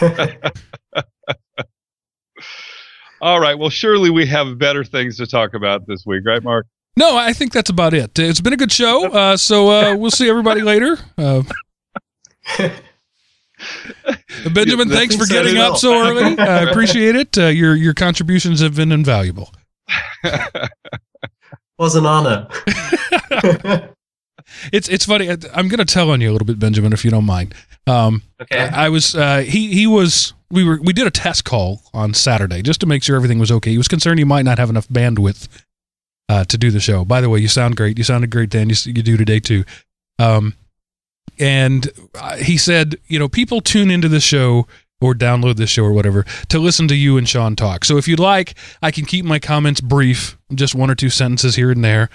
All 3.20 3.40
right. 3.40 3.58
Well, 3.58 3.70
surely 3.70 4.10
we 4.10 4.26
have 4.26 4.58
better 4.58 4.84
things 4.84 5.16
to 5.18 5.26
talk 5.26 5.54
about 5.54 5.86
this 5.86 6.04
week, 6.06 6.22
right, 6.26 6.42
Mark? 6.42 6.66
No, 6.98 7.16
I 7.16 7.32
think 7.32 7.52
that's 7.52 7.70
about 7.70 7.92
it. 7.94 8.18
It's 8.18 8.40
been 8.40 8.52
a 8.52 8.56
good 8.56 8.72
show. 8.72 9.10
Uh, 9.10 9.36
so 9.36 9.68
uh, 9.70 9.96
we'll 9.96 10.10
see 10.10 10.28
everybody 10.28 10.62
later. 10.62 10.96
Uh, 11.18 11.42
Benjamin, 14.52 14.88
Yeah, 14.88 14.94
thanks 14.96 15.16
for 15.16 15.26
getting 15.26 15.56
up 15.58 15.70
well. 15.72 15.76
so 15.76 15.94
early. 16.08 16.38
I 16.38 16.62
appreciate 16.70 17.16
it. 17.16 17.36
Uh, 17.38 17.46
your 17.46 17.74
your 17.74 17.94
contributions 17.94 18.60
have 18.60 18.76
been 18.76 18.92
invaluable. 18.92 19.50
was 21.78 21.94
an 21.96 22.06
honor. 22.06 22.48
It's 24.72 24.88
it's 24.88 25.04
funny. 25.06 25.30
I- 25.30 25.36
I'm 25.54 25.68
going 25.68 25.78
to 25.78 25.84
tell 25.84 26.10
on 26.10 26.20
you 26.20 26.30
a 26.30 26.32
little 26.32 26.46
bit, 26.46 26.58
Benjamin, 26.58 26.92
if 26.92 27.04
you 27.04 27.10
don't 27.10 27.24
mind. 27.26 27.54
Um, 27.86 28.22
okay. 28.40 28.58
I, 28.58 28.86
I 28.86 28.88
was 28.90 29.14
uh, 29.14 29.38
he 29.38 29.72
he 29.72 29.86
was 29.86 30.34
we 30.50 30.64
were 30.64 30.78
we 30.82 30.92
did 30.92 31.06
a 31.06 31.10
test 31.10 31.44
call 31.44 31.82
on 31.92 32.14
Saturday 32.14 32.62
just 32.62 32.80
to 32.80 32.86
make 32.86 33.02
sure 33.02 33.16
everything 33.16 33.38
was 33.38 33.50
okay. 33.50 33.70
He 33.70 33.78
was 33.78 33.88
concerned 33.88 34.18
you 34.18 34.26
might 34.26 34.44
not 34.44 34.58
have 34.58 34.70
enough 34.70 34.88
bandwidth 34.88 35.48
uh, 36.28 36.44
to 36.44 36.58
do 36.58 36.70
the 36.70 36.80
show. 36.80 37.04
By 37.04 37.20
the 37.20 37.28
way, 37.28 37.38
you 37.38 37.48
sound 37.48 37.76
great. 37.76 37.98
You 37.98 38.04
sounded 38.04 38.30
great, 38.30 38.50
Dan. 38.50 38.68
You, 38.68 38.76
you 38.86 39.02
do 39.02 39.16
today 39.16 39.40
too. 39.40 39.64
Um, 40.18 40.54
and 41.38 41.88
uh, 42.14 42.36
he 42.36 42.56
said, 42.56 42.96
you 43.06 43.18
know, 43.18 43.28
people 43.28 43.60
tune 43.60 43.90
into 43.90 44.08
the 44.08 44.20
show 44.20 44.66
or 45.00 45.14
download 45.14 45.56
this 45.56 45.70
show 45.70 45.84
or 45.84 45.92
whatever 45.92 46.24
to 46.48 46.58
listen 46.58 46.88
to 46.88 46.94
you 46.94 47.18
and 47.18 47.28
Sean 47.28 47.54
talk. 47.54 47.84
So 47.84 47.98
if 47.98 48.08
you'd 48.08 48.18
like, 48.18 48.54
I 48.82 48.90
can 48.90 49.04
keep 49.04 49.24
my 49.24 49.38
comments 49.38 49.80
brief, 49.80 50.38
just 50.54 50.74
one 50.74 50.90
or 50.90 50.94
two 50.94 51.10
sentences 51.10 51.56
here 51.56 51.70
and 51.70 51.84
there, 51.84 52.08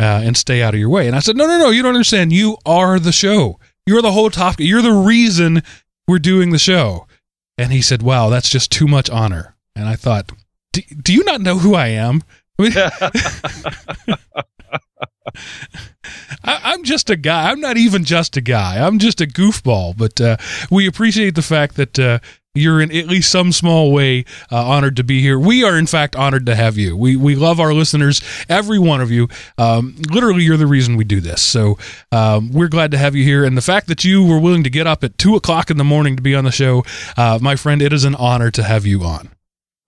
uh, 0.00 0.22
and 0.24 0.36
stay 0.36 0.60
out 0.60 0.74
of 0.74 0.80
your 0.80 0.88
way. 0.88 1.06
And 1.06 1.14
I 1.14 1.20
said, 1.20 1.36
no, 1.36 1.46
no, 1.46 1.58
no, 1.58 1.70
you 1.70 1.82
don't 1.82 1.94
understand. 1.94 2.32
You 2.32 2.56
are 2.66 2.98
the 2.98 3.12
show. 3.12 3.60
You're 3.86 4.02
the 4.02 4.12
whole 4.12 4.30
topic. 4.30 4.66
You're 4.66 4.82
the 4.82 4.92
reason 4.92 5.62
we're 6.08 6.18
doing 6.18 6.50
the 6.50 6.58
show. 6.58 7.06
And 7.56 7.72
he 7.72 7.82
said, 7.82 8.02
wow, 8.02 8.30
that's 8.30 8.48
just 8.50 8.72
too 8.72 8.88
much 8.88 9.08
honor. 9.10 9.54
And 9.76 9.88
I 9.88 9.96
thought, 9.96 10.32
do, 10.72 11.12
you 11.12 11.24
not 11.24 11.40
know 11.40 11.58
who 11.58 11.74
I 11.74 11.88
am? 11.88 12.22
I 12.58 12.62
mean, 12.62 12.72
I, 16.44 16.60
I'm 16.64 16.84
just 16.84 17.10
a 17.10 17.16
guy. 17.16 17.50
I'm 17.50 17.60
not 17.60 17.76
even 17.76 18.04
just 18.04 18.36
a 18.36 18.40
guy. 18.40 18.84
I'm 18.84 18.98
just 18.98 19.20
a 19.20 19.26
goofball. 19.26 19.96
But 19.96 20.20
uh, 20.20 20.36
we 20.70 20.86
appreciate 20.86 21.34
the 21.34 21.42
fact 21.42 21.76
that 21.76 21.98
uh, 21.98 22.18
you're 22.54 22.80
in 22.80 22.94
at 22.94 23.06
least 23.08 23.32
some 23.32 23.50
small 23.50 23.92
way 23.92 24.24
uh, 24.52 24.64
honored 24.64 24.96
to 24.96 25.04
be 25.04 25.20
here. 25.20 25.38
We 25.38 25.64
are, 25.64 25.76
in 25.76 25.86
fact, 25.86 26.14
honored 26.14 26.46
to 26.46 26.54
have 26.54 26.78
you. 26.78 26.96
We 26.96 27.16
we 27.16 27.34
love 27.34 27.58
our 27.58 27.74
listeners, 27.74 28.22
every 28.48 28.78
one 28.78 29.00
of 29.00 29.10
you. 29.10 29.28
Um, 29.58 29.96
literally, 30.10 30.44
you're 30.44 30.56
the 30.56 30.66
reason 30.66 30.96
we 30.96 31.04
do 31.04 31.20
this. 31.20 31.42
So 31.42 31.78
um, 32.12 32.52
we're 32.52 32.68
glad 32.68 32.92
to 32.92 32.98
have 32.98 33.16
you 33.16 33.24
here. 33.24 33.44
And 33.44 33.56
the 33.56 33.62
fact 33.62 33.88
that 33.88 34.04
you 34.04 34.24
were 34.24 34.38
willing 34.38 34.62
to 34.62 34.70
get 34.70 34.86
up 34.86 35.02
at 35.02 35.18
two 35.18 35.34
o'clock 35.34 35.70
in 35.70 35.78
the 35.78 35.84
morning 35.84 36.14
to 36.14 36.22
be 36.22 36.34
on 36.34 36.44
the 36.44 36.52
show, 36.52 36.84
uh, 37.16 37.38
my 37.42 37.56
friend, 37.56 37.82
it 37.82 37.92
is 37.92 38.04
an 38.04 38.14
honor 38.14 38.50
to 38.52 38.62
have 38.62 38.86
you 38.86 39.02
on. 39.02 39.30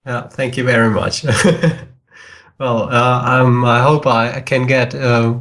Yeah, 0.05 0.29
thank 0.29 0.57
you 0.57 0.65
very 0.65 0.91
much. 0.91 1.25
well, 2.59 2.83
uh, 2.93 3.43
um, 3.43 3.65
I 3.65 3.81
hope 3.81 4.07
I, 4.07 4.41
can 4.41 4.67
get, 4.67 4.95
uh, 4.95 5.39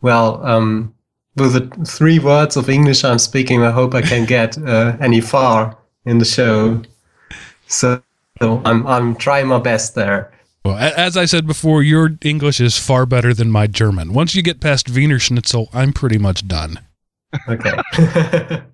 well, 0.00 0.44
um, 0.44 0.94
with 1.36 1.52
the 1.52 1.84
three 1.84 2.18
words 2.18 2.56
of 2.56 2.68
English 2.68 3.04
I'm 3.04 3.18
speaking, 3.18 3.62
I 3.62 3.70
hope 3.70 3.94
I 3.94 4.02
can 4.02 4.26
get 4.26 4.58
uh, 4.58 4.96
any 5.00 5.20
far 5.20 5.76
in 6.10 6.18
the 6.18 6.24
show. 6.24 6.82
So, 7.68 8.02
so 8.40 8.60
I'm, 8.64 8.86
I'm 8.86 9.14
trying 9.14 9.46
my 9.46 9.60
best 9.60 9.94
there. 9.94 10.32
Well, 10.64 10.76
as 10.76 11.16
I 11.16 11.24
said 11.24 11.46
before, 11.46 11.82
your 11.82 12.10
English 12.20 12.60
is 12.60 12.76
far 12.76 13.06
better 13.06 13.32
than 13.32 13.50
my 13.50 13.66
German. 13.66 14.12
Once 14.12 14.34
you 14.34 14.42
get 14.42 14.60
past 14.60 14.90
Wiener 14.90 15.18
Schnitzel, 15.18 15.70
I'm 15.72 15.92
pretty 15.92 16.18
much 16.18 16.46
done. 16.46 16.80
Okay. 17.48 17.78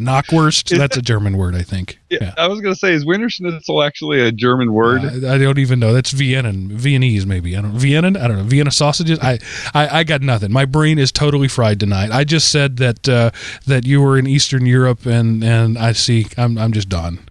Knockwurst. 0.00 0.76
That's 0.78 0.96
a 0.96 1.02
German 1.02 1.36
word, 1.36 1.54
I 1.54 1.62
think. 1.62 1.98
Yeah, 2.08 2.18
yeah. 2.22 2.34
I 2.36 2.48
was 2.48 2.60
going 2.60 2.74
to 2.74 2.78
say, 2.78 2.92
is 2.92 3.04
Wiener 3.06 3.28
Schnitzel 3.28 3.82
actually 3.82 4.20
a 4.20 4.32
German 4.32 4.72
word? 4.72 5.04
Uh, 5.04 5.32
I 5.32 5.38
don't 5.38 5.58
even 5.58 5.78
know. 5.78 5.92
That's 5.92 6.10
Vienna, 6.10 6.52
Viennese, 6.52 7.26
maybe. 7.26 7.56
I 7.56 7.62
don't 7.62 7.72
Vienna. 7.72 8.08
I 8.08 8.28
don't 8.28 8.38
know. 8.38 8.42
Vienna 8.44 8.70
sausages. 8.70 9.18
I, 9.20 9.38
I, 9.74 10.00
I 10.00 10.04
got 10.04 10.22
nothing. 10.22 10.52
My 10.52 10.64
brain 10.64 10.98
is 10.98 11.12
totally 11.12 11.48
fried 11.48 11.78
tonight. 11.78 12.10
I 12.10 12.24
just 12.24 12.50
said 12.50 12.78
that 12.78 13.08
uh, 13.08 13.30
that 13.66 13.86
you 13.86 14.00
were 14.00 14.18
in 14.18 14.26
Eastern 14.26 14.66
Europe, 14.66 15.06
and 15.06 15.44
and 15.44 15.78
I 15.78 15.92
see. 15.92 16.26
I'm 16.36 16.58
I'm 16.58 16.72
just 16.72 16.88
done. 16.88 17.20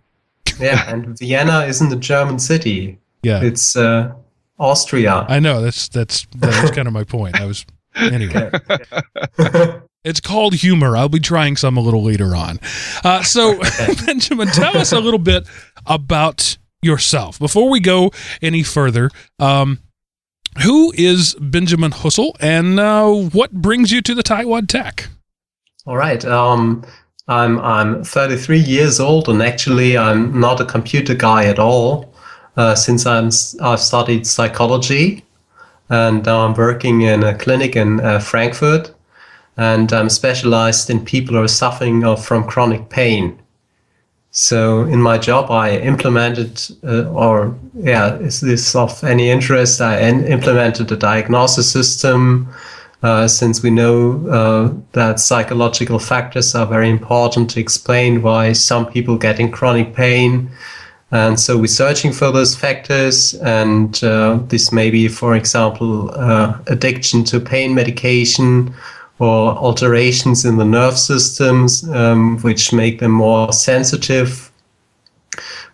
Yeah, 0.59 0.91
and 0.91 1.17
Vienna 1.17 1.61
isn't 1.61 1.93
a 1.93 1.95
German 1.95 2.37
city. 2.37 2.99
Yeah, 3.23 3.41
it's 3.41 3.77
uh, 3.77 4.13
Austria. 4.57 5.25
I 5.29 5.39
know. 5.39 5.61
That's 5.61 5.87
that's 5.87 6.27
that's 6.35 6.71
kind 6.71 6.85
of 6.85 6.93
my 6.93 7.05
point. 7.05 7.39
I 7.39 7.45
was 7.45 7.65
anyway. 7.95 8.51
It's 10.03 10.21
called 10.21 10.55
humor. 10.55 10.95
I'll 10.95 11.09
be 11.09 11.19
trying 11.19 11.57
some 11.57 11.75
a 11.75 11.81
little 11.81 12.03
later 12.03 12.35
on. 12.35 12.59
Uh, 13.03 13.21
so, 13.21 13.59
Benjamin, 14.05 14.47
tell 14.47 14.77
us 14.77 14.93
a 14.93 14.99
little 14.99 15.19
bit 15.19 15.45
about 15.85 16.57
yourself 16.81 17.37
before 17.37 17.69
we 17.69 17.79
go 17.79 18.11
any 18.41 18.63
further. 18.63 19.09
Um, 19.39 19.79
who 20.63 20.93
is 20.95 21.35
Benjamin 21.39 21.91
Hussel, 21.91 22.35
and 22.39 22.79
uh, 22.79 23.07
what 23.09 23.51
brings 23.51 23.91
you 23.91 24.01
to 24.01 24.15
the 24.15 24.23
Tightwad 24.23 24.67
Tech? 24.67 25.09
All 25.85 25.97
right. 25.97 26.23
Um, 26.25 26.83
I'm 27.27 27.59
I'm 27.59 28.03
33 28.03 28.57
years 28.59 28.99
old, 28.99 29.29
and 29.29 29.43
actually, 29.43 29.97
I'm 29.97 30.39
not 30.39 30.61
a 30.61 30.65
computer 30.65 31.13
guy 31.13 31.45
at 31.45 31.59
all. 31.59 32.13
Uh, 32.57 32.73
since 32.73 33.05
I'm 33.05 33.29
I've 33.61 33.79
studied 33.79 34.25
psychology, 34.25 35.23
and 35.89 36.27
I'm 36.27 36.53
working 36.53 37.01
in 37.01 37.23
a 37.23 37.37
clinic 37.37 37.75
in 37.75 37.99
uh, 37.99 38.19
Frankfurt 38.19 38.93
and 39.59 39.91
I'm 39.91 40.07
specialized 40.09 40.89
in 40.89 41.03
people 41.03 41.35
who 41.35 41.43
are 41.43 41.47
suffering 41.49 42.15
from 42.15 42.45
chronic 42.45 42.87
pain. 42.87 43.37
So 44.31 44.83
in 44.83 45.01
my 45.01 45.17
job, 45.17 45.51
I 45.51 45.77
implemented, 45.79 46.61
uh, 46.81 47.09
or 47.09 47.57
yeah, 47.73 48.15
is 48.19 48.39
this 48.39 48.73
of 48.73 49.03
any 49.03 49.29
interest? 49.29 49.81
I 49.81 49.99
implemented 49.99 50.89
a 50.93 50.95
diagnosis 50.95 51.69
system. 51.69 52.47
Uh, 53.03 53.27
since 53.27 53.61
we 53.61 53.69
know 53.69 54.27
uh, 54.29 54.73
that 54.91 55.19
psychological 55.19 55.99
factors 55.99 56.55
are 56.55 56.65
very 56.65 56.89
important 56.89 57.49
to 57.49 57.59
explain 57.59 58.21
why 58.21 58.53
some 58.53 58.85
people 58.85 59.17
get 59.17 59.39
in 59.39 59.51
chronic 59.51 59.93
pain. 59.93 60.49
And 61.11 61.39
so 61.39 61.57
we're 61.57 61.67
searching 61.67 62.13
for 62.13 62.31
those 62.31 62.55
factors, 62.55 63.33
and 63.35 64.01
uh, 64.03 64.39
this 64.47 64.71
may 64.71 64.89
be, 64.91 65.07
for 65.07 65.35
example, 65.35 66.11
uh, 66.11 66.59
addiction 66.67 67.23
to 67.25 67.39
pain 67.39 67.73
medication 67.73 68.73
or 69.19 69.51
alterations 69.57 70.45
in 70.45 70.57
the 70.57 70.65
nerve 70.65 70.97
systems, 70.97 71.87
um, 71.89 72.39
which 72.39 72.73
make 72.73 72.99
them 72.99 73.11
more 73.11 73.51
sensitive. 73.51 74.51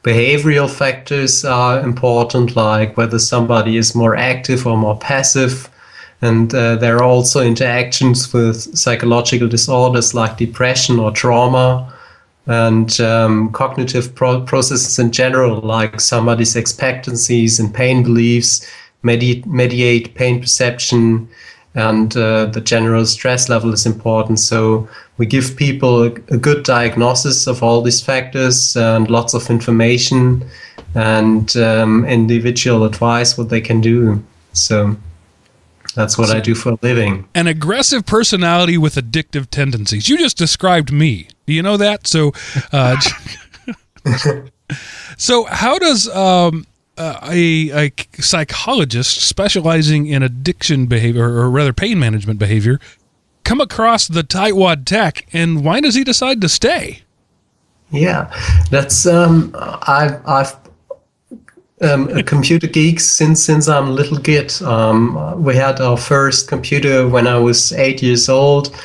Behavioral 0.04 0.70
factors 0.70 1.46
are 1.46 1.80
important, 1.80 2.56
like 2.56 2.98
whether 2.98 3.20
somebody 3.20 3.78
is 3.78 3.96
more 3.96 4.16
active 4.16 4.68
or 4.68 4.78
more 4.78 4.98
passive. 4.98 5.70
And 6.22 6.54
uh, 6.54 6.76
there 6.76 6.98
are 6.98 7.04
also 7.04 7.42
interactions 7.42 8.34
with 8.34 8.78
psychological 8.78 9.48
disorders 9.48 10.14
like 10.14 10.38
depression 10.38 11.00
or 11.00 11.12
trauma 11.12 11.94
and 12.48 13.00
um, 13.00 13.52
cognitive 13.52 14.14
pro- 14.16 14.42
processes 14.42 15.00
in 15.00 15.12
general, 15.12 15.62
like 15.62 16.00
somebody's 16.00 16.56
expectancies 16.56 17.60
and 17.60 17.74
pain 17.74 18.04
beliefs, 18.04 18.68
medi- 19.04 19.44
mediate 19.46 20.14
pain 20.16 20.40
perception, 20.40 21.28
and 21.76 22.16
uh, 22.16 22.46
the 22.46 22.62
general 22.62 23.06
stress 23.06 23.50
level 23.50 23.74
is 23.74 23.86
important. 23.86 24.40
So 24.40 24.88
we 25.18 25.26
give 25.26 25.58
people 25.58 26.04
a, 26.04 26.08
a, 26.30 26.38
good 26.38 26.64
diagnosis 26.64 27.48
of 27.48 27.62
all 27.62 27.82
these 27.82 28.02
factors 28.02 28.78
and 28.78 29.10
lots 29.10 29.34
of 29.34 29.50
information 29.50 30.50
and 30.96 31.56
um, 31.58 32.06
individual 32.06 32.86
advice 32.86 33.38
what 33.38 33.50
they 33.50 33.60
can 33.60 33.82
do. 33.82 34.24
So 34.54 34.96
that's 35.96 36.18
what 36.18 36.30
so, 36.30 36.38
I 36.38 36.40
do 36.40 36.56
for 36.56 36.72
a 36.72 36.78
living. 36.82 37.28
An 37.36 37.48
aggressive 37.48 38.06
personality 38.06 38.78
with 38.78 38.96
addictive 38.96 39.50
tendencies. 39.50 40.08
You 40.08 40.18
just 40.18 40.38
described 40.38 40.94
me. 40.94 41.28
Do 41.46 41.54
you 41.54 41.62
know 41.62 41.76
that? 41.76 42.08
So, 42.08 42.32
uh, 42.72 42.96
so 45.18 45.44
how 45.44 45.78
does 45.78 46.08
um, 46.10 46.66
uh, 46.98 47.20
a, 47.24 47.88
a 47.88 47.92
psychologist 48.20 49.22
specializing 49.22 50.08
in 50.08 50.24
addiction 50.24 50.86
behavior, 50.88 51.26
or 51.26 51.50
rather 51.50 51.74
pain 51.74 52.00
management 52.00 52.40
behavior, 52.40 52.80
come 53.44 53.62
across 53.62 54.08
the 54.08 54.24
tightwad 54.24 54.86
tech, 54.86 55.28
and 55.34 55.64
why 55.64 55.80
does 55.80 55.96
he 55.96 56.04
decide 56.04 56.42
to 56.42 56.50
stay? 56.50 57.02
Yeah, 57.92 58.34
that's 58.72 59.06
um, 59.06 59.56
I've 59.56 60.20
I've 60.28 60.56
um, 61.82 62.10
a 62.10 62.24
computer 62.24 62.68
geek 62.68 63.00
since 63.00 63.44
since 63.44 63.68
I'm 63.68 63.90
a 63.90 63.92
little 63.92 64.20
kid. 64.20 64.62
Um, 64.62 65.44
we 65.44 65.56
had 65.56 65.80
our 65.80 65.98
first 65.98 66.48
computer 66.48 67.08
when 67.08 67.28
I 67.28 67.38
was 67.38 67.72
eight 67.74 68.02
years 68.02 68.28
old 68.28 68.76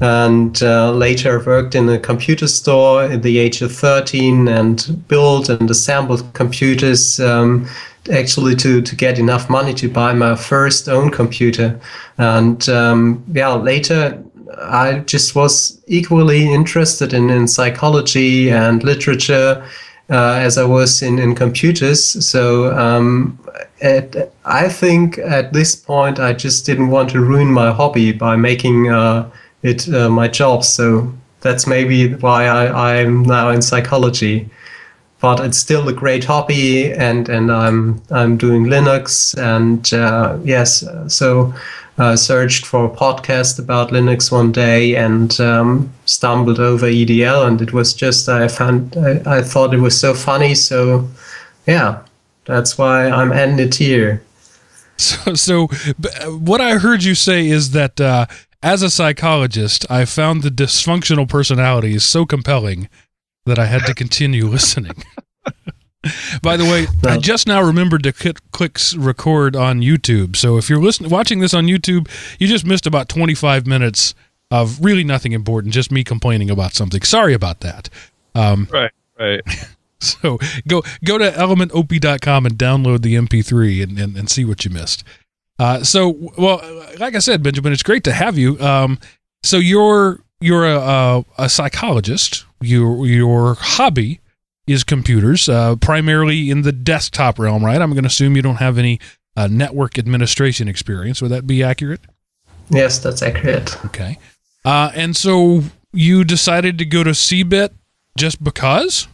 and 0.00 0.62
uh, 0.62 0.92
later 0.92 1.42
worked 1.44 1.74
in 1.74 1.88
a 1.88 1.98
computer 1.98 2.46
store 2.46 3.04
at 3.04 3.22
the 3.22 3.38
age 3.38 3.62
of 3.62 3.72
13 3.72 4.48
and 4.48 5.08
built 5.08 5.48
and 5.48 5.70
assembled 5.70 6.32
computers 6.34 7.18
um, 7.20 7.66
actually 8.12 8.54
to, 8.56 8.82
to 8.82 8.94
get 8.94 9.18
enough 9.18 9.48
money 9.48 9.72
to 9.74 9.88
buy 9.88 10.12
my 10.12 10.36
first 10.36 10.88
own 10.88 11.10
computer. 11.10 11.80
And 12.18 12.68
um, 12.68 13.24
yeah, 13.32 13.54
later 13.54 14.22
I 14.58 15.00
just 15.00 15.34
was 15.34 15.82
equally 15.86 16.52
interested 16.52 17.12
in, 17.12 17.30
in 17.30 17.48
psychology 17.48 18.50
and 18.50 18.82
literature. 18.82 19.66
Uh, 20.08 20.38
as 20.38 20.56
I 20.56 20.62
was 20.62 21.02
in, 21.02 21.18
in 21.18 21.34
computers. 21.34 22.24
So 22.24 22.72
um, 22.78 23.40
at, 23.82 24.32
I 24.44 24.68
think 24.68 25.18
at 25.18 25.52
this 25.52 25.74
point 25.74 26.20
I 26.20 26.32
just 26.32 26.64
didn't 26.64 26.90
want 26.90 27.10
to 27.10 27.20
ruin 27.20 27.52
my 27.52 27.72
hobby 27.72 28.12
by 28.12 28.36
making 28.36 28.88
uh, 28.88 29.28
it 29.62 29.88
uh, 29.92 30.08
my 30.08 30.28
job. 30.28 30.64
So 30.64 31.12
that's 31.40 31.66
maybe 31.66 32.14
why 32.14 32.46
I, 32.46 32.92
I'm 32.92 33.22
now 33.22 33.50
in 33.50 33.62
psychology. 33.62 34.48
But 35.20 35.40
it's 35.40 35.56
still 35.56 35.88
a 35.88 35.94
great 35.94 36.24
hobby, 36.24 36.92
and, 36.92 37.28
and 37.28 37.50
I'm 37.50 38.02
I'm 38.10 38.36
doing 38.36 38.66
Linux, 38.66 39.34
and 39.38 39.92
uh, 39.94 40.36
yes, 40.44 40.84
so 41.08 41.54
uh, 41.98 42.16
searched 42.16 42.66
for 42.66 42.84
a 42.84 42.90
podcast 42.90 43.58
about 43.58 43.90
Linux 43.90 44.30
one 44.30 44.52
day 44.52 44.94
and 44.94 45.40
um, 45.40 45.90
stumbled 46.04 46.60
over 46.60 46.86
EDL, 46.86 47.46
and 47.46 47.62
it 47.62 47.72
was 47.72 47.94
just 47.94 48.28
I 48.28 48.48
found 48.48 48.96
I, 48.98 49.38
I 49.38 49.42
thought 49.42 49.72
it 49.72 49.80
was 49.80 49.98
so 49.98 50.12
funny, 50.12 50.54
so 50.54 51.08
yeah, 51.66 52.02
that's 52.44 52.76
why 52.76 53.08
I'm 53.08 53.32
ending 53.32 53.68
it 53.68 53.74
here. 53.76 54.22
So, 54.98 55.34
so 55.34 55.66
what 56.26 56.60
I 56.60 56.78
heard 56.78 57.04
you 57.04 57.14
say 57.14 57.48
is 57.48 57.72
that 57.72 58.00
uh, 58.00 58.26
as 58.62 58.82
a 58.82 58.90
psychologist, 58.90 59.86
I 59.90 60.04
found 60.04 60.42
the 60.42 60.50
dysfunctional 60.50 61.28
personalities 61.28 62.04
so 62.04 62.26
compelling 62.26 62.88
that 63.44 63.58
I 63.58 63.66
had 63.66 63.86
to 63.86 63.94
continue 63.94 64.46
listening. 64.48 65.04
By 66.42 66.56
the 66.56 66.64
way, 66.64 66.86
I 67.04 67.18
just 67.18 67.48
now 67.48 67.62
remembered 67.62 68.04
to 68.04 68.12
click, 68.12 68.38
click 68.52 68.78
record 68.96 69.56
on 69.56 69.80
YouTube. 69.80 70.36
So 70.36 70.56
if 70.56 70.70
you're 70.70 70.80
listening, 70.80 71.10
watching 71.10 71.40
this 71.40 71.52
on 71.52 71.66
YouTube, 71.66 72.08
you 72.38 72.46
just 72.46 72.64
missed 72.64 72.86
about 72.86 73.08
25 73.08 73.66
minutes 73.66 74.14
of 74.50 74.84
really 74.84 75.02
nothing 75.02 75.32
important, 75.32 75.74
just 75.74 75.90
me 75.90 76.04
complaining 76.04 76.48
about 76.50 76.74
something. 76.74 77.02
Sorry 77.02 77.34
about 77.34 77.60
that. 77.60 77.88
Um, 78.34 78.68
right, 78.72 78.92
right. 79.18 79.42
So 79.98 80.38
go 80.68 80.82
go 81.06 81.16
to 81.16 81.30
elementop.com 81.30 82.44
and 82.44 82.58
download 82.58 83.00
the 83.00 83.14
MP3 83.14 83.82
and, 83.82 83.98
and, 83.98 84.14
and 84.14 84.28
see 84.28 84.44
what 84.44 84.62
you 84.64 84.70
missed. 84.70 85.02
Uh, 85.58 85.82
so, 85.82 86.32
well, 86.36 86.60
like 86.98 87.14
I 87.14 87.18
said, 87.18 87.42
Benjamin, 87.42 87.72
it's 87.72 87.82
great 87.82 88.04
to 88.04 88.12
have 88.12 88.36
you. 88.36 88.60
Um, 88.60 88.98
so 89.42 89.56
you're 89.56 90.20
you're 90.40 90.66
a, 90.66 90.78
a, 90.78 91.24
a, 91.38 91.48
psychologist. 91.48 92.44
Your 92.60 93.06
your 93.06 93.54
hobby 93.54 94.20
is 94.66 94.84
computers, 94.84 95.48
uh, 95.48 95.76
primarily 95.76 96.50
in 96.50 96.62
the 96.62 96.72
desktop 96.72 97.38
realm, 97.38 97.64
right? 97.64 97.80
I'm 97.80 97.92
going 97.92 98.02
to 98.02 98.08
assume 98.08 98.36
you 98.36 98.42
don't 98.42 98.56
have 98.56 98.76
any 98.76 99.00
uh, 99.36 99.46
network 99.46 99.98
administration 99.98 100.68
experience. 100.68 101.22
Would 101.22 101.30
that 101.30 101.46
be 101.46 101.62
accurate? 101.62 102.00
Yes, 102.68 102.98
that's 102.98 103.22
accurate. 103.22 103.82
Okay. 103.86 104.18
Uh, 104.64 104.90
and 104.94 105.16
so 105.16 105.62
you 105.92 106.24
decided 106.24 106.78
to 106.78 106.84
go 106.84 107.04
to 107.04 107.10
CeBIT 107.10 107.70
just 108.18 108.42
because? 108.42 109.06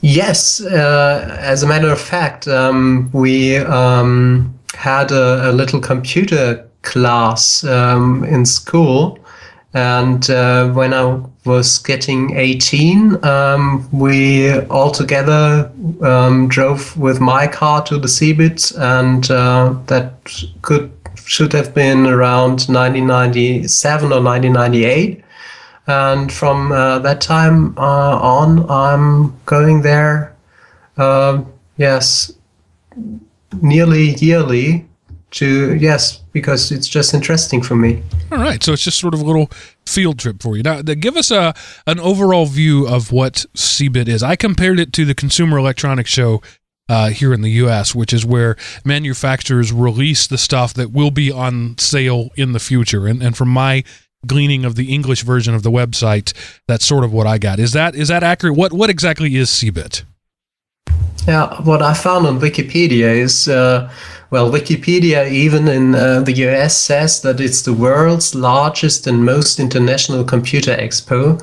Yes, 0.00 0.60
uh, 0.60 1.38
as 1.40 1.62
a 1.62 1.66
matter 1.66 1.88
of 1.88 2.00
fact, 2.00 2.46
um, 2.48 3.10
we 3.12 3.56
um, 3.56 4.53
had 4.74 5.12
a, 5.12 5.50
a 5.50 5.52
little 5.52 5.80
computer 5.80 6.68
class 6.82 7.64
um, 7.64 8.24
in 8.24 8.44
school. 8.44 9.18
And 9.74 10.30
uh, 10.30 10.68
when 10.68 10.94
I 10.94 11.20
was 11.44 11.78
getting 11.78 12.36
18, 12.36 13.24
um, 13.24 13.88
we 13.90 14.60
all 14.66 14.92
together 14.92 15.70
um, 16.00 16.46
drove 16.48 16.96
with 16.96 17.20
my 17.20 17.48
car 17.48 17.82
to 17.86 17.98
the 17.98 18.06
CeBIT, 18.06 18.78
and 18.78 19.28
uh, 19.32 19.74
that 19.86 20.12
could 20.62 20.92
should 21.26 21.52
have 21.52 21.74
been 21.74 22.06
around 22.06 22.66
1997 22.68 24.12
or 24.12 24.22
1998. 24.22 25.24
and 25.86 26.32
from 26.32 26.72
uh, 26.72 26.98
that 27.00 27.20
time 27.20 27.76
uh, 27.78 28.18
on, 28.18 28.68
I'm 28.70 29.36
going 29.44 29.82
there. 29.82 30.34
Um, 30.96 31.52
yes, 31.76 32.32
nearly 33.62 34.14
yearly 34.14 34.86
to 35.34 35.74
yes 35.74 36.22
because 36.32 36.70
it's 36.70 36.88
just 36.88 37.12
interesting 37.12 37.60
for 37.60 37.74
me. 37.76 38.02
All 38.30 38.38
right 38.38 38.62
so 38.62 38.72
it's 38.72 38.84
just 38.84 38.98
sort 38.98 39.14
of 39.14 39.20
a 39.20 39.24
little 39.24 39.50
field 39.86 40.18
trip 40.18 40.42
for 40.42 40.56
you. 40.56 40.62
Now 40.62 40.82
give 40.82 41.16
us 41.16 41.30
a 41.30 41.54
an 41.86 42.00
overall 42.00 42.46
view 42.46 42.86
of 42.86 43.12
what 43.12 43.44
CeBIT 43.54 44.08
is. 44.08 44.22
I 44.22 44.36
compared 44.36 44.80
it 44.80 44.92
to 44.94 45.04
the 45.04 45.14
consumer 45.14 45.58
electronics 45.58 46.10
show 46.10 46.40
uh, 46.88 47.10
here 47.10 47.32
in 47.32 47.42
the 47.42 47.50
us 47.50 47.94
which 47.94 48.12
is 48.12 48.24
where 48.24 48.56
manufacturers 48.84 49.72
release 49.72 50.26
the 50.26 50.38
stuff 50.38 50.74
that 50.74 50.92
will 50.92 51.10
be 51.10 51.32
on 51.32 51.76
sale 51.78 52.30
in 52.36 52.52
the 52.52 52.60
future. 52.60 53.06
And, 53.06 53.22
and 53.22 53.36
from 53.36 53.48
my 53.48 53.84
gleaning 54.26 54.64
of 54.64 54.74
the 54.74 54.94
english 54.94 55.22
version 55.22 55.54
of 55.54 55.62
the 55.62 55.70
website 55.70 56.32
that's 56.66 56.86
sort 56.86 57.04
of 57.04 57.12
what 57.12 57.26
i 57.26 57.38
got. 57.38 57.58
Is 57.58 57.72
that 57.72 57.94
is 57.94 58.08
that 58.08 58.22
accurate? 58.22 58.56
What 58.56 58.72
what 58.72 58.88
exactly 58.88 59.34
is 59.36 59.50
cebit 59.50 60.04
yeah, 61.26 61.62
what 61.62 61.82
I 61.82 61.94
found 61.94 62.26
on 62.26 62.40
Wikipedia 62.40 63.16
is, 63.16 63.48
uh, 63.48 63.90
well, 64.30 64.50
Wikipedia, 64.50 65.30
even 65.30 65.68
in 65.68 65.94
uh, 65.94 66.20
the 66.20 66.32
US, 66.32 66.76
says 66.76 67.22
that 67.22 67.40
it's 67.40 67.62
the 67.62 67.72
world's 67.72 68.34
largest 68.34 69.06
and 69.06 69.24
most 69.24 69.58
international 69.58 70.24
computer 70.24 70.76
expo. 70.76 71.40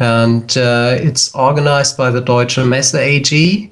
And 0.00 0.56
uh, 0.56 0.96
it's 0.98 1.32
organized 1.34 1.96
by 1.96 2.10
the 2.10 2.20
Deutsche 2.20 2.58
Messe 2.58 2.96
AG. 2.96 3.70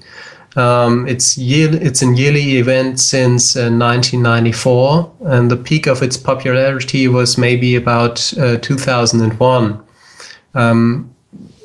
Um, 0.54 1.08
it's, 1.08 1.36
year, 1.36 1.70
it's 1.72 2.02
a 2.02 2.14
yearly 2.14 2.58
event 2.58 3.00
since 3.00 3.56
1994, 3.56 5.00
uh, 5.24 5.24
and 5.24 5.50
the 5.50 5.56
peak 5.56 5.86
of 5.86 6.02
its 6.02 6.16
popularity 6.16 7.08
was 7.08 7.38
maybe 7.38 7.74
about 7.74 8.32
uh, 8.38 8.58
2001. 8.58 9.82
Um, 10.54 11.11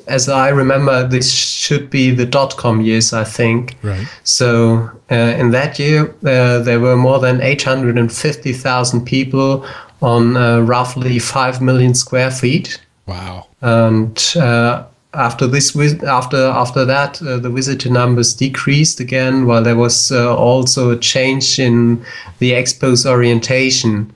as 0.08 0.28
I 0.28 0.48
remember, 0.48 1.06
this 1.06 1.32
should 1.32 1.90
be 1.90 2.10
the 2.10 2.26
dot 2.26 2.56
com 2.56 2.80
years, 2.80 3.12
I 3.12 3.24
think. 3.24 3.76
Right. 3.82 4.06
So 4.24 4.90
uh, 5.10 5.14
in 5.14 5.50
that 5.52 5.78
year, 5.78 6.14
uh, 6.24 6.58
there 6.60 6.80
were 6.80 6.96
more 6.96 7.18
than 7.18 7.40
850,000 7.40 9.04
people 9.04 9.66
on 10.00 10.36
uh, 10.36 10.60
roughly 10.60 11.18
5 11.18 11.60
million 11.60 11.94
square 11.94 12.30
feet. 12.30 12.80
Wow. 13.06 13.46
And 13.60 14.18
uh, 14.36 14.84
after 15.14 15.46
this, 15.46 15.76
after 16.02 16.36
after 16.36 16.84
that, 16.84 17.20
uh, 17.22 17.38
the 17.38 17.50
visitor 17.50 17.90
numbers 17.90 18.34
decreased 18.34 19.00
again, 19.00 19.46
while 19.46 19.62
there 19.62 19.76
was 19.76 20.12
uh, 20.12 20.36
also 20.36 20.90
a 20.90 20.98
change 20.98 21.58
in 21.58 22.04
the 22.38 22.52
expo's 22.52 23.06
orientation. 23.06 24.12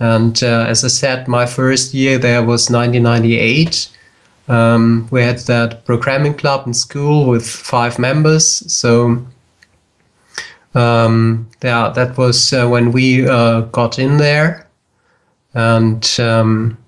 And 0.00 0.42
as 0.42 0.84
I 0.84 0.88
said, 0.88 1.28
my 1.28 1.46
first 1.46 1.94
year 1.94 2.18
there 2.18 2.42
was 2.42 2.68
1998 2.68 3.88
um, 4.48 5.08
we 5.10 5.22
had 5.22 5.38
that 5.40 5.84
programming 5.84 6.34
club 6.34 6.66
in 6.66 6.74
school 6.74 7.28
with 7.28 7.46
five 7.46 7.98
members. 7.98 8.46
So 8.72 9.24
um, 10.74 11.48
yeah, 11.62 11.92
that 11.94 12.16
was 12.16 12.52
uh, 12.52 12.68
when 12.68 12.92
we 12.92 13.26
uh, 13.26 13.62
got 13.72 13.98
in 13.98 14.16
there, 14.16 14.66
and 15.54 16.16
um, 16.18 16.78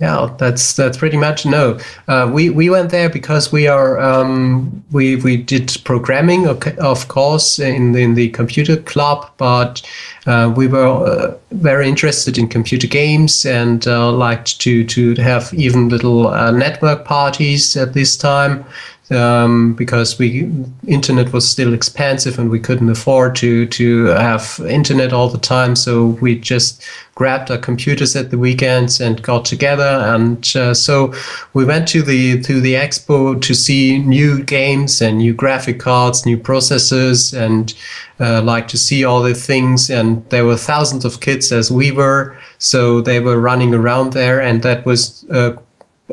yeah, 0.00 0.32
that's 0.38 0.74
that's 0.74 0.96
pretty 0.96 1.16
much 1.16 1.44
no. 1.44 1.78
Uh, 2.06 2.30
we 2.32 2.50
we 2.50 2.70
went 2.70 2.90
there 2.90 3.10
because 3.10 3.50
we 3.50 3.66
are 3.66 3.98
um, 3.98 4.84
we 4.92 5.16
we 5.16 5.36
did 5.36 5.76
programming, 5.84 6.46
of 6.46 7.08
course, 7.08 7.58
in 7.58 7.92
the, 7.92 8.02
in 8.02 8.14
the 8.14 8.28
computer 8.30 8.76
club, 8.76 9.28
but 9.38 9.82
uh, 10.26 10.52
we 10.56 10.68
were 10.68 10.86
uh, 10.86 11.36
very 11.50 11.88
interested 11.88 12.38
in 12.38 12.46
computer 12.46 12.86
games 12.86 13.44
and 13.44 13.88
uh, 13.88 14.12
liked 14.12 14.60
to 14.60 14.84
to 14.84 15.14
have 15.16 15.52
even 15.52 15.88
little 15.88 16.28
uh, 16.28 16.52
network 16.52 17.04
parties 17.04 17.76
at 17.76 17.92
this 17.92 18.16
time 18.16 18.64
um, 19.10 19.74
because 19.74 20.18
we 20.18 20.50
internet 20.86 21.32
was 21.32 21.48
still 21.48 21.72
expensive 21.72 22.38
and 22.38 22.50
we 22.50 22.60
couldn't 22.60 22.90
afford 22.90 23.36
to 23.36 23.66
to 23.66 24.06
have 24.06 24.60
internet 24.68 25.12
all 25.12 25.28
the 25.28 25.38
time. 25.38 25.74
So 25.76 26.06
we 26.20 26.38
just 26.38 26.84
grabbed 27.14 27.50
our 27.50 27.58
computers 27.58 28.14
at 28.14 28.30
the 28.30 28.38
weekends 28.38 29.00
and 29.00 29.20
got 29.22 29.44
together. 29.44 29.82
And 29.84 30.52
uh, 30.54 30.72
so 30.72 31.12
we 31.52 31.64
went 31.64 31.88
to 31.88 32.02
the 32.02 32.40
to 32.42 32.60
the 32.60 32.74
expo 32.74 33.40
to 33.42 33.54
see 33.54 33.98
new 33.98 34.44
games 34.44 35.02
and 35.02 35.18
new 35.18 35.34
graphic 35.34 35.80
cards, 35.80 36.26
new 36.26 36.38
processors, 36.38 37.36
and 37.36 37.74
uh, 38.20 38.42
like 38.42 38.68
to 38.68 38.76
see 38.76 39.04
all 39.04 39.22
the 39.22 39.34
things. 39.34 39.90
And 39.90 40.28
there 40.30 40.44
were 40.44 40.56
thousands 40.56 41.04
of 41.04 41.20
kids 41.20 41.50
as 41.50 41.70
we 41.70 41.90
were, 41.90 42.36
so 42.58 43.00
they 43.00 43.20
were 43.20 43.40
running 43.40 43.74
around 43.74 44.12
there, 44.12 44.40
and 44.40 44.62
that 44.62 44.84
was 44.86 45.24
uh, 45.30 45.56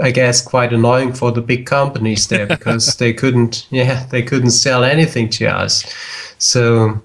I 0.02 0.12
guess 0.12 0.42
quite 0.42 0.74
annoying 0.74 1.14
for 1.14 1.32
the 1.32 1.42
big 1.42 1.66
companies 1.66 2.28
there 2.28 2.46
because 2.56 2.98
they 2.98 3.14
couldn't 3.14 3.68
yeah 3.70 4.06
they 4.08 4.24
couldn't 4.24 4.52
sell 4.52 4.84
anything 4.84 5.30
to 5.32 5.46
us. 5.46 5.86
So 6.38 7.02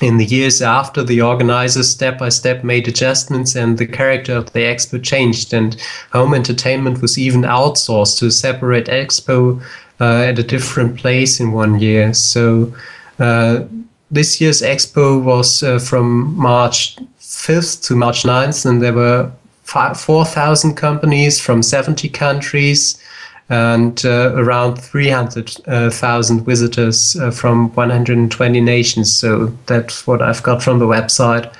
in 0.00 0.16
the 0.16 0.24
years 0.24 0.62
after 0.62 1.02
the 1.02 1.20
organizers 1.20 1.90
step 1.90 2.18
by 2.18 2.30
step 2.30 2.64
made 2.64 2.88
adjustments 2.88 3.54
and 3.54 3.76
the 3.76 3.86
character 3.86 4.34
of 4.34 4.52
the 4.52 4.60
expo 4.60 5.02
changed 5.02 5.52
and 5.52 5.80
home 6.12 6.34
entertainment 6.34 7.02
was 7.02 7.18
even 7.18 7.42
outsourced 7.42 8.18
to 8.18 8.26
a 8.26 8.30
separate 8.30 8.86
expo 8.86 9.62
uh, 10.00 10.22
at 10.22 10.38
a 10.38 10.42
different 10.42 10.96
place 10.96 11.40
in 11.40 11.52
one 11.52 11.78
year. 11.78 12.14
So 12.14 12.74
uh, 13.18 13.64
this 14.10 14.40
year's 14.40 14.62
expo 14.62 15.22
was 15.22 15.62
uh, 15.62 15.78
from 15.78 16.34
march 16.36 16.96
5th 17.20 17.86
to 17.86 17.94
march 17.94 18.22
9th 18.22 18.64
and 18.64 18.82
there 18.82 18.94
were 18.94 19.30
4,000 19.70 20.74
companies 20.74 21.40
from 21.40 21.62
70 21.62 22.08
countries 22.08 23.00
and 23.48 24.04
uh, 24.04 24.32
around 24.34 24.76
300,000 24.76 26.44
visitors 26.44 27.16
uh, 27.16 27.30
from 27.30 27.72
120 27.74 28.60
nations. 28.60 29.14
So 29.14 29.46
that's 29.66 30.06
what 30.06 30.22
I've 30.22 30.42
got 30.42 30.62
from 30.62 30.78
the 30.78 30.86
website. 30.86 31.52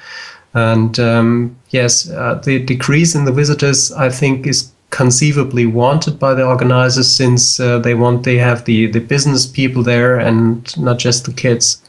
And 0.55 0.99
um, 0.99 1.57
yes, 1.71 2.11
uh, 2.11 2.41
the 2.45 2.65
decrease 2.65 3.15
in 3.15 3.25
the 3.25 3.33
visitors, 3.33 3.93
I 3.93 4.09
think, 4.09 4.47
is 4.47 4.73
conceivably 4.91 5.67
wanted 5.67 6.19
by 6.19 6.35
the 6.35 6.45
organizers 6.45 7.09
since 7.09 7.61
uh, 7.61 7.79
they 7.79 7.95
want 7.95 8.25
they 8.25 8.39
have 8.39 8.65
the, 8.65 8.87
the 8.87 8.99
business 8.99 9.47
people 9.47 9.85
there 9.85 10.19
and 10.19 10.77
not 10.77 10.99
just 10.99 11.27
the 11.27 11.33
kids. 11.33 11.81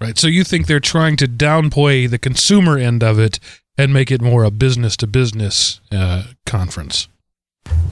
Right. 0.00 0.18
So 0.18 0.26
you 0.26 0.42
think 0.42 0.66
they're 0.66 0.80
trying 0.80 1.16
to 1.18 1.28
downplay 1.28 2.10
the 2.10 2.18
consumer 2.18 2.76
end 2.76 3.04
of 3.04 3.18
it 3.18 3.38
and 3.76 3.92
make 3.92 4.10
it 4.10 4.22
more 4.22 4.44
a 4.44 4.50
business 4.50 4.96
to 4.98 5.06
business 5.06 5.80
conference. 6.46 7.08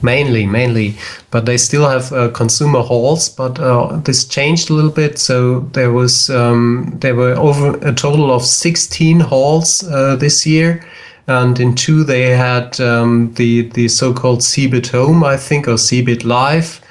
Mainly, 0.01 0.45
mainly, 0.45 0.95
but 1.31 1.45
they 1.45 1.57
still 1.57 1.87
have 1.87 2.11
uh, 2.11 2.29
consumer 2.31 2.81
halls. 2.81 3.29
But 3.29 3.57
uh, 3.57 3.97
this 4.03 4.25
changed 4.25 4.69
a 4.69 4.73
little 4.73 4.91
bit. 4.91 5.17
So 5.17 5.61
there 5.71 5.91
was 5.91 6.29
um, 6.29 6.97
there 6.99 7.15
were 7.15 7.35
over 7.35 7.77
a 7.87 7.93
total 7.93 8.31
of 8.31 8.43
16 8.43 9.21
halls 9.21 9.83
uh, 9.83 10.17
this 10.17 10.45
year, 10.45 10.85
and 11.27 11.57
in 11.59 11.73
two 11.73 12.03
they 12.03 12.31
had 12.31 12.79
um, 12.81 13.33
the 13.35 13.69
the 13.69 13.87
so-called 13.87 14.43
Cebit 14.43 14.87
Home, 14.87 15.23
I 15.23 15.37
think, 15.37 15.67
or 15.69 15.77
Cebit 15.77 16.25
Live, 16.25 16.81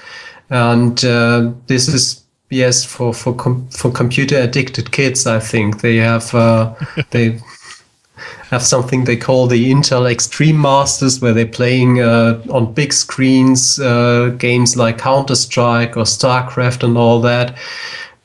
and 0.48 1.04
uh, 1.04 1.52
this 1.66 1.88
is 1.88 2.24
yes 2.48 2.82
for 2.82 3.12
for 3.12 3.34
com- 3.34 3.68
for 3.68 3.90
computer 3.90 4.38
addicted 4.38 4.90
kids. 4.90 5.26
I 5.26 5.38
think 5.38 5.82
they 5.82 5.96
have 5.96 6.34
uh, 6.34 6.74
they 7.10 7.38
have 8.52 8.62
something 8.62 9.04
they 9.04 9.16
call 9.16 9.46
the 9.46 9.72
Intel 9.72 10.08
Extreme 10.08 10.60
Masters, 10.60 11.22
where 11.22 11.32
they're 11.32 11.46
playing 11.46 12.02
uh, 12.02 12.38
on 12.50 12.74
big 12.74 12.92
screens 12.92 13.80
uh, 13.80 14.34
games 14.36 14.76
like 14.76 14.98
Counter 14.98 15.34
Strike 15.34 15.96
or 15.96 16.04
StarCraft 16.04 16.82
and 16.84 16.98
all 16.98 17.22
that. 17.22 17.56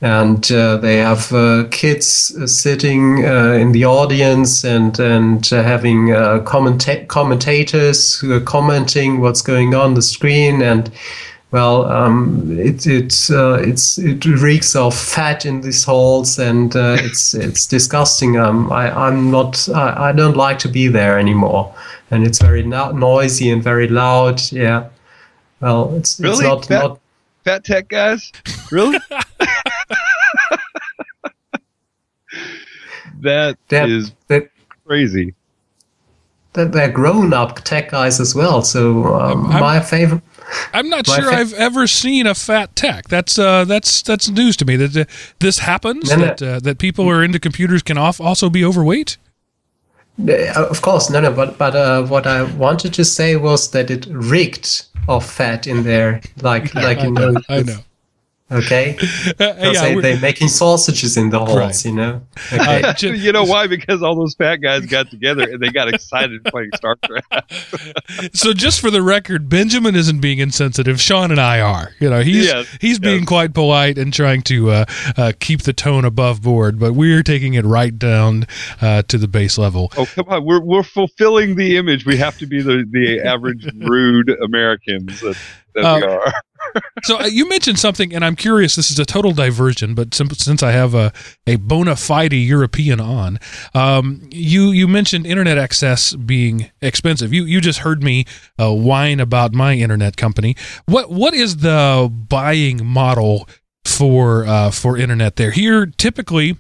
And 0.01 0.51
uh, 0.51 0.77
they 0.77 0.97
have 0.97 1.31
uh, 1.31 1.63
kids 1.71 2.35
uh, 2.35 2.45
sitting 2.45 3.25
uh, 3.25 3.53
in 3.53 3.71
the 3.71 3.85
audience 3.85 4.65
and 4.65 4.99
and 4.99 5.45
having 5.47 6.07
commenta- 6.43 7.07
commentators 7.07 8.19
who 8.19 8.33
are 8.33 8.41
commenting 8.41 9.21
what's 9.21 9.41
going 9.41 9.73
on 9.73 9.93
the 9.93 10.01
screen 10.01 10.61
and 10.61 10.91
well, 11.51 11.85
um, 11.85 12.59
it 12.59 12.85
it 12.85 13.29
uh, 13.31 13.53
it's 13.53 13.97
it 13.97 14.25
reeks 14.25 14.75
of 14.75 14.93
fat 14.97 15.45
in 15.45 15.61
these 15.61 15.85
halls, 15.85 16.39
and 16.39 16.75
uh, 16.75 16.97
it's 16.99 17.33
it's 17.33 17.65
disgusting. 17.65 18.37
Um, 18.37 18.69
I 18.71 18.91
I'm 18.91 19.31
not 19.31 19.69
I, 19.69 20.09
I 20.09 20.11
don't 20.11 20.35
like 20.35 20.59
to 20.59 20.67
be 20.67 20.89
there 20.89 21.17
anymore, 21.17 21.73
and 22.11 22.25
it's 22.25 22.39
very 22.39 22.63
no- 22.63 22.91
noisy 22.91 23.49
and 23.49 23.63
very 23.63 23.87
loud. 23.87 24.41
Yeah, 24.51 24.89
well, 25.61 25.95
it's 25.95 26.19
really 26.19 26.33
it's 26.33 26.43
not 26.43 26.65
fat, 26.65 26.79
not 26.79 26.99
fat 27.43 27.63
tech 27.63 27.87
guys. 27.87 28.31
Really? 28.71 28.99
that 33.21 33.57
they're, 33.69 33.87
is 33.87 34.11
they're, 34.27 34.51
crazy. 34.85 35.33
They're, 36.53 36.65
they're 36.65 36.91
grown 36.91 37.33
up 37.33 37.61
tech 37.61 37.91
guys 37.91 38.19
as 38.19 38.35
well. 38.35 38.61
So 38.63 39.15
um, 39.15 39.47
my 39.47 39.79
favorite. 39.79 40.21
I'm 40.73 40.89
not 40.89 41.07
sure 41.07 41.31
I've 41.31 41.53
ever 41.53 41.87
seen 41.87 42.27
a 42.27 42.35
fat 42.35 42.75
tech. 42.75 43.07
That's 43.07 43.37
uh, 43.37 43.65
that's 43.65 44.01
that's 44.01 44.29
news 44.29 44.55
to 44.57 44.65
me. 44.65 44.75
That 44.75 44.95
uh, 44.95 45.05
this 45.39 45.59
happens. 45.59 46.09
No. 46.09 46.17
That 46.17 46.41
uh, 46.41 46.59
that 46.59 46.77
people 46.77 47.05
who 47.05 47.11
are 47.11 47.23
into 47.23 47.39
computers 47.39 47.83
can 47.83 47.97
off 47.97 48.21
also 48.21 48.49
be 48.49 48.63
overweight. 48.63 49.17
Of 50.55 50.81
course, 50.81 51.09
no, 51.09 51.19
no. 51.21 51.31
But 51.31 51.57
but 51.57 51.75
uh, 51.75 52.03
what 52.03 52.25
I 52.25 52.43
wanted 52.43 52.93
to 52.95 53.05
say 53.05 53.35
was 53.35 53.71
that 53.71 53.91
it 53.91 54.07
reeked 54.09 54.87
of 55.07 55.25
fat 55.25 55.67
in 55.67 55.83
there, 55.83 56.21
like 56.41 56.73
like 56.75 56.99
I 56.99 57.03
you 57.05 57.11
know. 57.11 57.31
know. 57.31 57.41
I 57.49 57.61
know. 57.61 57.79
Okay, 58.49 58.97
Uh, 59.39 59.53
yeah, 59.59 59.71
they, 59.81 59.95
we're- 59.95 60.01
they're 60.01 60.21
making 60.21 60.47
sausages 60.47 61.17
in 61.17 61.29
the 61.31 61.39
halls, 61.39 61.57
Right. 61.57 61.85
you 61.85 61.91
know. 61.91 62.21
Okay. 62.53 62.81
uh, 62.81 62.93
ju- 62.93 63.13
you 63.13 63.31
know 63.33 63.43
why? 63.43 63.67
Because 63.67 64.01
all 64.01 64.15
those 64.15 64.35
fat 64.35 64.57
guys 64.57 64.85
got 64.85 65.09
together 65.11 65.43
and 65.43 65.59
they 65.61 65.69
got 65.69 65.93
excited 65.93 66.43
playing 66.45 66.71
StarCraft. 66.71 68.33
so 68.35 68.53
just 68.53 68.79
for 68.79 68.89
the 68.89 69.01
record, 69.01 69.49
Benjamin 69.49 69.95
isn't 69.95 70.19
being 70.21 70.39
insensitive. 70.39 71.01
Sean 71.01 71.31
and 71.31 71.41
I 71.41 71.59
are. 71.59 71.91
You 71.99 72.09
know, 72.09 72.21
he's 72.21 72.45
Yes, 72.45 72.77
he's 72.79 72.99
being 72.99 73.25
quite 73.25 73.53
polite 73.53 73.97
and 73.97 74.13
trying 74.13 74.43
to 74.43 74.71
uh, 74.71 74.85
uh, 75.17 75.31
keep 75.39 75.63
the 75.63 75.73
tone 75.73 76.05
above 76.05 76.41
board, 76.41 76.79
but 76.79 76.93
we're 76.93 77.23
taking 77.23 77.53
it 77.55 77.65
right 77.65 77.97
down 77.99 78.45
uh, 78.81 79.01
to 79.09 79.17
the 79.17 79.27
base 79.27 79.57
level. 79.57 79.91
Oh 79.97 80.05
come 80.05 80.25
on, 80.29 80.45
we're 80.45 80.61
we're 80.61 80.83
fulfilling 80.83 81.55
the 81.55 81.75
image. 81.75 82.05
We 82.05 82.15
have 82.17 82.37
to 82.37 82.45
be 82.45 82.61
the 82.61 82.85
the 82.89 83.19
average 83.21 83.67
rude 83.75 84.29
Americans 84.41 85.19
that, 85.19 85.37
that 85.75 86.01
we 86.01 86.07
Uh, 86.07 86.11
are. 86.13 86.33
So 87.03 87.19
uh, 87.19 87.25
you 87.25 87.47
mentioned 87.47 87.79
something, 87.79 88.13
and 88.13 88.25
I'm 88.25 88.35
curious. 88.35 88.75
This 88.75 88.91
is 88.91 88.99
a 88.99 89.05
total 89.05 89.31
diversion, 89.31 89.93
but 89.93 90.13
sim- 90.13 90.29
since 90.31 90.63
I 90.63 90.71
have 90.71 90.93
a, 90.93 91.13
a 91.45 91.57
bona 91.57 91.95
fide 91.95 92.33
European 92.33 92.99
on, 92.99 93.39
um, 93.73 94.21
you 94.31 94.71
you 94.71 94.87
mentioned 94.87 95.25
internet 95.25 95.57
access 95.57 96.13
being 96.13 96.71
expensive. 96.81 97.33
You 97.33 97.45
you 97.45 97.61
just 97.61 97.79
heard 97.79 98.03
me 98.03 98.25
uh, 98.59 98.73
whine 98.73 99.19
about 99.19 99.53
my 99.53 99.75
internet 99.75 100.17
company. 100.17 100.55
What 100.85 101.11
what 101.11 101.33
is 101.33 101.57
the 101.57 102.11
buying 102.11 102.85
model 102.85 103.47
for 103.85 104.45
uh, 104.45 104.71
for 104.71 104.97
internet 104.97 105.35
there? 105.35 105.51
Here, 105.51 105.85
typically, 105.85 106.57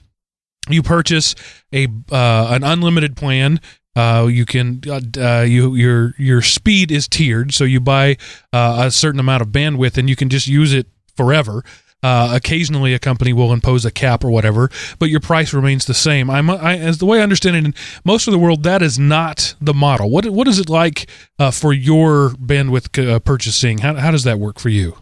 you 0.69 0.83
purchase 0.83 1.35
a 1.73 1.87
uh, 2.11 2.47
an 2.51 2.63
unlimited 2.63 3.15
plan. 3.15 3.59
Uh, 3.97 4.27
you 4.27 4.45
can 4.45 4.79
uh, 4.87 5.01
uh, 5.17 5.41
you 5.41 5.73
your 5.73 6.13
your 6.19 6.43
speed 6.43 6.91
is 6.91 7.07
tiered, 7.07 7.51
so 7.51 7.63
you 7.63 7.79
buy 7.79 8.15
uh, 8.53 8.83
a 8.85 8.91
certain 8.91 9.19
amount 9.19 9.41
of 9.41 9.47
bandwidth 9.47 9.97
and 9.97 10.07
you 10.07 10.15
can 10.15 10.29
just 10.29 10.45
use 10.45 10.71
it 10.71 10.85
forever. 11.15 11.63
Uh, 12.03 12.31
occasionally, 12.35 12.93
a 12.93 12.99
company 12.99 13.33
will 13.33 13.51
impose 13.51 13.83
a 13.83 13.89
cap 13.89 14.23
or 14.23 14.29
whatever, 14.29 14.69
but 14.99 15.09
your 15.09 15.19
price 15.19 15.51
remains 15.51 15.85
the 15.85 15.95
same. 15.95 16.29
I'm, 16.29 16.47
I, 16.47 16.77
as 16.77 16.99
the 16.99 17.07
way 17.07 17.19
I 17.19 17.23
understand 17.23 17.55
it, 17.55 17.65
in 17.65 17.73
most 18.05 18.27
of 18.27 18.33
the 18.33 18.37
world, 18.37 18.61
that 18.63 18.83
is 18.83 18.99
not 18.99 19.55
the 19.59 19.73
model. 19.73 20.11
What 20.11 20.29
what 20.29 20.47
is 20.47 20.59
it 20.59 20.69
like 20.69 21.09
uh, 21.39 21.49
for 21.49 21.73
your 21.73 22.29
bandwidth 22.29 23.03
uh, 23.03 23.17
purchasing? 23.19 23.79
How 23.79 23.95
how 23.95 24.11
does 24.11 24.25
that 24.25 24.37
work 24.37 24.59
for 24.59 24.69
you? 24.69 24.95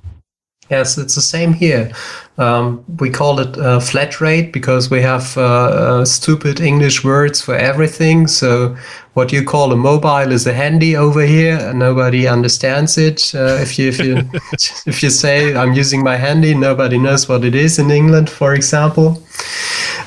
Yes, 0.70 0.98
it's 0.98 1.14
the 1.14 1.22
same 1.22 1.54
here. 1.54 1.92
Um, 2.38 2.84
we 3.00 3.10
call 3.12 3.40
it 3.40 3.56
uh, 3.58 3.80
flat 3.80 4.20
rate 4.20 4.52
because 4.52 4.90
we 4.90 5.00
have 5.02 5.38
uh, 5.38 5.42
uh, 6.02 6.06
stupid 6.06 6.60
English 6.60 7.04
words 7.04 7.40
for 7.40 7.56
everything. 7.56 8.28
So, 8.28 8.76
what 9.14 9.32
you 9.32 9.44
call 9.44 9.72
a 9.72 9.76
mobile 9.76 10.32
is 10.32 10.48
a 10.48 10.54
handy 10.54 10.98
over 10.98 11.22
here, 11.22 11.58
and 11.58 11.78
nobody 11.80 12.28
understands 12.28 12.98
it. 12.98 13.32
Uh, 13.36 13.60
if 13.62 13.78
you 13.78 13.90
if 13.90 14.00
you 14.00 14.18
if 14.88 15.04
you 15.04 15.12
say 15.12 15.56
I'm 15.56 15.74
using 15.74 16.04
my 16.04 16.18
handy, 16.18 16.56
nobody 16.56 16.98
knows 16.98 17.30
what 17.30 17.46
it 17.46 17.54
is 17.56 17.78
in 17.80 17.92
England, 17.92 18.30
for 18.30 18.56
example. 18.56 19.22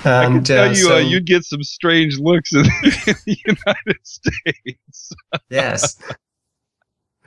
I 0.05 0.25
can 0.25 0.37
And 0.37 0.47
tell 0.47 0.65
uh, 0.65 0.69
you, 0.71 0.75
so- 0.75 0.97
uh, 0.97 0.99
you'd 0.99 1.27
get 1.27 1.45
some 1.45 1.63
strange 1.63 2.19
looks 2.19 2.53
in 2.53 2.63
the 2.83 3.37
United 3.47 3.99
States. 4.03 5.13
yes, 5.51 5.97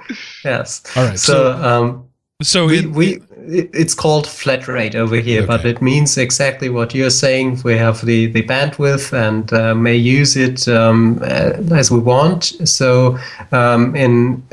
yes. 0.44 0.84
All 0.98 1.06
right, 1.06 1.18
So. 1.20 1.34
so 1.34 1.64
um, 1.64 2.08
so 2.42 2.66
we, 2.66 2.80
it, 2.80 2.92
we 2.92 3.22
it's 3.48 3.94
called 3.94 4.28
flat 4.28 4.68
rate 4.68 4.96
over 4.96 5.16
here, 5.18 5.46
but 5.46 5.66
it 5.66 5.82
means 5.82 6.18
exactly 6.18 6.70
what 6.70 6.94
you're 6.94 7.10
saying. 7.10 7.62
We 7.64 7.78
have 7.78 8.06
the 8.06 8.28
the 8.28 8.44
bandwidth 8.44 9.14
and 9.14 9.52
uh, 9.52 9.76
may 9.76 9.96
use 9.96 10.38
it 10.38 10.68
um, 10.68 11.20
uh, 11.22 11.54
as 11.76 11.92
we 11.92 12.00
want. 12.00 12.44
So 12.66 13.18
um, 13.52 13.96
in 13.96 14.44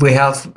we 0.00 0.12
have. 0.12 0.52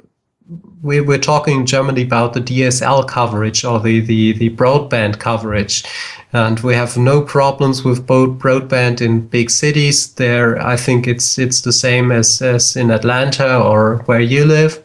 We, 0.84 1.02
we're 1.02 1.18
talking 1.18 1.62
in 1.62 1.66
Germany 1.66 2.04
about 2.04 2.34
the 2.34 2.42
DSL 2.42 3.08
coverage 3.08 3.66
or 3.66 3.80
the, 3.80 4.02
the, 4.02 4.34
the 4.34 4.52
broadband 4.52 5.18
coverage. 5.18 5.84
And 6.32 6.60
we 6.60 6.76
have 6.76 6.96
no 6.96 7.24
problems 7.24 7.84
with 7.84 8.06
both 8.06 8.38
broadband 8.38 9.02
in 9.02 9.26
big 9.26 9.50
cities. 9.50 10.14
There, 10.14 10.62
I 10.62 10.78
think 10.78 11.08
it's 11.08 11.40
it's 11.40 11.62
the 11.62 11.74
same 11.74 12.12
as, 12.12 12.40
as 12.40 12.76
in 12.76 12.92
Atlanta 12.92 13.60
or 13.60 14.04
where 14.06 14.20
you 14.20 14.46
live. 14.46 14.84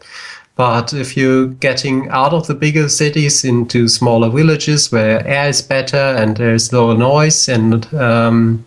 But 0.55 0.93
if 0.93 1.15
you're 1.15 1.47
getting 1.47 2.09
out 2.09 2.33
of 2.33 2.47
the 2.47 2.53
bigger 2.53 2.89
cities 2.89 3.43
into 3.43 3.87
smaller 3.87 4.29
villages 4.29 4.91
where 4.91 5.25
air 5.25 5.49
is 5.49 5.61
better 5.61 5.97
and 5.97 6.37
there's 6.37 6.73
lower 6.73 6.95
noise 6.97 7.47
and 7.47 7.91
um, 7.93 8.65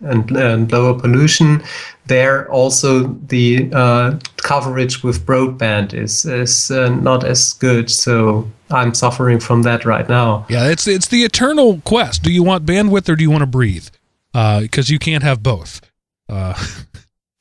and, 0.00 0.30
and 0.32 0.72
lower 0.72 0.98
pollution, 0.98 1.62
there 2.06 2.50
also 2.50 3.04
the 3.28 3.70
uh, 3.72 4.18
coverage 4.38 5.04
with 5.04 5.24
broadband 5.24 5.94
is 5.94 6.24
is 6.24 6.70
uh, 6.70 6.88
not 6.88 7.24
as 7.24 7.52
good. 7.54 7.90
So 7.90 8.50
I'm 8.70 8.94
suffering 8.94 9.38
from 9.38 9.62
that 9.62 9.84
right 9.84 10.08
now. 10.08 10.46
yeah, 10.48 10.68
it's 10.68 10.86
it's 10.86 11.08
the 11.08 11.24
eternal 11.24 11.80
quest. 11.84 12.22
Do 12.22 12.32
you 12.32 12.42
want 12.42 12.66
bandwidth 12.66 13.08
or 13.08 13.16
do 13.16 13.22
you 13.22 13.30
want 13.30 13.42
to 13.42 13.46
breathe? 13.46 13.88
Because 14.32 14.90
you 14.90 14.98
can't 14.98 15.22
have 15.22 15.42
both. 15.42 15.80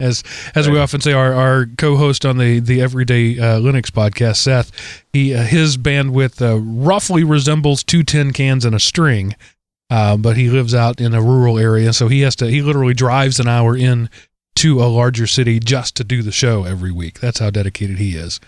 As 0.02 0.24
as 0.56 0.70
we 0.70 0.80
often 0.80 1.00
say, 1.00 1.14
our, 1.14 1.34
our 1.34 1.68
co-host 1.78 2.26
on 2.26 2.38
the 2.38 2.60
the 2.60 2.82
Everyday 2.82 3.38
uh, 3.38 3.60
Linux 3.60 3.86
podcast, 3.92 4.38
Seth, 4.38 4.72
he 5.14 5.34
uh, 5.34 5.44
his 5.44 5.78
bandwidth 5.78 6.42
uh, 6.42 6.60
roughly 6.60 7.24
resembles 7.24 7.84
two 7.84 8.04
tin 8.04 8.34
cans 8.34 8.66
and 8.66 8.76
a 8.76 8.80
string, 8.80 9.36
uh, 9.90 10.18
but 10.18 10.38
he 10.38 10.50
lives 10.50 10.74
out 10.74 11.00
in 11.00 11.14
a 11.14 11.22
rural 11.22 11.60
area, 11.60 11.94
so 11.94 12.08
he 12.08 12.22
has 12.22 12.36
to 12.38 12.48
he 12.48 12.62
literally 12.62 12.94
drives 12.94 13.40
an 13.40 13.48
hour 13.48 13.78
in 13.78 14.10
to 14.56 14.82
a 14.82 14.86
larger 14.86 15.28
city 15.28 15.60
just 15.60 15.96
to 15.96 16.04
do 16.04 16.22
the 16.22 16.32
show 16.32 16.64
every 16.64 16.92
week. 16.92 17.20
That's 17.20 17.40
how 17.40 17.50
dedicated 17.50 17.98
he 17.98 18.16
is. 18.16 18.40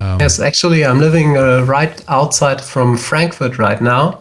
Um, 0.00 0.18
Yes, 0.20 0.40
actually, 0.40 0.84
I'm 0.84 0.98
living 0.98 1.36
uh, 1.36 1.64
right 1.64 2.02
outside 2.08 2.60
from 2.60 2.96
Frankfurt 2.96 3.58
right 3.58 3.80
now. 3.80 4.18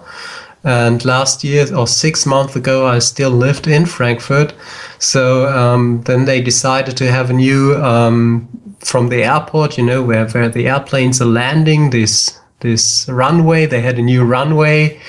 And 0.63 1.03
last 1.03 1.43
year 1.43 1.75
or 1.75 1.87
six 1.87 2.25
months 2.25 2.55
ago, 2.55 2.85
I 2.85 2.99
still 2.99 3.31
lived 3.31 3.65
in 3.67 3.85
Frankfurt. 3.85 4.53
So 4.99 5.47
um, 5.47 6.03
then 6.03 6.25
they 6.25 6.41
decided 6.41 6.95
to 6.97 7.11
have 7.11 7.31
a 7.31 7.33
new 7.33 7.75
um, 7.77 8.47
from 8.79 9.09
the 9.09 9.23
airport, 9.23 9.77
you 9.77 9.83
know, 9.83 10.03
where, 10.03 10.27
where 10.29 10.49
the 10.49 10.67
airplanes 10.67 11.21
are 11.21 11.25
landing. 11.25 11.89
This 11.89 12.37
this 12.59 13.07
runway, 13.09 13.65
they 13.65 13.81
had 13.81 13.97
a 13.97 14.03
new 14.03 14.23
runway, 14.23 14.99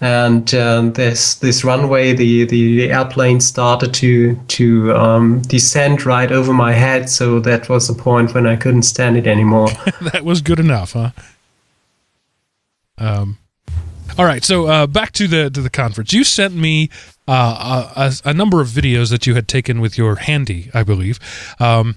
and 0.00 0.54
um, 0.54 0.92
this 0.92 1.36
this 1.36 1.64
runway, 1.64 2.12
the, 2.12 2.44
the 2.44 2.90
airplane 2.90 3.40
started 3.40 3.94
to 3.94 4.36
to 4.48 4.94
um, 4.94 5.40
descend 5.42 6.04
right 6.04 6.30
over 6.30 6.52
my 6.52 6.72
head. 6.72 7.08
So 7.08 7.40
that 7.40 7.68
was 7.68 7.88
the 7.88 7.94
point 7.94 8.34
when 8.34 8.46
I 8.46 8.56
couldn't 8.56 8.82
stand 8.82 9.16
it 9.16 9.26
anymore. 9.26 9.68
that 10.12 10.22
was 10.22 10.42
good 10.42 10.60
enough, 10.60 10.92
huh? 10.92 11.10
Um, 12.98 13.38
all 14.18 14.24
right. 14.24 14.44
So 14.44 14.66
uh, 14.66 14.86
back 14.86 15.12
to 15.12 15.28
the 15.28 15.48
to 15.48 15.62
the 15.62 15.70
conference. 15.70 16.12
You 16.12 16.24
sent 16.24 16.54
me 16.54 16.90
uh, 17.26 18.10
a, 18.24 18.30
a 18.30 18.34
number 18.34 18.60
of 18.60 18.68
videos 18.68 19.10
that 19.10 19.26
you 19.26 19.34
had 19.34 19.48
taken 19.48 19.80
with 19.80 19.96
your 19.96 20.16
handy, 20.16 20.70
I 20.74 20.82
believe. 20.82 21.18
Um, 21.60 21.96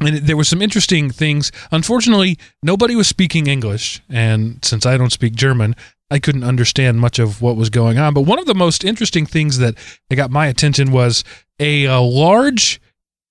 and 0.00 0.18
there 0.18 0.36
were 0.36 0.44
some 0.44 0.62
interesting 0.62 1.10
things. 1.10 1.52
Unfortunately, 1.70 2.38
nobody 2.62 2.96
was 2.96 3.08
speaking 3.08 3.46
English, 3.46 4.00
and 4.08 4.64
since 4.64 4.86
I 4.86 4.96
don't 4.96 5.12
speak 5.12 5.34
German, 5.34 5.76
I 6.10 6.18
couldn't 6.18 6.44
understand 6.44 7.00
much 7.00 7.18
of 7.18 7.42
what 7.42 7.56
was 7.56 7.68
going 7.68 7.98
on. 7.98 8.14
But 8.14 8.22
one 8.22 8.38
of 8.38 8.46
the 8.46 8.54
most 8.54 8.84
interesting 8.84 9.26
things 9.26 9.58
that 9.58 9.76
got 10.14 10.30
my 10.30 10.46
attention 10.46 10.90
was 10.90 11.22
a, 11.58 11.84
a 11.84 12.00
large, 12.00 12.80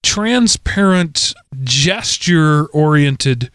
transparent, 0.03 1.33
gesture-oriented 1.63 3.49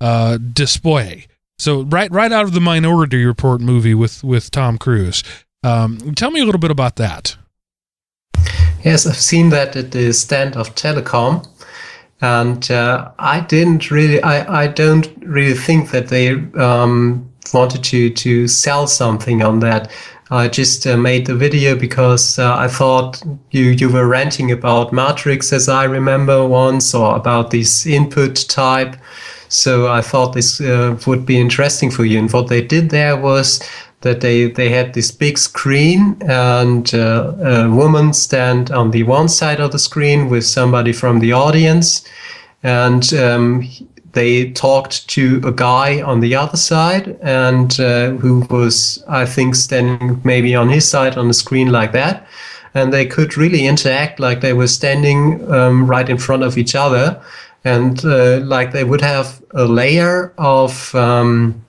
uh, 0.00 0.38
display. 0.38 1.26
So 1.60 1.82
right 1.82 2.10
right 2.10 2.32
out 2.32 2.44
of 2.44 2.54
the 2.54 2.60
Minority 2.60 3.22
Report 3.22 3.60
movie 3.60 3.94
with 3.94 4.24
with 4.24 4.50
Tom 4.50 4.78
Cruise. 4.78 5.22
Um, 5.62 6.14
tell 6.14 6.30
me 6.30 6.40
a 6.40 6.44
little 6.46 6.58
bit 6.58 6.70
about 6.70 6.96
that. 6.96 7.36
Yes, 8.82 9.06
I've 9.06 9.16
seen 9.16 9.50
that 9.50 9.76
at 9.76 9.90
the 9.90 10.10
stand 10.14 10.56
of 10.56 10.74
Telekom, 10.74 11.46
and 12.22 12.70
uh, 12.70 13.10
I 13.18 13.40
didn't 13.40 13.90
really, 13.90 14.22
I, 14.22 14.62
I 14.62 14.66
don't 14.68 15.06
really 15.18 15.52
think 15.52 15.90
that 15.90 16.08
they 16.08 16.30
um, 16.54 17.30
wanted 17.52 17.84
to 17.84 18.08
to 18.08 18.48
sell 18.48 18.86
something 18.86 19.42
on 19.42 19.60
that. 19.60 19.90
I 20.30 20.48
just 20.48 20.86
uh, 20.86 20.96
made 20.96 21.26
the 21.26 21.34
video 21.34 21.76
because 21.76 22.38
uh, 22.38 22.56
I 22.56 22.68
thought 22.68 23.22
you 23.50 23.64
you 23.64 23.90
were 23.90 24.08
ranting 24.08 24.50
about 24.50 24.94
Matrix, 24.94 25.52
as 25.52 25.68
I 25.68 25.84
remember 25.84 26.48
once, 26.48 26.94
or 26.94 27.16
about 27.16 27.50
this 27.50 27.84
input 27.84 28.46
type. 28.48 28.96
So 29.50 29.90
I 29.92 30.00
thought 30.00 30.32
this 30.32 30.60
uh, 30.60 30.96
would 31.06 31.26
be 31.26 31.38
interesting 31.38 31.90
for 31.90 32.04
you. 32.04 32.18
And 32.18 32.32
what 32.32 32.48
they 32.48 32.62
did 32.62 32.90
there 32.90 33.16
was 33.16 33.60
that 34.00 34.20
they, 34.20 34.46
they 34.46 34.70
had 34.70 34.94
this 34.94 35.10
big 35.10 35.36
screen 35.36 36.16
and 36.22 36.94
uh, 36.94 37.34
a 37.42 37.70
woman 37.70 38.12
stand 38.12 38.70
on 38.70 38.92
the 38.92 39.02
one 39.02 39.28
side 39.28 39.60
of 39.60 39.72
the 39.72 39.78
screen 39.78 40.30
with 40.30 40.44
somebody 40.44 40.92
from 40.92 41.18
the 41.18 41.32
audience. 41.32 42.06
And 42.62 43.12
um, 43.14 43.68
they 44.12 44.52
talked 44.52 45.08
to 45.08 45.42
a 45.44 45.52
guy 45.52 46.00
on 46.00 46.20
the 46.20 46.34
other 46.34 46.56
side 46.56 47.18
and 47.20 47.78
uh, 47.78 48.10
who 48.12 48.46
was, 48.48 49.04
I 49.08 49.26
think, 49.26 49.54
standing 49.54 50.20
maybe 50.24 50.54
on 50.54 50.68
his 50.68 50.88
side 50.88 51.18
on 51.18 51.28
the 51.28 51.34
screen 51.34 51.70
like 51.70 51.92
that. 51.92 52.26
and 52.74 52.92
they 52.92 53.06
could 53.06 53.36
really 53.36 53.66
interact 53.66 54.20
like 54.20 54.40
they 54.40 54.52
were 54.52 54.66
standing 54.66 55.50
um, 55.50 55.86
right 55.86 56.08
in 56.08 56.18
front 56.18 56.42
of 56.42 56.56
each 56.56 56.74
other, 56.74 57.20
and 57.64 58.04
uh, 58.04 58.40
like 58.40 58.72
they 58.72 58.84
would 58.84 59.00
have 59.00 59.42
a 59.52 59.64
layer 59.64 60.32
of 60.38 60.94
um, 60.94 61.62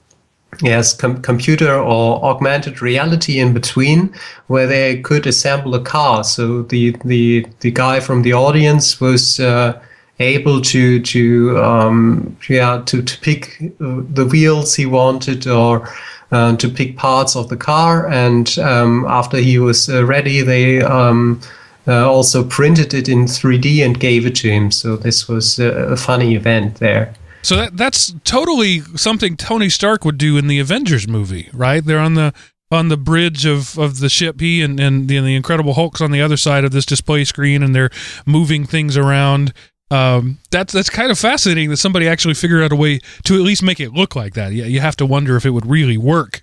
yes 0.61 0.93
com- 0.93 1.21
computer 1.21 1.73
or 1.73 2.23
augmented 2.23 2.81
reality 2.81 3.39
in 3.39 3.53
between 3.53 4.13
where 4.47 4.67
they 4.67 5.01
could 5.01 5.27
assemble 5.27 5.75
a 5.75 5.81
car. 5.81 6.23
So 6.23 6.63
the 6.63 6.95
the 7.03 7.45
the 7.59 7.71
guy 7.71 7.99
from 7.99 8.21
the 8.21 8.33
audience 8.33 9.01
was 9.01 9.39
uh, 9.39 9.81
able 10.19 10.61
to 10.61 11.01
to 11.01 11.57
um, 11.57 12.37
yeah 12.49 12.81
to, 12.85 13.01
to 13.01 13.19
pick 13.19 13.57
the 13.79 14.25
wheels 14.25 14.75
he 14.75 14.85
wanted 14.85 15.47
or 15.47 15.89
uh, 16.31 16.55
to 16.55 16.69
pick 16.69 16.95
parts 16.95 17.35
of 17.35 17.49
the 17.49 17.57
car. 17.57 18.07
And 18.07 18.57
um, 18.59 19.05
after 19.07 19.37
he 19.37 19.59
was 19.59 19.89
uh, 19.89 20.05
ready 20.05 20.41
they 20.41 20.81
um, 20.81 21.41
uh, 21.87 22.09
also 22.09 22.43
printed 22.43 22.93
it 22.93 23.09
in 23.09 23.25
3D 23.25 23.83
and 23.83 23.99
gave 23.99 24.25
it 24.25 24.35
to 24.35 24.49
him 24.49 24.71
so 24.71 24.95
this 24.95 25.27
was 25.27 25.59
a, 25.59 25.67
a 25.67 25.97
funny 25.97 26.35
event 26.35 26.75
there 26.75 27.13
so 27.43 27.55
that 27.55 27.77
that's 27.77 28.13
totally 28.23 28.81
something 28.95 29.35
Tony 29.35 29.69
Stark 29.69 30.05
would 30.05 30.17
do 30.17 30.37
in 30.37 30.47
the 30.47 30.59
Avengers 30.59 31.07
movie, 31.07 31.49
right? 31.53 31.83
They're 31.83 31.99
on 31.99 32.13
the 32.13 32.33
on 32.71 32.87
the 32.87 32.97
bridge 32.97 33.45
of, 33.45 33.77
of 33.77 33.99
the 33.99 34.09
ship. 34.09 34.39
He 34.39 34.61
and, 34.61 34.79
and 34.79 35.07
the, 35.09 35.17
and 35.17 35.27
the 35.27 35.35
Incredible 35.35 35.73
Hulk's 35.73 36.01
on 36.01 36.11
the 36.11 36.21
other 36.21 36.37
side 36.37 36.63
of 36.63 36.71
this 36.71 36.85
display 36.85 37.25
screen, 37.25 37.61
and 37.61 37.75
they're 37.75 37.89
moving 38.25 38.65
things 38.65 38.95
around. 38.95 39.53
Um, 39.89 40.37
that's 40.51 40.71
that's 40.71 40.89
kind 40.89 41.11
of 41.11 41.19
fascinating 41.19 41.69
that 41.69 41.77
somebody 41.77 42.07
actually 42.07 42.35
figured 42.35 42.63
out 42.63 42.71
a 42.71 42.77
way 42.77 42.99
to 43.25 43.35
at 43.35 43.41
least 43.41 43.61
make 43.61 43.79
it 43.79 43.91
look 43.91 44.15
like 44.15 44.35
that. 44.35 44.53
You, 44.53 44.63
you 44.63 44.79
have 44.79 44.95
to 44.97 45.05
wonder 45.05 45.35
if 45.35 45.45
it 45.45 45.49
would 45.49 45.65
really 45.65 45.97
work, 45.97 46.41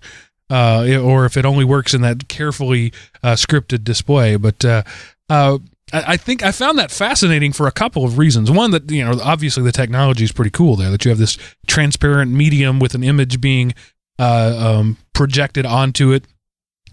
uh, 0.50 1.00
or 1.02 1.24
if 1.24 1.36
it 1.36 1.46
only 1.46 1.64
works 1.64 1.94
in 1.94 2.02
that 2.02 2.28
carefully 2.28 2.92
uh, 3.22 3.32
scripted 3.32 3.84
display. 3.84 4.36
But 4.36 4.64
uh, 4.64 4.82
uh 5.28 5.58
I 5.90 6.18
think 6.18 6.42
I 6.42 6.52
found 6.52 6.78
that 6.78 6.90
fascinating 6.90 7.52
for 7.52 7.66
a 7.66 7.72
couple 7.72 8.04
of 8.04 8.18
reasons. 8.18 8.50
One 8.50 8.72
that 8.72 8.90
you 8.90 9.04
know, 9.04 9.18
obviously 9.22 9.62
the 9.62 9.72
technology 9.72 10.22
is 10.22 10.32
pretty 10.32 10.50
cool 10.50 10.76
there. 10.76 10.90
That 10.90 11.04
you 11.04 11.08
have 11.10 11.18
this 11.18 11.38
transparent 11.66 12.30
medium 12.30 12.78
with 12.78 12.94
an 12.94 13.02
image 13.02 13.40
being 13.40 13.72
uh, 14.18 14.76
um, 14.80 14.98
projected 15.14 15.64
onto 15.64 16.12
it 16.12 16.26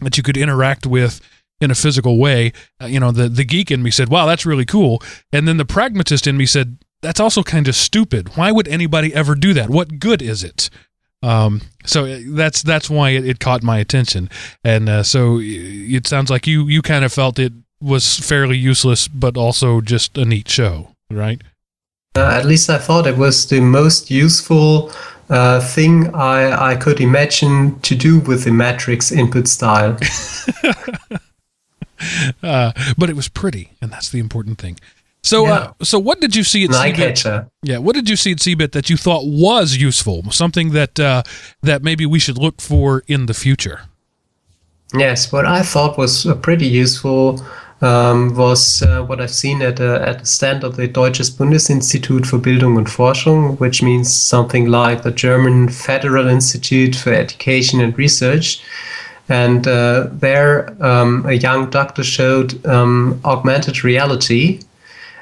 that 0.02 0.18
you 0.18 0.24
could 0.24 0.38
interact 0.38 0.86
with 0.86 1.20
in 1.60 1.72
a 1.72 1.76
physical 1.76 2.18
way. 2.18 2.54
Uh, 2.82 2.86
you 2.86 3.00
know, 3.00 3.12
the 3.12 3.28
the 3.28 3.44
geek 3.44 3.70
in 3.70 3.84
me 3.84 3.92
said, 3.92 4.10
"Wow, 4.10 4.26
that's 4.26 4.46
really 4.46 4.66
cool," 4.66 5.02
and 5.34 5.48
then 5.48 5.58
the 5.58 5.66
pragmatist 5.66 6.26
in 6.26 6.38
me 6.38 6.46
said, 6.46 6.78
"That's 7.02 7.20
also 7.20 7.44
kind 7.44 7.68
of 7.68 7.76
stupid. 7.76 8.38
Why 8.38 8.52
would 8.52 8.68
anybody 8.68 9.14
ever 9.14 9.36
do 9.36 9.54
that? 9.54 9.70
What 9.70 10.00
good 10.00 10.22
is 10.22 10.44
it?" 10.44 10.70
Um, 11.22 11.62
so 11.86 12.06
uh, 12.06 12.20
that's 12.28 12.62
that's 12.62 12.90
why 12.90 13.10
it, 13.12 13.26
it 13.26 13.40
caught 13.40 13.64
my 13.64 13.80
attention, 13.80 14.30
and 14.64 14.88
uh, 14.88 15.04
so 15.04 15.40
it 15.42 16.08
sounds 16.08 16.30
like 16.30 16.48
you 16.48 16.68
you 16.68 16.82
kind 16.82 17.04
of 17.04 17.12
felt 17.12 17.40
it 17.40 17.52
was 17.82 18.18
fairly 18.20 18.58
useless, 18.58 19.08
but 19.08 19.38
also 19.38 19.82
just 19.82 20.18
a 20.18 20.26
neat 20.26 20.50
show, 20.50 20.90
right? 21.12 21.42
Uh, 22.16 22.30
at 22.32 22.46
least 22.46 22.70
I 22.70 22.78
thought 22.78 23.08
it 23.08 23.18
was 23.18 23.48
the 23.48 23.60
most 23.60 24.10
useful 24.10 24.92
uh, 25.30 25.60
thing 25.60 26.14
I, 26.16 26.72
I 26.72 26.76
could 26.76 27.02
imagine 27.02 27.80
to 27.82 27.96
do 27.96 28.20
with 28.20 28.46
the 28.46 28.52
Matrix 28.52 29.12
input 29.12 29.48
style. 29.48 29.98
uh, 32.44 32.72
but 32.98 33.10
it 33.10 33.16
was 33.16 33.28
pretty, 33.28 33.72
and 33.82 33.92
that's 33.92 34.10
the 34.10 34.20
important 34.20 34.60
thing. 34.60 34.80
So, 35.24 35.48
uh, 35.48 35.50
yeah. 35.50 35.72
so 35.82 35.98
what 35.98 36.22
did 36.22 36.36
you 36.36 36.44
see 36.44 36.66
at 36.66 36.70
CeBIT? 36.70 37.50
Yeah, 37.64 37.80
what 37.80 37.96
did 37.96 38.08
you 38.10 38.16
see 38.16 38.34
at 38.34 38.38
CeBIT 38.38 38.74
that 38.74 38.92
you 38.92 38.96
thought 38.96 39.26
was 39.26 39.76
useful? 39.76 40.30
Something 40.32 40.72
that 40.72 41.00
uh, 41.00 41.24
that 41.64 41.82
maybe 41.82 42.06
we 42.06 42.20
should 42.20 42.38
look 42.38 42.62
for 42.62 43.04
in 43.08 43.26
the 43.26 43.34
future. 43.34 43.82
Yes, 44.94 45.32
what 45.32 45.46
I 45.46 45.64
thought 45.64 45.98
was 45.98 46.28
pretty 46.44 46.68
useful 46.68 47.44
um, 47.86 48.36
was 48.36 48.82
uh, 48.82 49.04
what 49.04 49.22
I've 49.22 49.30
seen 49.30 49.62
at 49.62 49.80
a, 49.80 50.02
at 50.02 50.22
a 50.24 50.26
stand 50.26 50.64
of 50.64 50.76
the 50.76 50.88
Deutsches 50.88 51.30
Bundesinstitut 51.30 52.26
für 52.26 52.40
Bildung 52.40 52.78
und 52.78 52.90
Forschung, 52.90 53.60
which 53.60 53.84
means 53.84 54.14
something 54.14 54.66
like 54.66 55.04
the 55.04 55.12
German 55.12 55.70
Federal 55.70 56.28
Institute 56.28 56.96
for 56.96 57.14
Education 57.14 57.80
and 57.82 57.96
Research. 57.98 58.64
And 59.30 59.68
uh, 59.68 60.08
there, 60.12 60.76
um, 60.84 61.26
a 61.28 61.34
young 61.34 61.70
doctor 61.70 62.04
showed 62.04 62.66
um, 62.66 63.20
augmented 63.24 63.84
reality. 63.84 64.62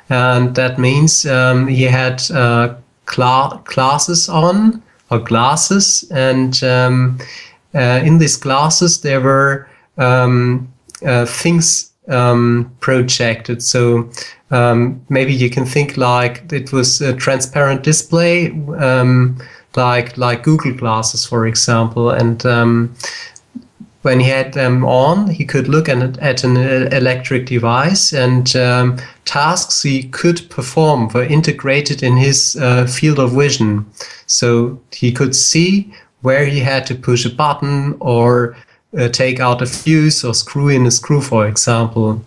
And 0.10 0.56
that 0.56 0.80
means 0.80 1.26
um, 1.26 1.68
he 1.68 1.84
had 1.84 2.22
uh, 2.32 2.76
cl- 3.10 3.62
classes 3.66 4.30
on, 4.30 4.82
or 5.12 5.20
glasses. 5.20 6.06
And 6.12 6.64
um, 6.64 7.20
uh, 7.76 8.02
in 8.04 8.20
these 8.20 8.38
glasses, 8.38 9.02
there 9.02 9.20
were 9.20 9.68
um, 9.98 10.72
uh, 11.06 11.26
things 11.26 11.93
um, 12.08 12.72
projected. 12.80 13.64
So 13.64 14.10
um, 14.52 15.02
maybe 15.10 15.34
you 15.34 15.50
can 15.50 15.66
think 15.66 15.98
like 15.98 16.52
it 16.52 16.72
was 16.72 17.02
a 17.02 17.14
transparent 17.14 17.84
display, 17.84 18.52
um, 18.78 19.38
like 19.76 20.18
like 20.18 20.44
Google 20.44 20.74
Glasses, 20.74 21.26
for 21.26 21.48
example, 21.48 22.10
and 22.10 22.46
um, 22.46 22.96
when 24.04 24.20
he 24.20 24.28
had 24.28 24.54
them 24.54 24.84
on, 24.86 25.30
he 25.30 25.46
could 25.46 25.68
look 25.68 25.90
at, 25.90 26.18
at 26.20 26.44
an 26.44 26.58
electric 26.58 27.46
device 27.46 28.12
and 28.14 28.54
um, 28.56 28.98
tasks 29.26 29.82
he 29.82 30.04
could 30.04 30.48
perform 30.50 31.08
were 31.08 31.24
integrated 31.24 32.04
in 32.04 32.18
his 32.18 32.58
uh, 32.58 32.86
field 32.86 33.18
of 33.18 33.32
vision. 33.32 33.86
So 34.28 34.80
he 34.92 35.12
could 35.14 35.34
see 35.36 35.94
where 36.22 36.46
he 36.46 36.60
had 36.60 36.86
to 36.88 36.96
push 36.96 37.26
a 37.26 37.30
button 37.30 37.96
or 38.00 38.56
uh, 38.98 39.10
take 39.10 39.40
out 39.40 39.62
a 39.62 39.66
fuse 39.66 40.24
or 40.24 40.34
screw 40.34 40.70
in 40.70 40.86
a 40.86 40.92
screw, 40.92 41.22
for 41.22 41.48
example. 41.48 42.24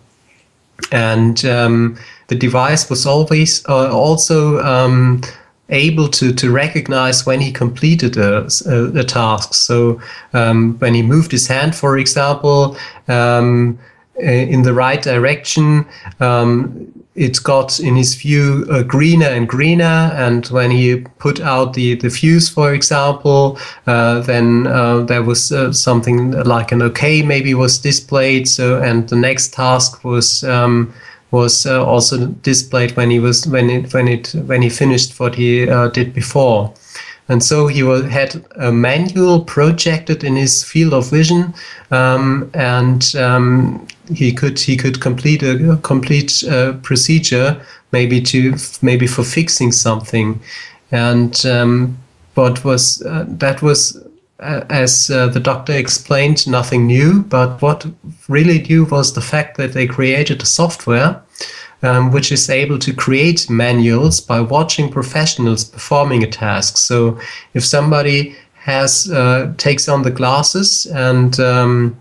And 0.92 1.44
um, 1.44 1.98
the 2.28 2.34
device 2.34 2.90
was 2.90 3.06
always 3.06 3.64
uh, 3.68 3.90
also 3.90 4.60
um, 4.60 5.22
able 5.68 6.08
to, 6.08 6.32
to 6.32 6.50
recognize 6.50 7.26
when 7.26 7.40
he 7.40 7.50
completed 7.52 8.16
a, 8.16 8.48
a, 8.66 9.00
a 9.00 9.04
task. 9.04 9.54
So 9.54 10.00
um, 10.32 10.78
when 10.78 10.94
he 10.94 11.02
moved 11.02 11.32
his 11.32 11.46
hand, 11.46 11.74
for 11.74 11.98
example, 11.98 12.76
um, 13.08 13.78
in 14.18 14.62
the 14.62 14.72
right 14.72 15.02
direction, 15.02 15.86
um, 16.20 16.92
it 17.16 17.42
got 17.42 17.80
in 17.80 17.96
his 17.96 18.14
view 18.14 18.66
uh, 18.70 18.82
greener 18.82 19.26
and 19.26 19.48
greener 19.48 20.12
and 20.14 20.46
when 20.48 20.70
he 20.70 21.00
put 21.18 21.40
out 21.40 21.72
the, 21.72 21.94
the 21.96 22.10
fuse 22.10 22.48
for 22.48 22.74
example 22.74 23.58
uh, 23.86 24.20
then 24.20 24.66
uh, 24.66 25.00
there 25.00 25.22
was 25.22 25.50
uh, 25.50 25.72
something 25.72 26.32
like 26.42 26.72
an 26.72 26.82
okay 26.82 27.22
maybe 27.22 27.54
was 27.54 27.78
displayed. 27.78 28.46
So 28.46 28.82
and 28.82 29.08
the 29.08 29.16
next 29.16 29.54
task 29.54 30.04
was 30.04 30.44
um, 30.44 30.92
was 31.30 31.66
uh, 31.66 31.84
also 31.84 32.26
displayed 32.26 32.96
when 32.96 33.10
he 33.10 33.18
was 33.18 33.46
when 33.46 33.70
it 33.70 33.92
when 33.92 34.08
it 34.08 34.32
when 34.46 34.62
he 34.62 34.68
finished 34.68 35.18
what 35.18 35.34
he 35.34 35.68
uh, 35.68 35.88
did 35.88 36.12
before 36.12 36.72
and 37.28 37.42
so 37.42 37.66
he 37.66 37.82
was, 37.82 38.04
had 38.04 38.44
a 38.56 38.70
manual 38.70 39.40
projected 39.40 40.22
in 40.22 40.36
his 40.36 40.62
field 40.62 40.94
of 40.94 41.10
vision, 41.10 41.54
um, 41.90 42.50
and 42.54 43.14
um, 43.16 43.86
he 44.14 44.32
could 44.32 44.58
he 44.58 44.76
could 44.76 45.00
complete 45.00 45.42
a, 45.42 45.72
a 45.72 45.76
complete 45.78 46.44
uh, 46.44 46.74
procedure, 46.82 47.60
maybe 47.92 48.20
to 48.20 48.54
maybe 48.80 49.06
for 49.06 49.24
fixing 49.24 49.72
something, 49.72 50.40
and 50.92 51.44
um, 51.46 51.98
what 52.34 52.64
was 52.64 53.02
uh, 53.02 53.24
that 53.28 53.62
was. 53.62 54.02
Uh, 54.38 54.66
as 54.68 55.08
uh, 55.08 55.28
the 55.28 55.40
doctor 55.40 55.72
explained, 55.72 56.46
nothing 56.46 56.86
new, 56.86 57.22
but 57.22 57.62
what 57.62 57.86
really 58.28 58.60
new 58.64 58.84
was 58.84 59.14
the 59.14 59.20
fact 59.22 59.56
that 59.56 59.72
they 59.72 59.86
created 59.86 60.42
a 60.42 60.44
software 60.44 61.22
um, 61.82 62.10
which 62.10 62.32
is 62.32 62.48
able 62.48 62.78
to 62.78 62.92
create 62.92 63.48
manuals 63.50 64.20
by 64.20 64.40
watching 64.40 64.90
professionals 64.90 65.64
performing 65.64 66.22
a 66.22 66.30
task. 66.30 66.76
So 66.76 67.18
if 67.54 67.64
somebody 67.64 68.36
has 68.54 69.10
uh, 69.10 69.52
takes 69.58 69.88
on 69.88 70.02
the 70.02 70.10
glasses 70.10 70.86
and 70.86 71.38
um, 71.38 71.96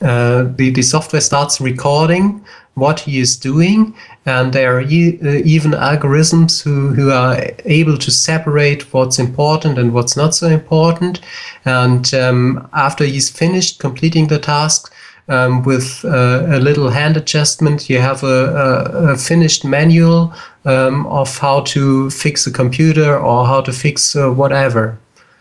uh, 0.00 0.44
the, 0.56 0.70
the 0.70 0.82
software 0.82 1.20
starts 1.20 1.60
recording 1.60 2.44
what 2.74 3.00
he 3.00 3.18
is 3.18 3.36
doing 3.36 3.94
and 4.24 4.52
there 4.52 4.76
are 4.76 4.82
e- 4.82 5.18
uh, 5.22 5.42
even 5.44 5.72
algorithms 5.72 6.62
who, 6.62 6.94
who 6.94 7.10
are 7.10 7.50
able 7.64 7.98
to 7.98 8.10
separate 8.10 8.92
what's 8.94 9.18
important 9.18 9.78
and 9.78 9.92
what's 9.92 10.16
not 10.16 10.34
so 10.34 10.46
important 10.46 11.20
and 11.64 12.14
um, 12.14 12.68
after 12.72 13.04
he's 13.04 13.28
finished 13.28 13.80
completing 13.80 14.28
the 14.28 14.38
task 14.38 14.92
um, 15.28 15.62
with 15.62 16.04
uh, 16.04 16.46
a 16.48 16.58
little 16.58 16.90
hand 16.90 17.16
adjustment. 17.16 17.88
You 17.88 18.00
have 18.00 18.22
a, 18.22 18.26
a, 18.26 19.12
a 19.12 19.16
finished 19.16 19.64
manual 19.64 20.32
um, 20.64 21.06
of 21.06 21.38
how 21.38 21.60
to 21.60 22.10
fix 22.10 22.46
a 22.46 22.50
computer 22.50 23.18
or 23.18 23.46
how 23.46 23.60
to 23.62 23.72
fix 23.72 24.16
uh, 24.16 24.30
whatever. 24.30 24.98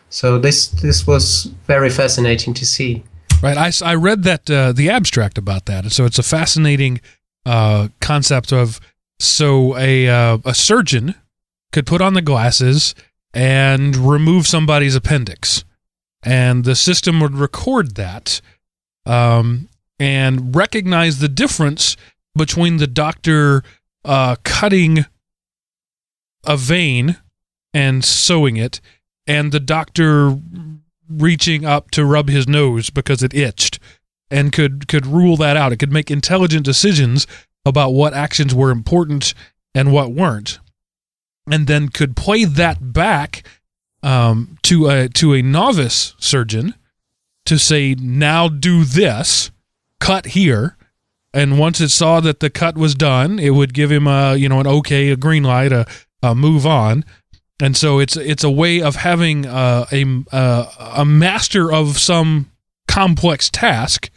So 0.09 0.39
this 0.39 0.67
this 0.67 1.05
was 1.05 1.45
very 1.65 1.89
fascinating 1.89 2.53
to 2.55 2.65
see. 2.65 3.03
Right, 3.43 3.57
I, 3.57 3.71
I 3.83 3.95
read 3.95 4.23
that 4.23 4.49
uh, 4.49 4.71
the 4.71 4.89
abstract 4.89 5.37
about 5.37 5.65
that, 5.65 5.91
so 5.91 6.05
it's 6.05 6.17
a 6.17 6.23
fascinating 6.23 7.01
uh, 7.45 7.89
concept 8.01 8.51
of 8.51 8.79
so 9.19 9.77
a 9.77 10.07
uh, 10.07 10.37
a 10.45 10.53
surgeon 10.53 11.15
could 11.71 11.85
put 11.85 12.01
on 12.01 12.13
the 12.13 12.21
glasses 12.21 12.95
and 13.33 13.95
remove 13.95 14.47
somebody's 14.47 14.95
appendix, 14.95 15.65
and 16.23 16.63
the 16.63 16.75
system 16.75 17.19
would 17.19 17.35
record 17.35 17.95
that. 17.95 18.41
Um, 19.05 19.69
and 19.99 20.55
recognize 20.55 21.19
the 21.19 21.27
difference 21.27 21.97
between 22.35 22.77
the 22.77 22.87
doctor 22.87 23.63
uh, 24.05 24.35
cutting 24.43 25.05
a 26.45 26.55
vein 26.55 27.17
and 27.73 28.05
sewing 28.05 28.57
it 28.57 28.79
and 29.25 29.51
the 29.51 29.59
doctor 29.59 30.37
reaching 31.09 31.65
up 31.65 31.91
to 31.91 32.05
rub 32.05 32.29
his 32.29 32.47
nose 32.47 32.89
because 32.89 33.23
it 33.23 33.33
itched 33.33 33.79
and 34.29 34.51
could 34.51 34.87
could 34.87 35.05
rule 35.05 35.37
that 35.37 35.57
out. 35.57 35.71
It 35.71 35.77
could 35.77 35.91
make 35.91 36.11
intelligent 36.11 36.65
decisions 36.65 37.27
about 37.65 37.91
what 37.91 38.13
actions 38.13 38.53
were 38.53 38.71
important 38.71 39.33
and 39.73 39.91
what 39.91 40.11
weren't 40.11 40.59
and 41.49 41.67
then 41.67 41.89
could 41.89 42.15
play 42.15 42.43
that 42.45 42.93
back 42.93 43.47
um, 44.03 44.57
to 44.63 44.87
a 44.87 45.09
to 45.09 45.33
a 45.33 45.41
novice 45.41 46.13
surgeon 46.19 46.75
to 47.45 47.57
say 47.57 47.95
now 47.95 48.47
do 48.47 48.83
this 48.83 49.51
cut 49.99 50.27
here 50.27 50.77
and 51.33 51.59
once 51.59 51.81
it 51.81 51.89
saw 51.89 52.19
that 52.19 52.39
the 52.39 52.49
cut 52.49 52.77
was 52.77 52.95
done 52.95 53.39
it 53.39 53.51
would 53.51 53.73
give 53.73 53.91
him 53.91 54.07
a 54.07 54.35
you 54.35 54.47
know 54.47 54.59
an 54.59 54.67
okay 54.67 55.09
a 55.09 55.15
green 55.15 55.43
light 55.43 55.71
a, 55.71 55.85
a 56.23 56.35
move 56.35 56.65
on. 56.65 57.05
And 57.59 57.75
so 57.75 57.99
it's 57.99 58.15
it's 58.15 58.43
a 58.43 58.51
way 58.51 58.81
of 58.81 58.97
having 58.97 59.45
uh, 59.45 59.87
a 59.91 60.05
uh, 60.31 60.93
a 60.95 61.05
master 61.05 61.71
of 61.71 61.97
some 61.97 62.51
complex 62.87 63.49
task 63.49 64.09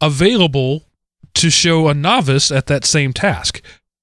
available 0.00 0.86
to 1.34 1.48
show 1.48 1.88
a 1.88 1.94
novice 1.94 2.50
at 2.50 2.66
that 2.66 2.84
same 2.84 3.12
task. 3.12 3.62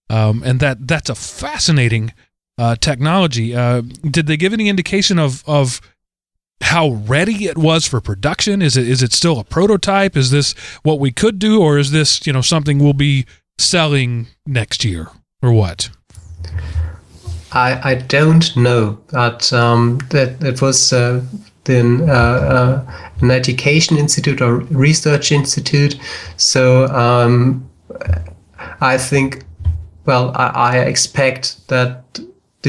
Um, 0.10 0.44
and 0.44 0.62
that 0.62 0.88
that's 0.88 1.10
a 1.10 1.16
fascinating 1.16 2.14
uh, 2.58 2.78
technology. 2.78 3.54
Uh, 3.54 3.82
did 4.10 4.28
they 4.28 4.38
give 4.38 4.54
any 4.54 4.70
indication 4.70 5.20
of 5.20 5.44
of 5.46 5.82
how 6.62 6.90
ready 6.90 7.46
it 7.46 7.58
was 7.58 7.88
for 7.88 8.02
production? 8.02 8.62
Is 8.62 8.78
it 8.78 8.88
is 8.88 9.02
it 9.04 9.14
still 9.14 9.40
a 9.40 9.44
prototype? 9.44 10.18
Is 10.18 10.32
this 10.32 10.54
what 10.84 11.00
we 11.00 11.12
could 11.12 11.40
do 11.40 11.62
or 11.62 11.78
is 11.78 11.92
this 11.92 12.26
you 12.26 12.34
know 12.34 12.42
something 12.42 12.80
we'll 12.80 12.94
be 12.94 13.26
selling 13.58 14.28
next 14.46 14.84
year 14.84 15.10
or 15.42 15.52
what? 15.52 15.90
I, 17.54 17.92
I 17.92 17.96
don't 17.96 18.56
know, 18.58 19.00
but 19.12 19.52
um, 19.54 20.00
that 20.10 20.44
it 20.44 20.62
was 20.62 20.92
uh, 20.92 21.24
then 21.64 22.10
uh, 22.10 22.14
uh, 22.14 22.94
an 23.22 23.32
education 23.32 23.98
institute 23.98 24.42
or 24.42 24.58
research 24.58 25.32
institute. 25.32 26.00
So 26.38 26.88
um, 26.88 27.70
I 28.82 28.98
think, 28.98 29.44
well, 30.06 30.32
I, 30.36 30.48
I 30.48 30.78
expect 30.80 31.68
that 31.70 32.20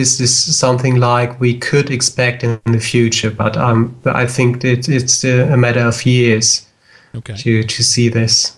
this 0.07 0.21
is 0.21 0.57
something 0.57 0.97
like 0.97 1.41
we 1.41 1.59
could 1.59 1.91
expect 1.91 2.45
in 2.45 2.61
the 2.65 2.81
future, 2.81 3.31
but 3.31 3.57
um, 3.57 3.95
I 4.05 4.27
think 4.27 4.61
that 4.61 4.89
it's 4.89 5.25
a 5.25 5.57
matter 5.57 5.81
of 5.81 6.07
years 6.07 6.67
okay 7.15 7.35
to 7.37 7.63
to 7.63 7.83
see 7.83 8.09
this. 8.09 8.57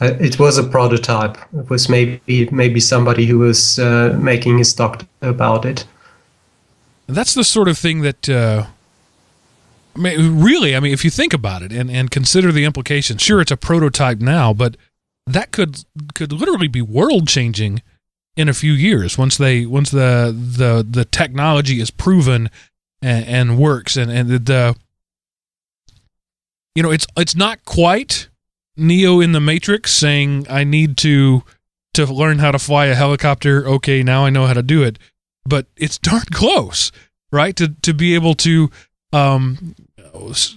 Uh, 0.00 0.12
it 0.20 0.38
was 0.38 0.58
a 0.58 0.62
prototype. 0.62 1.38
It 1.56 1.70
was 1.70 1.88
maybe 1.88 2.48
maybe 2.50 2.80
somebody 2.80 3.26
who 3.26 3.38
was 3.38 3.78
uh, 3.78 4.16
making 4.20 4.58
his 4.58 4.74
doctor 4.74 5.06
about 5.22 5.64
it. 5.64 5.86
That's 7.06 7.34
the 7.34 7.44
sort 7.44 7.68
of 7.68 7.78
thing 7.78 8.02
that, 8.02 8.28
uh, 8.28 8.66
I 9.94 9.98
mean, 9.98 10.42
really, 10.42 10.74
I 10.74 10.80
mean, 10.80 10.92
if 10.92 11.04
you 11.04 11.10
think 11.10 11.32
about 11.32 11.62
it 11.62 11.72
and, 11.72 11.88
and 11.90 12.10
consider 12.10 12.50
the 12.50 12.64
implications, 12.64 13.22
sure, 13.22 13.40
it's 13.40 13.52
a 13.52 13.56
prototype 13.56 14.18
now, 14.18 14.52
but 14.52 14.76
that 15.26 15.52
could 15.52 15.84
could 16.14 16.32
literally 16.32 16.68
be 16.68 16.82
world 16.82 17.28
changing 17.28 17.82
in 18.36 18.48
a 18.48 18.54
few 18.54 18.72
years 18.72 19.16
once 19.16 19.36
they 19.36 19.64
once 19.64 19.90
the 19.90 20.34
the 20.36 20.86
the 20.88 21.04
technology 21.04 21.80
is 21.80 21.90
proven 21.90 22.50
and, 23.00 23.24
and 23.26 23.58
works 23.58 23.96
and 23.96 24.10
and 24.10 24.28
the 24.28 24.76
you 26.74 26.82
know 26.82 26.90
it's 26.90 27.06
it's 27.16 27.34
not 27.34 27.64
quite 27.64 28.28
Neo 28.76 29.20
in 29.20 29.32
the 29.32 29.40
Matrix 29.40 29.92
saying 29.92 30.46
I 30.50 30.64
need 30.64 30.96
to 30.98 31.42
to 31.94 32.04
learn 32.04 32.38
how 32.38 32.52
to 32.52 32.58
fly 32.58 32.86
a 32.86 32.94
helicopter. 32.94 33.66
Okay, 33.66 34.02
now 34.02 34.24
I 34.24 34.30
know 34.30 34.46
how 34.46 34.52
to 34.52 34.62
do 34.62 34.82
it. 34.82 34.98
But 35.44 35.66
it's 35.76 35.98
darn 35.98 36.24
close, 36.32 36.92
right? 37.32 37.56
To 37.56 37.68
to 37.68 37.94
be 37.94 38.14
able 38.14 38.34
to 38.34 38.70
um, 39.12 39.74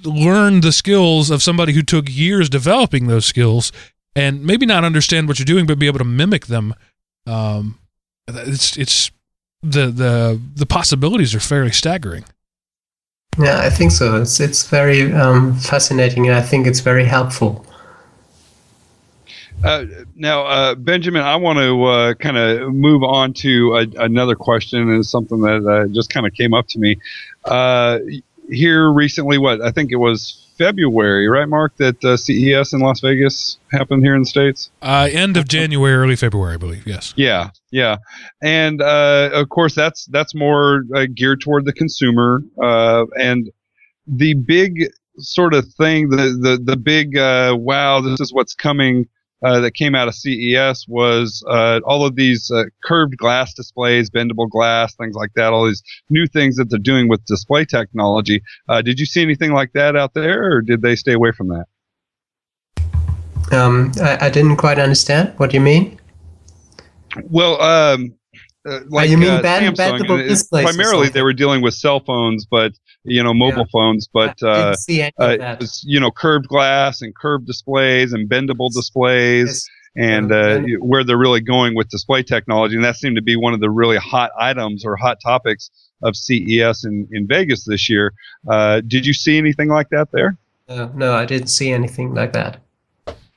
learn 0.03 0.61
the 0.61 0.71
skills 0.71 1.31
of 1.31 1.41
somebody 1.41 1.73
who 1.73 1.81
took 1.81 2.05
years 2.09 2.49
developing 2.49 3.07
those 3.07 3.25
skills 3.25 3.71
and 4.15 4.43
maybe 4.43 4.65
not 4.65 4.83
understand 4.83 5.27
what 5.27 5.39
you're 5.39 5.45
doing, 5.45 5.65
but 5.65 5.79
be 5.79 5.87
able 5.87 5.99
to 5.99 6.05
mimic 6.05 6.47
them. 6.47 6.73
Um, 7.25 7.79
it's 8.27 8.77
it's 8.77 9.11
the 9.61 9.87
the 9.87 10.41
the 10.55 10.65
possibilities 10.65 11.35
are 11.35 11.39
fairly 11.39 11.71
staggering. 11.71 12.25
Yeah, 13.37 13.59
I 13.59 13.69
think 13.69 13.91
so. 13.91 14.21
It's 14.21 14.39
it's 14.39 14.67
very 14.67 15.13
um, 15.13 15.57
fascinating, 15.57 16.27
and 16.27 16.35
I 16.35 16.41
think 16.41 16.67
it's 16.67 16.79
very 16.81 17.05
helpful. 17.05 17.65
Uh, 19.63 19.85
now, 20.15 20.45
uh, 20.45 20.75
Benjamin, 20.75 21.21
I 21.21 21.35
want 21.35 21.59
to 21.59 21.83
uh, 21.83 22.13
kind 22.13 22.37
of 22.37 22.73
move 22.73 23.03
on 23.03 23.33
to 23.33 23.75
a, 23.75 24.03
another 24.03 24.35
question, 24.35 24.89
and 24.89 25.05
something 25.05 25.41
that 25.41 25.65
uh, 25.65 25.87
just 25.93 26.09
kind 26.09 26.25
of 26.25 26.33
came 26.33 26.53
up 26.53 26.67
to 26.69 26.79
me 26.79 26.97
uh, 27.45 27.99
here 28.49 28.89
recently. 28.89 29.37
What 29.37 29.61
I 29.61 29.71
think 29.71 29.91
it 29.91 29.97
was 29.97 30.38
February, 30.59 31.27
right, 31.27 31.47
Mark? 31.49 31.75
That 31.77 32.03
uh, 32.03 32.17
CES 32.17 32.73
in 32.73 32.81
Las 32.81 32.99
Vegas 32.99 33.57
happened 33.71 34.03
here 34.03 34.13
in 34.13 34.21
the 34.21 34.27
states. 34.27 34.69
Uh, 34.81 35.07
end 35.11 35.37
of 35.37 35.47
January, 35.47 35.95
early 35.95 36.15
February, 36.15 36.53
I 36.53 36.57
believe. 36.57 36.85
Yes. 36.85 37.13
Yeah, 37.15 37.49
yeah, 37.71 37.97
and 38.43 38.81
uh, 38.81 39.31
of 39.33 39.49
course 39.49 39.73
that's 39.73 40.05
that's 40.05 40.35
more 40.35 40.83
uh, 40.93 41.07
geared 41.11 41.41
toward 41.41 41.65
the 41.65 41.73
consumer, 41.73 42.43
and 42.57 43.49
the 44.05 44.35
big 44.35 44.89
sort 45.17 45.53
of 45.53 45.65
thing, 45.73 46.09
the 46.09 46.37
the 46.39 46.61
the 46.63 46.77
big 46.77 47.15
wow, 47.15 48.01
this 48.01 48.19
is 48.19 48.31
what's 48.31 48.53
coming 48.53 49.07
uh, 49.43 49.59
that 49.61 49.71
came 49.71 49.95
out 49.95 50.07
of 50.07 50.15
CES 50.15 50.85
was 50.87 51.43
uh, 51.47 51.79
all 51.85 52.05
of 52.05 52.15
these 52.15 52.51
uh, 52.51 52.63
curved 52.83 53.17
glass 53.17 53.53
displays, 53.53 54.09
bendable 54.09 54.49
glass, 54.49 54.95
things 54.95 55.15
like 55.15 55.33
that. 55.35 55.53
All 55.53 55.65
these 55.65 55.83
new 56.09 56.27
things 56.27 56.57
that 56.57 56.69
they're 56.69 56.79
doing 56.79 57.07
with 57.07 57.23
display 57.25 57.65
technology. 57.65 58.41
Uh, 58.67 58.81
did 58.81 58.99
you 58.99 59.05
see 59.05 59.21
anything 59.21 59.53
like 59.53 59.73
that 59.73 59.95
out 59.95 60.13
there, 60.13 60.51
or 60.51 60.61
did 60.61 60.81
they 60.81 60.95
stay 60.95 61.13
away 61.13 61.31
from 61.31 61.47
that? 61.49 61.65
Um, 63.51 63.91
I, 64.01 64.27
I, 64.27 64.29
didn't 64.29 64.57
quite 64.57 64.77
understand. 64.77 65.33
What 65.37 65.49
do 65.49 65.57
you 65.57 65.61
mean? 65.61 65.99
Well, 67.23 67.59
um, 67.59 68.13
uh, 68.69 68.79
like 68.89 69.09
you 69.09 69.17
mean 69.17 69.29
uh, 69.29 69.41
bend, 69.41 69.75
Samsung, 69.75 69.99
bendable 69.99 70.27
displays? 70.27 70.63
Primarily, 70.63 71.09
they 71.09 71.21
were 71.21 71.33
dealing 71.33 71.61
with 71.61 71.73
cell 71.73 71.99
phones, 71.99 72.45
but 72.45 72.73
you 73.03 73.23
know, 73.23 73.33
mobile 73.33 73.59
Yeah. 73.59 73.71
phones. 73.71 74.07
But 74.11 74.41
uh, 74.43 74.75
any 74.87 75.03
uh, 75.03 75.09
of 75.17 75.31
it 75.31 75.39
that. 75.39 75.59
was, 75.59 75.83
you 75.85 75.99
know, 75.99 76.11
curved 76.11 76.47
glass 76.47 77.01
and 77.01 77.15
curved 77.15 77.47
displays 77.47 78.13
and 78.13 78.29
bendable 78.29 78.71
displays. 78.73 79.67
And 79.95 80.31
Uh, 80.31 80.35
uh, 80.35 80.61
where 80.81 81.03
they're 81.03 81.17
really 81.17 81.41
going 81.41 81.75
with 81.75 81.89
display 81.89 82.21
technology. 82.21 82.75
And 82.75 82.85
that 82.85 82.95
seemed 82.95 83.15
to 83.15 83.23
be 83.23 83.35
one 83.35 83.55
of 83.55 83.59
the 83.59 83.71
really 83.71 83.97
hot 83.97 84.31
items 84.39 84.85
or 84.85 84.95
hot 84.95 85.17
topics 85.21 85.71
of 86.03 86.15
CES 86.15 86.85
in, 86.85 87.07
in 87.11 87.27
Vegas 87.27 87.65
this 87.65 87.89
year. 87.89 88.13
Uh, 88.47 88.81
did 88.81 89.05
you 89.05 89.13
see 89.13 89.37
anything 89.37 89.67
like 89.67 89.89
that 89.89 90.09
there? 90.13 90.37
Uh, 90.69 90.89
no, 90.93 91.15
I 91.15 91.25
didn't 91.25 91.47
see 91.47 91.71
anything 91.71 92.13
like 92.13 92.33
that. 92.33 92.61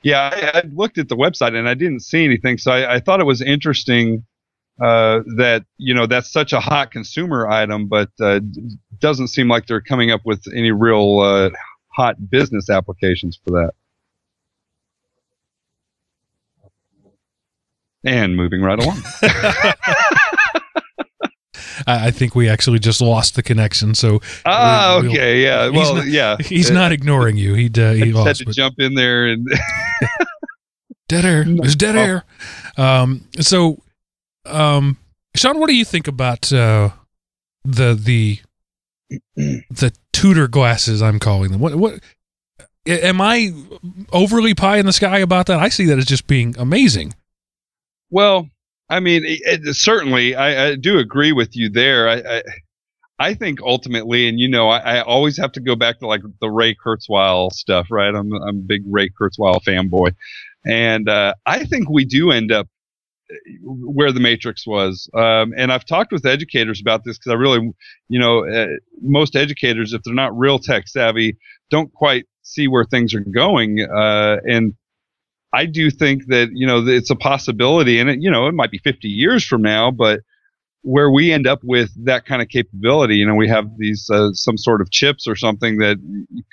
Yeah, 0.03 0.29
I, 0.31 0.59
I 0.59 0.63
looked 0.73 0.99
at 0.99 1.09
the 1.09 1.17
website 1.17 1.55
and 1.55 1.67
I 1.67 1.73
didn't 1.73 2.01
see 2.01 2.23
anything. 2.23 2.59
So 2.59 2.71
I, 2.71 2.95
I 2.95 2.99
thought 2.99 3.19
it 3.19 3.25
was 3.25 3.41
interesting 3.41 4.23
uh, 4.81 5.19
that, 5.37 5.63
you 5.77 5.93
know, 5.93 6.05
that's 6.07 6.31
such 6.31 6.51
a 6.53 6.59
hot 6.59 6.91
consumer 6.91 7.47
item, 7.47 7.87
but 7.87 8.09
uh, 8.21 8.39
doesn't 8.99 9.27
seem 9.27 9.47
like 9.47 9.67
they're 9.67 9.81
coming 9.81 10.11
up 10.11 10.21
with 10.25 10.43
any 10.53 10.71
real 10.71 11.19
uh, 11.19 11.49
hot 11.89 12.29
business 12.29 12.69
applications 12.69 13.39
for 13.45 13.51
that. 13.51 13.71
And 18.05 18.35
moving 18.35 18.61
right 18.61 18.79
along. 18.79 19.01
I, 21.87 22.07
I 22.07 22.11
think 22.11 22.35
we 22.35 22.49
actually 22.49 22.79
just 22.79 22.99
lost 23.01 23.35
the 23.35 23.43
connection. 23.43 23.95
So 23.95 24.21
Ah, 24.45 24.99
We'll- 25.01 25.11
okay, 25.11 25.41
yeah. 25.41 25.69
he's 25.69 25.75
Well, 25.77 25.95
not- 25.95 26.07
yeah. 26.07 26.37
he's 26.39 26.69
Uh, 26.69 26.73
not 26.73 26.91
ignoring 26.91 27.37
you. 27.37 27.53
He 27.53 27.69
uh, 27.77 27.91
I 27.91 27.95
he 27.95 28.11
just 28.11 28.27
had 28.27 28.35
to 28.37 28.45
but- 28.45 28.55
jump 28.55 28.75
in 28.79 28.93
there 28.95 29.27
and 29.27 29.47
Dead 31.09 31.25
air. 31.25 31.43
There's 31.45 31.75
dead 31.75 31.95
Oh. 31.95 31.99
air. 31.99 32.25
Um, 32.77 33.27
so, 33.39 33.82
um, 34.45 34.97
Sean, 35.35 35.59
what 35.59 35.67
do 35.67 35.75
you 35.75 35.85
think 35.85 36.07
about 36.07 36.51
uh, 36.53 36.89
the 37.63 37.93
the 37.95 38.39
the 39.35 39.93
tutor 40.11 40.47
glasses? 40.47 41.01
I'm 41.01 41.19
calling 41.19 41.51
them. 41.51 41.59
What 41.61 41.75
what 41.75 41.99
am 42.85 43.21
I 43.21 43.53
overly 44.11 44.53
pie 44.53 44.77
in 44.77 44.85
the 44.85 44.93
sky 44.93 45.19
about 45.19 45.45
that? 45.47 45.59
I 45.59 45.69
see 45.69 45.85
that 45.85 45.97
as 45.97 46.05
just 46.05 46.27
being 46.27 46.55
amazing. 46.57 47.13
well, 48.11 48.49
I 48.89 48.99
mean, 48.99 49.23
it, 49.25 49.39
it- 49.65 49.75
certainly, 49.75 50.35
I, 50.35 50.67
I 50.67 50.75
do 50.75 50.99
agree 50.99 51.31
with 51.31 51.55
you 51.55 51.69
there. 51.69 52.09
I, 52.09 52.15
I, 52.37 52.43
I 53.19 53.33
think 53.33 53.61
ultimately, 53.61 54.27
and 54.27 54.39
you 54.39 54.49
know, 54.49 54.67
I, 54.69 54.97
I 54.97 55.01
always 55.01 55.37
have 55.37 55.51
to 55.53 55.61
go 55.61 55.75
back 55.75 55.99
to 55.99 56.07
like 56.07 56.21
the 56.41 56.49
Ray 56.49 56.75
Kurzweil 56.75 57.51
stuff, 57.53 57.87
right? 57.89 58.13
I'm 58.13 58.31
I'm 58.33 58.57
a 58.57 58.61
big 58.61 58.81
Ray 58.85 59.09
Kurzweil 59.09 59.63
fanboy, 59.63 60.13
and 60.65 61.07
uh, 61.07 61.33
I 61.45 61.63
think 61.63 61.89
we 61.89 62.05
do 62.05 62.31
end 62.31 62.51
up 62.51 62.67
where 63.63 64.11
the 64.11 64.19
Matrix 64.19 64.65
was. 64.65 65.09
Um, 65.13 65.53
and 65.57 65.71
I've 65.71 65.85
talked 65.85 66.11
with 66.11 66.25
educators 66.25 66.81
about 66.81 67.03
this 67.03 67.17
because 67.17 67.31
I 67.31 67.35
really, 67.35 67.71
you 68.09 68.19
know, 68.19 68.45
uh, 68.47 68.67
most 69.01 69.35
educators, 69.35 69.93
if 69.93 70.01
they're 70.03 70.13
not 70.13 70.37
real 70.37 70.59
tech 70.59 70.87
savvy, 70.87 71.37
don't 71.69 71.91
quite 71.93 72.25
see 72.43 72.67
where 72.67 72.85
things 72.85 73.13
are 73.13 73.21
going. 73.21 73.81
Uh, 73.81 74.37
and 74.45 74.73
I 75.53 75.65
do 75.65 75.89
think 75.91 76.27
that 76.27 76.49
you 76.53 76.65
know 76.65 76.85
it's 76.87 77.11
a 77.11 77.15
possibility, 77.15 77.99
and 77.99 78.09
it 78.09 78.21
you 78.21 78.31
know 78.31 78.47
it 78.47 78.53
might 78.53 78.71
be 78.71 78.79
50 78.79 79.07
years 79.07 79.45
from 79.45 79.61
now, 79.61 79.91
but 79.91 80.21
where 80.83 81.09
we 81.09 81.31
end 81.31 81.47
up 81.47 81.59
with 81.63 81.91
that 82.05 82.25
kind 82.25 82.41
of 82.41 82.49
capability, 82.49 83.15
you 83.15 83.25
know, 83.25 83.35
we 83.35 83.47
have 83.47 83.77
these 83.77 84.09
uh, 84.09 84.31
some 84.33 84.57
sort 84.57 84.81
of 84.81 84.91
chips 84.91 85.27
or 85.27 85.35
something 85.35 85.77
that 85.77 85.97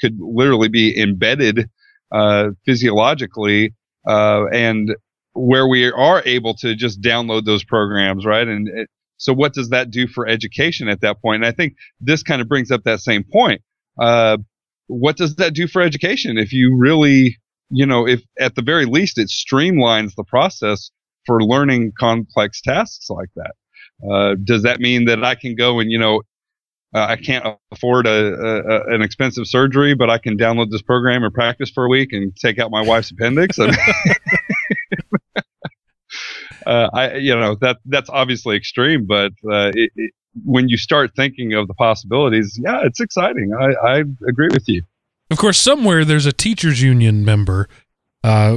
could 0.00 0.16
literally 0.20 0.68
be 0.68 0.98
embedded 0.98 1.68
uh, 2.12 2.50
physiologically, 2.64 3.74
uh, 4.06 4.46
and 4.52 4.94
where 5.34 5.66
we 5.66 5.90
are 5.90 6.22
able 6.24 6.54
to 6.54 6.74
just 6.74 7.00
download 7.00 7.44
those 7.44 7.64
programs, 7.64 8.26
right? 8.26 8.46
And 8.46 8.68
it, 8.68 8.88
so, 9.20 9.34
what 9.34 9.52
does 9.52 9.68
that 9.68 9.90
do 9.90 10.06
for 10.08 10.26
education 10.26 10.88
at 10.88 11.02
that 11.02 11.20
point? 11.20 11.44
And 11.44 11.46
I 11.46 11.54
think 11.54 11.74
this 12.00 12.22
kind 12.22 12.40
of 12.40 12.48
brings 12.48 12.70
up 12.70 12.84
that 12.84 13.00
same 13.00 13.22
point. 13.22 13.60
Uh, 14.00 14.38
what 14.86 15.16
does 15.16 15.36
that 15.36 15.52
do 15.52 15.68
for 15.68 15.82
education 15.82 16.38
if 16.38 16.52
you 16.52 16.76
really, 16.76 17.38
you 17.70 17.84
know, 17.86 18.08
if 18.08 18.22
at 18.38 18.54
the 18.54 18.62
very 18.62 18.86
least 18.86 19.18
it 19.18 19.28
streamlines 19.28 20.14
the 20.14 20.24
process 20.24 20.90
for 21.26 21.42
learning 21.42 21.92
complex 21.98 22.62
tasks 22.62 23.10
like 23.10 23.28
that? 23.36 23.52
Uh, 24.10 24.36
does 24.42 24.62
that 24.62 24.80
mean 24.80 25.04
that 25.04 25.22
I 25.22 25.34
can 25.34 25.54
go 25.54 25.80
and, 25.80 25.90
you 25.90 25.98
know, 25.98 26.22
uh, 26.94 27.06
I 27.08 27.16
can't 27.16 27.44
afford 27.70 28.06
a, 28.06 28.10
a, 28.10 28.94
an 28.94 29.02
expensive 29.02 29.46
surgery, 29.46 29.94
but 29.94 30.10
I 30.10 30.18
can 30.18 30.36
download 30.36 30.70
this 30.70 30.82
program 30.82 31.22
and 31.22 31.32
practice 31.32 31.70
for 31.70 31.84
a 31.84 31.88
week 31.88 32.12
and 32.12 32.34
take 32.34 32.58
out 32.58 32.70
my 32.70 32.82
wife's 32.82 33.10
appendix? 33.10 33.58
uh, 36.70 36.88
I, 36.92 37.14
you 37.16 37.34
know, 37.34 37.56
that 37.60 37.78
that's 37.84 38.08
obviously 38.08 38.56
extreme, 38.56 39.04
but 39.04 39.32
uh, 39.44 39.72
it, 39.74 39.90
it, 39.96 40.12
when 40.44 40.68
you 40.68 40.76
start 40.76 41.10
thinking 41.16 41.52
of 41.54 41.66
the 41.66 41.74
possibilities, 41.74 42.58
yeah, 42.62 42.82
it's 42.84 43.00
exciting. 43.00 43.52
I, 43.52 43.72
I 43.86 43.96
agree 44.28 44.48
with 44.52 44.68
you. 44.68 44.82
Of 45.30 45.38
course, 45.38 45.60
somewhere 45.60 46.04
there's 46.04 46.26
a 46.26 46.32
teachers 46.32 46.80
union 46.80 47.24
member 47.24 47.68
uh, 48.22 48.56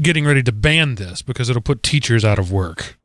getting 0.00 0.24
ready 0.24 0.42
to 0.42 0.52
ban 0.52 0.96
this 0.96 1.22
because 1.22 1.48
it'll 1.48 1.62
put 1.62 1.82
teachers 1.82 2.24
out 2.24 2.38
of 2.40 2.50
work. 2.50 2.98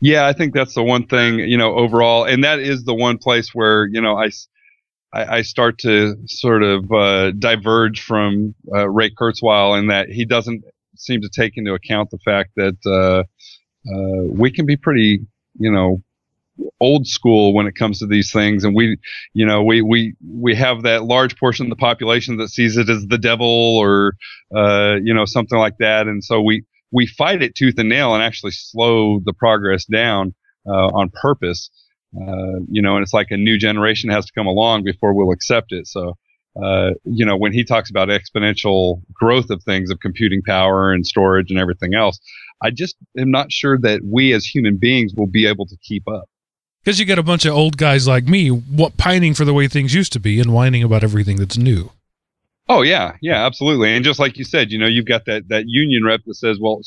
Yeah, 0.00 0.26
I 0.26 0.32
think 0.32 0.54
that's 0.54 0.74
the 0.74 0.82
one 0.82 1.06
thing, 1.06 1.40
you 1.40 1.58
know, 1.58 1.74
overall, 1.74 2.24
and 2.24 2.44
that 2.44 2.60
is 2.60 2.84
the 2.84 2.94
one 2.94 3.18
place 3.18 3.50
where, 3.52 3.86
you 3.88 4.00
know, 4.00 4.16
I, 4.16 4.30
I, 5.12 5.38
I 5.38 5.42
start 5.42 5.78
to 5.78 6.16
sort 6.26 6.62
of 6.62 6.90
uh, 6.92 7.32
diverge 7.32 8.00
from 8.00 8.54
uh, 8.72 8.88
Ray 8.88 9.10
Kurzweil 9.10 9.78
in 9.78 9.88
that 9.88 10.08
he 10.08 10.24
doesn't 10.24 10.64
seem 10.98 11.20
to 11.20 11.28
take 11.28 11.56
into 11.56 11.74
account 11.74 12.10
the 12.10 12.18
fact 12.18 12.50
that 12.56 12.76
uh, 12.86 13.22
uh 13.90 14.22
we 14.24 14.50
can 14.50 14.66
be 14.66 14.76
pretty, 14.76 15.20
you 15.58 15.72
know, 15.72 16.02
old 16.80 17.06
school 17.06 17.54
when 17.54 17.66
it 17.66 17.74
comes 17.76 18.00
to 18.00 18.06
these 18.06 18.32
things 18.32 18.64
and 18.64 18.74
we 18.74 18.98
you 19.32 19.46
know 19.46 19.62
we 19.62 19.80
we 19.80 20.14
we 20.28 20.56
have 20.56 20.82
that 20.82 21.04
large 21.04 21.36
portion 21.36 21.66
of 21.66 21.70
the 21.70 21.76
population 21.76 22.36
that 22.36 22.48
sees 22.48 22.76
it 22.76 22.90
as 22.90 23.06
the 23.06 23.18
devil 23.18 23.78
or 23.78 24.14
uh, 24.56 24.96
you 25.00 25.14
know 25.14 25.24
something 25.24 25.58
like 25.58 25.76
that 25.78 26.08
and 26.08 26.24
so 26.24 26.40
we 26.40 26.64
we 26.90 27.06
fight 27.06 27.42
it 27.42 27.54
tooth 27.54 27.78
and 27.78 27.88
nail 27.88 28.14
and 28.14 28.22
actually 28.22 28.52
slow 28.52 29.20
the 29.24 29.32
progress 29.32 29.84
down 29.84 30.34
uh, 30.66 30.88
on 30.88 31.10
purpose. 31.10 31.70
Uh, 32.16 32.60
you 32.70 32.80
know, 32.80 32.96
and 32.96 33.02
it's 33.02 33.12
like 33.12 33.30
a 33.30 33.36
new 33.36 33.58
generation 33.58 34.10
has 34.10 34.24
to 34.26 34.32
come 34.32 34.46
along 34.46 34.82
before 34.84 35.12
we'll 35.12 35.32
accept 35.32 35.72
it. 35.72 35.86
So, 35.86 36.16
uh, 36.62 36.90
you 37.04 37.24
know, 37.24 37.36
when 37.36 37.52
he 37.52 37.64
talks 37.64 37.90
about 37.90 38.08
exponential 38.08 39.00
growth 39.12 39.50
of 39.50 39.62
things, 39.62 39.90
of 39.90 40.00
computing 40.00 40.42
power 40.42 40.92
and 40.92 41.06
storage 41.06 41.50
and 41.50 41.58
everything 41.58 41.94
else, 41.94 42.18
I 42.62 42.70
just 42.70 42.96
am 43.16 43.30
not 43.30 43.52
sure 43.52 43.78
that 43.78 44.00
we 44.04 44.32
as 44.32 44.44
human 44.44 44.76
beings 44.76 45.12
will 45.16 45.26
be 45.26 45.46
able 45.46 45.66
to 45.66 45.76
keep 45.82 46.08
up. 46.08 46.28
Because 46.84 46.98
you 46.98 47.04
get 47.04 47.18
a 47.18 47.22
bunch 47.22 47.44
of 47.44 47.54
old 47.54 47.76
guys 47.76 48.08
like 48.08 48.24
me 48.24 48.48
what, 48.48 48.96
pining 48.96 49.34
for 49.34 49.44
the 49.44 49.54
way 49.54 49.68
things 49.68 49.94
used 49.94 50.12
to 50.14 50.20
be 50.20 50.40
and 50.40 50.52
whining 50.52 50.82
about 50.82 51.04
everything 51.04 51.36
that's 51.36 51.58
new. 51.58 51.90
Oh 52.68 52.82
yeah, 52.82 53.16
yeah, 53.22 53.46
absolutely. 53.46 53.94
And 53.94 54.04
just 54.04 54.18
like 54.18 54.36
you 54.36 54.44
said, 54.44 54.70
you 54.70 54.78
know, 54.78 54.86
you've 54.86 55.06
got 55.06 55.24
that 55.26 55.48
that 55.48 55.64
union 55.66 56.04
rep 56.04 56.20
that 56.26 56.34
says, 56.34 56.58
"Well, 56.60 56.80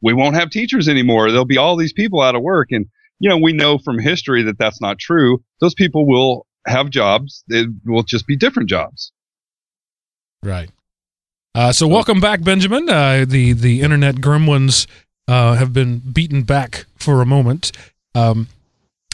we 0.00 0.14
won't 0.14 0.36
have 0.36 0.50
teachers 0.50 0.88
anymore. 0.88 1.30
There'll 1.30 1.44
be 1.44 1.58
all 1.58 1.76
these 1.76 1.92
people 1.92 2.22
out 2.22 2.34
of 2.34 2.42
work." 2.42 2.68
And 2.70 2.86
you 3.18 3.28
know, 3.28 3.36
we 3.36 3.52
know 3.52 3.78
from 3.78 3.98
history 3.98 4.42
that 4.44 4.58
that's 4.58 4.80
not 4.80 4.98
true. 4.98 5.42
Those 5.60 5.74
people 5.74 6.06
will 6.06 6.46
have 6.66 6.90
jobs. 6.90 7.44
It 7.48 7.68
will 7.84 8.02
just 8.02 8.26
be 8.26 8.36
different 8.36 8.68
jobs. 8.68 9.12
Right. 10.42 10.70
Uh, 11.54 11.72
so 11.72 11.88
welcome 11.88 12.20
back, 12.20 12.42
Benjamin. 12.42 12.88
Uh, 12.88 13.24
the 13.26 13.52
the 13.52 13.80
internet 13.80 14.16
gremlins 14.16 14.86
uh, 15.26 15.54
have 15.54 15.72
been 15.72 15.98
beaten 15.98 16.42
back 16.42 16.86
for 16.96 17.22
a 17.22 17.26
moment. 17.26 17.72
Um, 18.14 18.48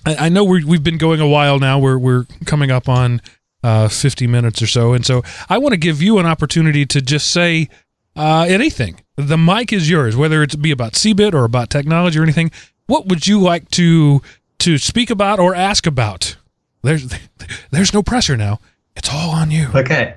I, 0.04 0.26
I, 0.26 0.28
know 0.28 0.44
we 0.44 0.62
have 0.62 0.82
been 0.82 0.98
going 0.98 1.20
a 1.20 1.28
while 1.28 1.58
now. 1.58 1.78
We're 1.78 1.98
we're 1.98 2.26
coming 2.44 2.70
up 2.70 2.88
on 2.88 3.20
uh, 3.62 3.88
50 3.88 4.26
minutes 4.26 4.60
or 4.60 4.66
so. 4.66 4.92
And 4.92 5.06
so 5.06 5.22
I 5.48 5.58
want 5.58 5.72
to 5.72 5.78
give 5.78 6.02
you 6.02 6.18
an 6.18 6.26
opportunity 6.26 6.84
to 6.86 7.00
just 7.00 7.28
say 7.28 7.68
uh, 8.16 8.46
anything. 8.48 9.00
The 9.16 9.38
mic 9.38 9.72
is 9.72 9.88
yours, 9.88 10.16
whether 10.16 10.42
it 10.42 10.60
be 10.60 10.70
about 10.70 10.92
CeBIT 10.92 11.34
or 11.34 11.44
about 11.44 11.70
technology 11.70 12.18
or 12.18 12.22
anything. 12.22 12.50
What 12.86 13.06
would 13.06 13.26
you 13.26 13.40
like 13.40 13.70
to 13.72 14.22
to 14.60 14.78
speak 14.78 15.10
about 15.10 15.38
or 15.38 15.54
ask 15.54 15.86
about? 15.86 16.36
There's 16.82 17.14
there's 17.70 17.94
no 17.94 18.02
pressure 18.02 18.36
now. 18.36 18.60
It's 18.96 19.08
all 19.12 19.30
on 19.30 19.50
you. 19.50 19.68
Okay. 19.74 20.16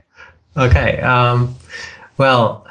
Okay. 0.58 0.99
Um, 1.01 1.56
well, 2.18 2.66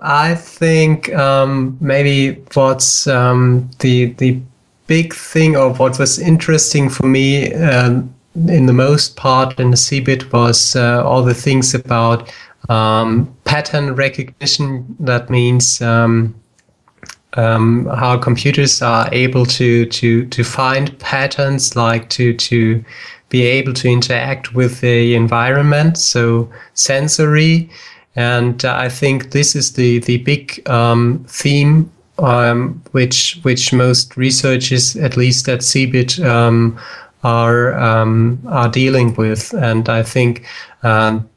I 0.00 0.34
think 0.34 1.14
um, 1.14 1.78
maybe 1.80 2.42
what's 2.54 3.06
um, 3.06 3.70
the 3.78 4.06
the 4.14 4.40
big 4.86 5.14
thing 5.14 5.56
or 5.56 5.72
what 5.72 5.98
was 5.98 6.18
interesting 6.18 6.90
for 6.90 7.06
me 7.06 7.54
um, 7.54 8.14
in 8.48 8.66
the 8.66 8.72
most 8.72 9.16
part 9.16 9.58
in 9.60 9.70
the 9.70 9.76
CeBIT 9.76 10.32
was 10.32 10.76
uh, 10.76 11.02
all 11.06 11.22
the 11.22 11.34
things 11.34 11.74
about 11.74 12.30
um, 12.68 13.34
pattern 13.44 13.94
recognition. 13.94 14.96
That 15.00 15.30
means 15.30 15.80
um, 15.80 16.34
how 17.34 18.18
computers 18.18 18.82
are 18.82 19.08
able 19.12 19.46
to 19.46 19.86
to 19.86 20.26
to 20.26 20.44
find 20.44 20.98
patterns, 20.98 21.76
like 21.76 22.08
to 22.10 22.34
to 22.34 22.84
be 23.32 23.42
able 23.58 23.72
to 23.72 23.88
interact 23.88 24.54
with 24.54 24.80
the 24.80 25.14
environment. 25.14 25.98
So 25.98 26.48
sensory, 26.74 27.68
and 28.14 28.64
uh, 28.64 28.76
I 28.86 28.88
think 28.90 29.30
this 29.30 29.56
is 29.56 29.72
the 29.72 30.00
the 30.00 30.18
big 30.18 30.68
um, 30.68 31.24
theme 31.28 31.90
um, 32.18 32.82
which 32.92 33.38
which 33.42 33.72
most 33.72 34.16
researchers, 34.16 34.96
at 34.96 35.16
least 35.16 35.48
at 35.48 35.60
CeBIT, 35.60 36.24
um, 36.24 36.78
are 37.24 37.74
um, 37.78 38.38
are 38.46 38.68
dealing 38.68 39.14
with, 39.14 39.52
and 39.54 39.88
I 39.88 40.02
think. 40.02 40.46
Um, 40.82 41.28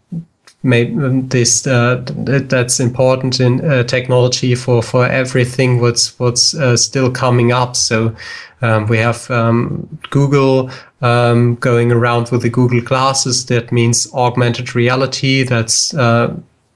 this 1.30 1.68
uh, 1.68 2.04
that's 2.08 2.80
important 2.80 3.39
in 3.39 3.64
uh, 3.64 3.84
technology 3.84 4.56
for, 4.56 4.82
for 4.82 5.06
everything 5.06 5.80
what's 5.80 6.18
what's 6.20 6.56
uh, 6.56 6.76
still 6.76 7.12
coming 7.12 7.52
up. 7.52 7.76
So 7.76 8.16
um, 8.64 8.88
we 8.88 8.98
have 8.98 9.30
um, 9.30 9.88
Google 10.10 10.72
um, 11.06 11.56
going 11.56 11.91
around 11.91 12.30
with 12.32 12.41
the 12.41 12.49
Google 12.49 12.82
glasses. 12.82 13.45
That 13.45 13.72
means 13.72 14.12
augmented 14.14 14.74
reality. 14.74 15.43
That's 15.43 15.93
uh, 15.93 16.36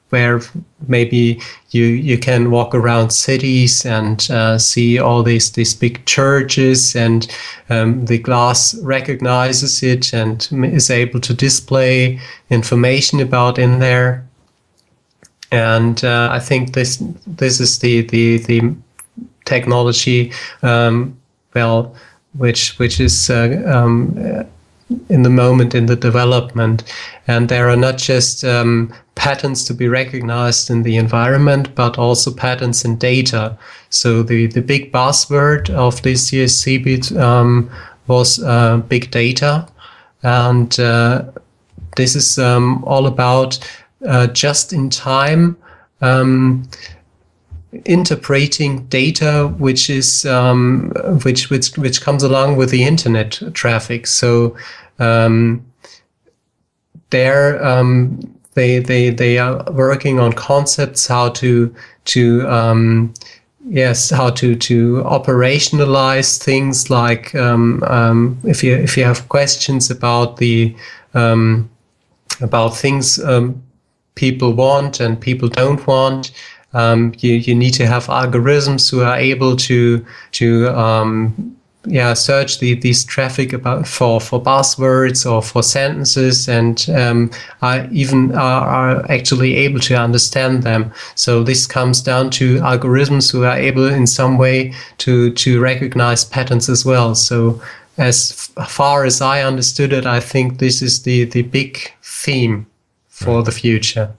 where 0.10 0.42
maybe 0.88 1.42
you 1.72 1.86
you 1.86 2.18
can 2.18 2.52
walk 2.52 2.76
around 2.76 3.10
cities 3.12 3.86
and 3.86 4.30
uh, 4.30 4.58
see 4.58 5.00
all 5.00 5.24
these 5.24 5.52
these 5.52 5.74
big 5.74 6.06
churches 6.06 6.96
and 6.96 7.28
um, 7.70 8.06
the 8.06 8.18
glass 8.18 8.76
recognizes 8.84 9.84
it 9.84 10.14
and 10.14 10.48
is 10.64 10.90
able 10.90 11.20
to 11.20 11.34
display 11.34 12.20
information 12.50 13.20
about 13.20 13.60
in 13.60 13.80
there 13.80 14.28
and 15.52 16.04
uh, 16.04 16.30
I 16.32 16.40
think 16.40 16.74
this 16.74 17.04
this 17.28 17.60
is 17.60 17.80
the 17.80 18.02
the 18.02 18.38
the 18.38 18.76
technology 19.46 20.32
um, 20.64 21.18
well 21.54 21.96
which 22.38 22.78
which 22.80 23.00
is 23.00 23.30
uh, 23.30 23.62
um, 23.66 24.46
in 25.10 25.24
the 25.24 25.30
moment 25.30 25.76
in 25.76 25.86
the 25.86 25.96
development. 25.96 26.84
And 27.28 27.50
there 27.50 27.70
are 27.70 27.76
not 27.78 27.98
just 27.98 28.44
um, 28.44 28.94
patterns 29.16 29.64
to 29.66 29.74
be 29.74 29.88
recognized 29.88 30.70
in 30.70 30.84
the 30.84 30.98
environment, 30.98 31.76
but 31.76 31.98
also 31.98 32.34
patterns 32.34 32.86
in 32.86 32.98
data. 32.98 33.58
So 33.90 34.24
the, 34.24 34.48
the 34.48 34.62
big 34.62 34.92
buzzword 34.92 35.70
of 35.70 36.02
this 36.02 36.34
year's 36.34 36.54
CeBIT 36.54 37.20
um, 37.20 37.70
was 38.08 38.42
uh, 38.42 38.78
big 38.78 39.12
data. 39.12 39.68
And 40.24 40.80
uh, 40.80 41.26
this 41.96 42.16
is 42.16 42.40
um, 42.40 42.84
all 42.86 43.08
about 43.08 43.60
uh, 44.08 44.28
just 44.28 44.74
in 44.74 44.90
time 44.90 45.58
um, 46.02 46.68
interpreting 47.86 48.86
data 48.88 49.54
which 49.60 49.90
is 49.90 50.26
um, 50.26 50.92
which 51.24 51.50
which 51.50 51.78
which 51.78 52.02
comes 52.02 52.24
along 52.24 52.56
with 52.56 52.72
the 52.72 52.84
internet 52.84 53.40
traffic. 53.54 54.08
So 54.08 54.56
um, 54.98 55.66
there 57.12 57.64
um, 57.64 58.20
they 58.56 58.80
they 58.80 59.12
they 59.12 59.38
are 59.38 59.64
working 59.72 60.20
on 60.20 60.34
concepts 60.34 61.08
how 61.08 61.30
to 61.30 61.74
to 62.06 62.48
um, 62.50 63.14
yes 63.68 64.10
how 64.10 64.32
to 64.32 64.56
to 64.56 65.04
operationalize 65.04 66.42
things 66.44 66.90
like 66.90 67.36
um, 67.36 67.84
um, 67.84 68.40
if 68.46 68.64
you 68.64 68.76
if 68.76 68.98
you 68.98 69.04
have 69.04 69.30
questions 69.30 69.92
about 69.92 70.38
the 70.38 70.76
about 72.42 72.70
things 72.76 73.20
people 74.16 74.54
want 74.54 75.00
and 75.00 75.22
people 75.22 75.48
don't 75.48 75.86
want 75.88 76.32
Um, 76.74 77.14
you, 77.18 77.34
you 77.34 77.56
need 77.56 77.74
to 77.76 77.88
have 77.88 78.06
algorithms 78.08 78.92
who 78.92 79.02
are 79.02 79.18
able 79.18 79.56
to 79.56 80.06
to 80.34 80.68
um, 80.70 81.56
yeah 81.86 82.14
search 82.14 82.60
the, 82.60 82.76
these 82.76 83.04
traffic 83.04 83.54
about 83.54 83.88
for 83.88 84.22
for 84.22 84.42
buzzwords 84.42 85.30
or 85.30 85.42
for 85.42 85.64
sentences 85.64 86.48
and 86.48 86.88
um, 86.90 87.32
are 87.62 87.88
even 87.92 88.36
are, 88.36 88.68
are 88.68 89.12
actually 89.12 89.56
able 89.56 89.80
to 89.80 89.96
understand 89.96 90.64
them. 90.64 90.94
So 91.16 91.44
this 91.44 91.66
comes 91.66 92.02
down 92.02 92.30
to 92.32 92.60
algorithms 92.60 93.32
who 93.32 93.46
are 93.46 93.58
able 93.58 93.88
in 93.88 94.06
some 94.06 94.38
way 94.38 94.74
to 95.00 95.32
to 95.34 95.60
recognize 95.60 96.24
patterns 96.24 96.70
as 96.70 96.86
well. 96.86 97.16
So 97.16 97.62
as 98.00 98.32
far 98.68 99.04
as 99.04 99.22
i 99.22 99.42
understood 99.42 99.92
it 99.92 100.06
i 100.06 100.20
think 100.20 100.58
this 100.58 100.82
is 100.82 101.04
the 101.04 101.26
the 101.26 101.42
big 101.42 101.94
theme 102.02 102.66
for 103.10 103.44
the 103.44 103.52
future 103.52 104.10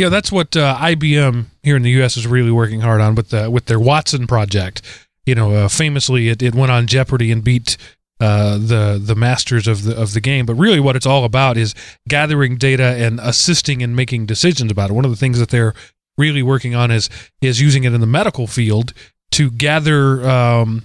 yeah, 0.00 0.08
that's 0.08 0.32
what 0.32 0.56
uh, 0.56 0.76
IBM 0.78 1.44
here 1.62 1.76
in 1.76 1.82
the 1.82 1.90
U.S. 1.90 2.16
is 2.16 2.26
really 2.26 2.50
working 2.50 2.80
hard 2.80 3.02
on 3.02 3.14
with 3.14 3.28
the 3.28 3.50
with 3.50 3.66
their 3.66 3.78
Watson 3.78 4.26
project, 4.26 4.80
you 5.26 5.34
know, 5.34 5.52
uh, 5.52 5.68
famously 5.68 6.30
it, 6.30 6.42
it 6.42 6.54
went 6.54 6.72
on 6.72 6.86
Jeopardy 6.86 7.30
and 7.30 7.44
beat 7.44 7.76
uh, 8.18 8.56
the 8.56 8.98
the 8.98 9.14
masters 9.14 9.68
of 9.68 9.84
the 9.84 9.94
of 9.94 10.14
the 10.14 10.20
game. 10.22 10.46
But 10.46 10.54
really, 10.54 10.80
what 10.80 10.96
it's 10.96 11.04
all 11.04 11.24
about 11.24 11.58
is 11.58 11.74
gathering 12.08 12.56
data 12.56 12.96
and 12.96 13.20
assisting 13.20 13.82
in 13.82 13.94
making 13.94 14.24
decisions 14.24 14.72
about 14.72 14.88
it. 14.88 14.94
One 14.94 15.04
of 15.04 15.10
the 15.10 15.18
things 15.18 15.38
that 15.38 15.50
they're 15.50 15.74
really 16.16 16.42
working 16.42 16.74
on 16.74 16.90
is 16.90 17.10
is 17.42 17.60
using 17.60 17.84
it 17.84 17.92
in 17.92 18.00
the 18.00 18.06
medical 18.06 18.46
field 18.46 18.94
to 19.32 19.50
gather 19.50 20.26
um, 20.26 20.82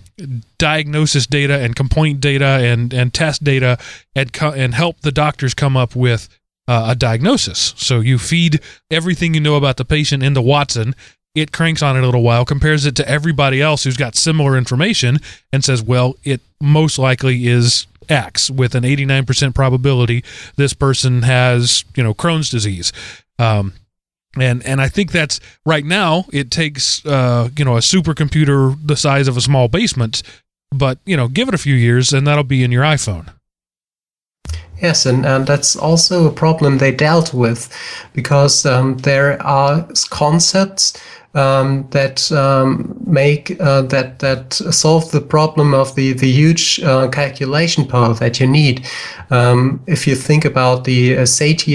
diagnosis 0.58 1.26
data 1.26 1.58
and 1.62 1.74
complaint 1.74 2.20
data 2.20 2.46
and 2.46 2.94
and 2.94 3.14
test 3.14 3.46
data 3.46 3.78
and 4.14 4.34
co- 4.34 4.52
and 4.52 4.74
help 4.74 5.00
the 5.02 5.12
doctors 5.12 5.54
come 5.54 5.78
up 5.78 5.96
with 5.96 6.28
uh, 6.68 6.88
a 6.90 6.96
diagnosis. 6.96 7.74
So 7.78 8.00
you 8.00 8.18
feed 8.18 8.60
everything 8.90 9.34
you 9.34 9.40
know 9.40 9.56
about 9.56 9.78
the 9.78 9.86
patient 9.86 10.24
into 10.24 10.42
Watson, 10.42 10.96
it 11.36 11.52
cranks 11.52 11.84
on 11.84 11.98
it 11.98 12.02
a 12.02 12.06
little 12.06 12.24
while, 12.24 12.46
compares 12.46 12.86
it 12.86 12.96
to 12.96 13.08
everybody 13.08 13.62
else 13.62 13.84
who's 13.84 13.98
got 13.98 14.16
similar 14.16 14.58
information, 14.58 15.20
and 15.52 15.64
says, 15.64 15.84
well, 15.84 16.16
it 16.24 16.42
most 16.62 16.98
likely 16.98 17.48
is 17.48 17.88
X 18.08 18.50
with 18.50 18.74
an 18.74 18.84
89% 18.84 19.54
probability 19.54 20.24
this 20.56 20.74
person 20.74 21.24
has, 21.24 21.84
you 21.96 22.04
know, 22.04 22.14
Crohn's 22.14 22.50
disease. 22.50 22.94
Um, 23.38 23.74
and 24.38 24.66
and 24.66 24.82
I 24.82 24.90
think 24.90 25.12
that's 25.12 25.40
right 25.66 25.86
now 25.86 26.26
it 26.32 26.52
takes 26.52 27.06
uh, 27.06 27.50
you 27.58 27.64
know 27.64 27.78
a 27.78 27.80
supercomputer 27.80 28.78
the 28.86 28.98
size 28.98 29.28
of 29.28 29.38
a 29.38 29.42
small 29.42 29.68
basement, 29.68 30.24
but 30.72 31.00
you 31.06 31.16
know 31.16 31.28
give 31.28 31.48
it 31.48 31.54
a 31.54 31.58
few 31.58 31.76
years 31.76 32.12
and 32.12 32.28
that'll 32.28 32.44
be 32.44 32.64
in 32.64 32.72
your 32.72 32.84
iPhone. 32.84 33.32
Yes, 34.82 35.06
and, 35.06 35.26
and 35.26 35.48
that's 35.48 35.76
also 35.76 36.28
a 36.28 36.32
problem 36.32 36.78
they 36.78 36.92
dealt 36.92 37.34
with 37.34 37.70
because 38.14 38.66
um, 38.66 38.98
there 38.98 39.42
are 39.42 39.88
concepts 40.10 40.94
um, 41.34 41.88
that 41.92 42.32
um, 42.32 42.96
make 43.06 43.60
uh, 43.60 43.82
that 43.84 44.20
that 44.20 44.54
solve 44.54 45.12
the 45.12 45.22
problem 45.22 45.74
of 45.74 45.94
the 45.96 46.14
the 46.14 46.32
huge 46.32 46.80
uh, 46.82 47.10
calculation 47.10 47.86
power 47.86 48.14
that 48.16 48.40
you 48.40 48.48
need. 48.48 48.88
Um, 49.30 49.82
if 49.86 50.08
you 50.08 50.16
think 50.16 50.46
about 50.46 50.86
the 50.86 51.18
uh, 51.18 51.26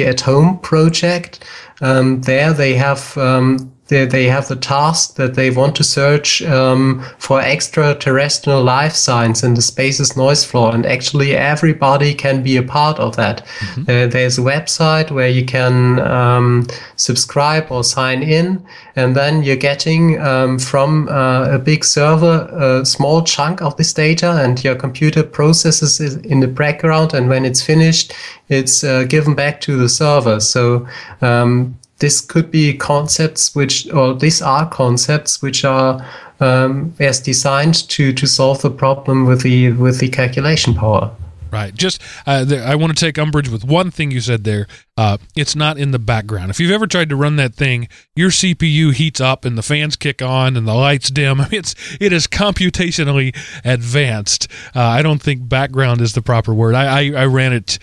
at 0.08 0.20
Home 0.22 0.58
project, 0.60 1.44
um, 1.82 2.22
there 2.22 2.52
they 2.52 2.74
have 2.74 3.16
um, 3.18 3.70
they, 3.90 4.06
they 4.06 4.26
have 4.26 4.46
the 4.46 4.56
task 4.56 5.16
that 5.16 5.34
they 5.34 5.50
want 5.50 5.74
to 5.76 5.84
search 5.84 6.42
um, 6.42 7.04
for 7.18 7.40
extraterrestrial 7.40 8.62
life 8.62 8.94
signs 8.94 9.42
in 9.42 9.54
the 9.54 9.62
space's 9.62 10.16
noise 10.16 10.44
floor. 10.44 10.72
And 10.72 10.86
actually, 10.86 11.36
everybody 11.36 12.14
can 12.14 12.42
be 12.42 12.56
a 12.56 12.62
part 12.62 13.00
of 13.00 13.16
that. 13.16 13.44
Mm-hmm. 13.44 13.82
Uh, 13.82 14.06
there's 14.06 14.38
a 14.38 14.42
website 14.42 15.10
where 15.10 15.28
you 15.28 15.44
can 15.44 15.98
um, 15.98 16.68
subscribe 16.94 17.66
or 17.70 17.82
sign 17.82 18.22
in, 18.22 18.64
and 18.94 19.16
then 19.16 19.42
you're 19.42 19.56
getting 19.56 20.20
um, 20.20 20.58
from 20.60 21.08
uh, 21.08 21.48
a 21.50 21.58
big 21.58 21.84
server 21.84 22.48
a 22.52 22.86
small 22.86 23.22
chunk 23.24 23.60
of 23.60 23.76
this 23.76 23.92
data, 23.92 24.30
and 24.44 24.62
your 24.62 24.76
computer 24.76 25.24
processes 25.24 26.00
it 26.00 26.24
in 26.24 26.38
the 26.38 26.46
background. 26.46 27.12
And 27.12 27.28
when 27.28 27.44
it's 27.44 27.62
finished, 27.62 28.14
it's 28.48 28.84
uh, 28.84 29.02
given 29.04 29.34
back 29.34 29.60
to 29.62 29.76
the 29.76 29.88
server. 29.88 30.38
So 30.38 30.86
um, 31.20 31.79
this 32.00 32.20
could 32.20 32.50
be 32.50 32.76
concepts 32.76 33.54
which, 33.54 33.90
or 33.92 34.14
these 34.14 34.42
are 34.42 34.68
concepts 34.68 35.40
which 35.40 35.64
are 35.64 36.04
um, 36.40 36.94
as 36.98 37.20
designed 37.20 37.88
to 37.90 38.12
to 38.12 38.26
solve 38.26 38.62
the 38.62 38.70
problem 38.70 39.26
with 39.26 39.42
the 39.42 39.72
with 39.72 40.00
the 40.00 40.08
calculation 40.08 40.74
power. 40.74 41.10
Right. 41.50 41.74
Just 41.74 42.00
uh, 42.26 42.46
I 42.64 42.76
want 42.76 42.96
to 42.96 43.04
take 43.04 43.18
umbrage 43.18 43.48
with 43.48 43.64
one 43.64 43.90
thing 43.90 44.12
you 44.12 44.20
said 44.20 44.44
there. 44.44 44.68
Uh, 44.96 45.18
it's 45.36 45.56
not 45.56 45.78
in 45.78 45.90
the 45.90 45.98
background. 45.98 46.50
If 46.50 46.60
you've 46.60 46.70
ever 46.70 46.86
tried 46.86 47.08
to 47.08 47.16
run 47.16 47.36
that 47.36 47.54
thing, 47.54 47.88
your 48.14 48.30
CPU 48.30 48.94
heats 48.94 49.20
up 49.20 49.44
and 49.44 49.58
the 49.58 49.62
fans 49.62 49.96
kick 49.96 50.22
on 50.22 50.56
and 50.56 50.66
the 50.66 50.74
lights 50.74 51.10
dim. 51.10 51.40
it's 51.50 51.74
it 52.00 52.12
is 52.12 52.26
computationally 52.26 53.36
advanced. 53.64 54.46
Uh, 54.76 54.82
I 54.82 55.02
don't 55.02 55.20
think 55.20 55.48
background 55.48 56.00
is 56.00 56.12
the 56.12 56.22
proper 56.22 56.54
word. 56.54 56.74
I 56.74 57.00
I, 57.00 57.22
I 57.22 57.26
ran 57.26 57.52
it. 57.52 57.78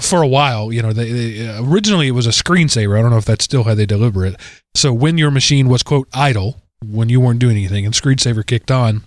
For 0.00 0.22
a 0.22 0.26
while, 0.26 0.72
you 0.72 0.82
know, 0.82 0.92
they, 0.92 1.12
they, 1.12 1.58
originally 1.58 2.08
it 2.08 2.12
was 2.12 2.26
a 2.26 2.30
screensaver. 2.30 2.98
I 2.98 3.02
don't 3.02 3.10
know 3.10 3.18
if 3.18 3.24
that's 3.24 3.44
still 3.44 3.64
how 3.64 3.74
they 3.74 3.86
deliver 3.86 4.24
it. 4.24 4.36
So 4.74 4.92
when 4.92 5.18
your 5.18 5.30
machine 5.30 5.68
was 5.68 5.82
quote 5.82 6.08
idle, 6.14 6.62
when 6.84 7.08
you 7.08 7.20
weren't 7.20 7.40
doing 7.40 7.56
anything, 7.56 7.84
and 7.84 7.94
screensaver 7.94 8.46
kicked 8.46 8.70
on, 8.70 9.02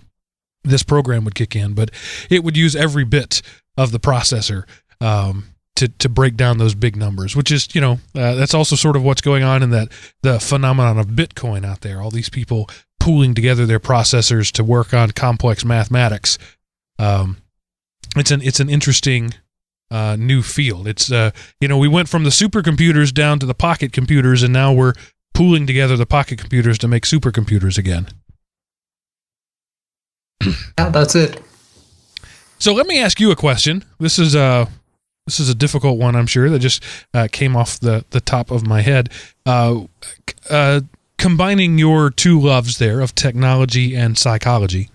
this 0.64 0.82
program 0.82 1.24
would 1.24 1.34
kick 1.34 1.56
in, 1.56 1.74
but 1.74 1.90
it 2.28 2.44
would 2.44 2.56
use 2.56 2.76
every 2.76 3.04
bit 3.04 3.42
of 3.76 3.92
the 3.92 4.00
processor 4.00 4.64
um, 5.00 5.46
to 5.76 5.88
to 5.88 6.08
break 6.08 6.36
down 6.36 6.58
those 6.58 6.74
big 6.74 6.96
numbers, 6.96 7.34
which 7.34 7.50
is 7.50 7.74
you 7.74 7.80
know 7.80 7.92
uh, 8.14 8.34
that's 8.34 8.54
also 8.54 8.76
sort 8.76 8.96
of 8.96 9.02
what's 9.02 9.22
going 9.22 9.42
on 9.42 9.62
in 9.62 9.70
that 9.70 9.88
the 10.22 10.38
phenomenon 10.38 10.98
of 10.98 11.08
Bitcoin 11.08 11.64
out 11.64 11.80
there. 11.80 12.00
All 12.00 12.10
these 12.10 12.28
people 12.28 12.68
pooling 12.98 13.34
together 13.34 13.64
their 13.64 13.80
processors 13.80 14.52
to 14.52 14.62
work 14.62 14.92
on 14.92 15.10
complex 15.12 15.64
mathematics. 15.64 16.38
Um, 16.98 17.38
it's 18.16 18.30
an 18.30 18.42
it's 18.42 18.60
an 18.60 18.68
interesting 18.68 19.34
uh, 19.90 20.16
new 20.18 20.42
field. 20.42 20.86
It's 20.86 21.10
uh, 21.10 21.30
you 21.60 21.68
know 21.68 21.78
we 21.78 21.88
went 21.88 22.08
from 22.08 22.24
the 22.24 22.30
supercomputers 22.30 23.12
down 23.12 23.38
to 23.40 23.46
the 23.46 23.54
pocket 23.54 23.92
computers, 23.92 24.42
and 24.42 24.52
now 24.52 24.72
we're 24.72 24.94
pooling 25.34 25.66
together 25.66 25.96
the 25.96 26.06
pocket 26.06 26.38
computers 26.38 26.78
to 26.78 26.88
make 26.88 27.04
supercomputers 27.04 27.78
again 27.78 28.08
yeah, 30.44 30.90
that's 30.90 31.14
it. 31.14 31.40
So 32.58 32.72
let 32.72 32.86
me 32.86 32.98
ask 32.98 33.20
you 33.20 33.30
a 33.30 33.36
question. 33.36 33.84
This 33.98 34.18
is 34.18 34.34
a 34.34 34.40
uh, 34.40 34.66
this 35.26 35.38
is 35.38 35.48
a 35.48 35.54
difficult 35.54 35.98
one, 35.98 36.16
I'm 36.16 36.26
sure, 36.26 36.50
that 36.50 36.58
just 36.58 36.82
uh, 37.14 37.28
came 37.30 37.56
off 37.56 37.80
the 37.80 38.04
the 38.10 38.20
top 38.20 38.50
of 38.50 38.66
my 38.66 38.80
head. 38.80 39.10
Uh, 39.46 39.82
uh, 40.48 40.80
combining 41.18 41.78
your 41.78 42.10
two 42.10 42.40
loves 42.40 42.78
there 42.78 43.00
of 43.00 43.14
technology 43.14 43.94
and 43.94 44.18
psychology, 44.18 44.90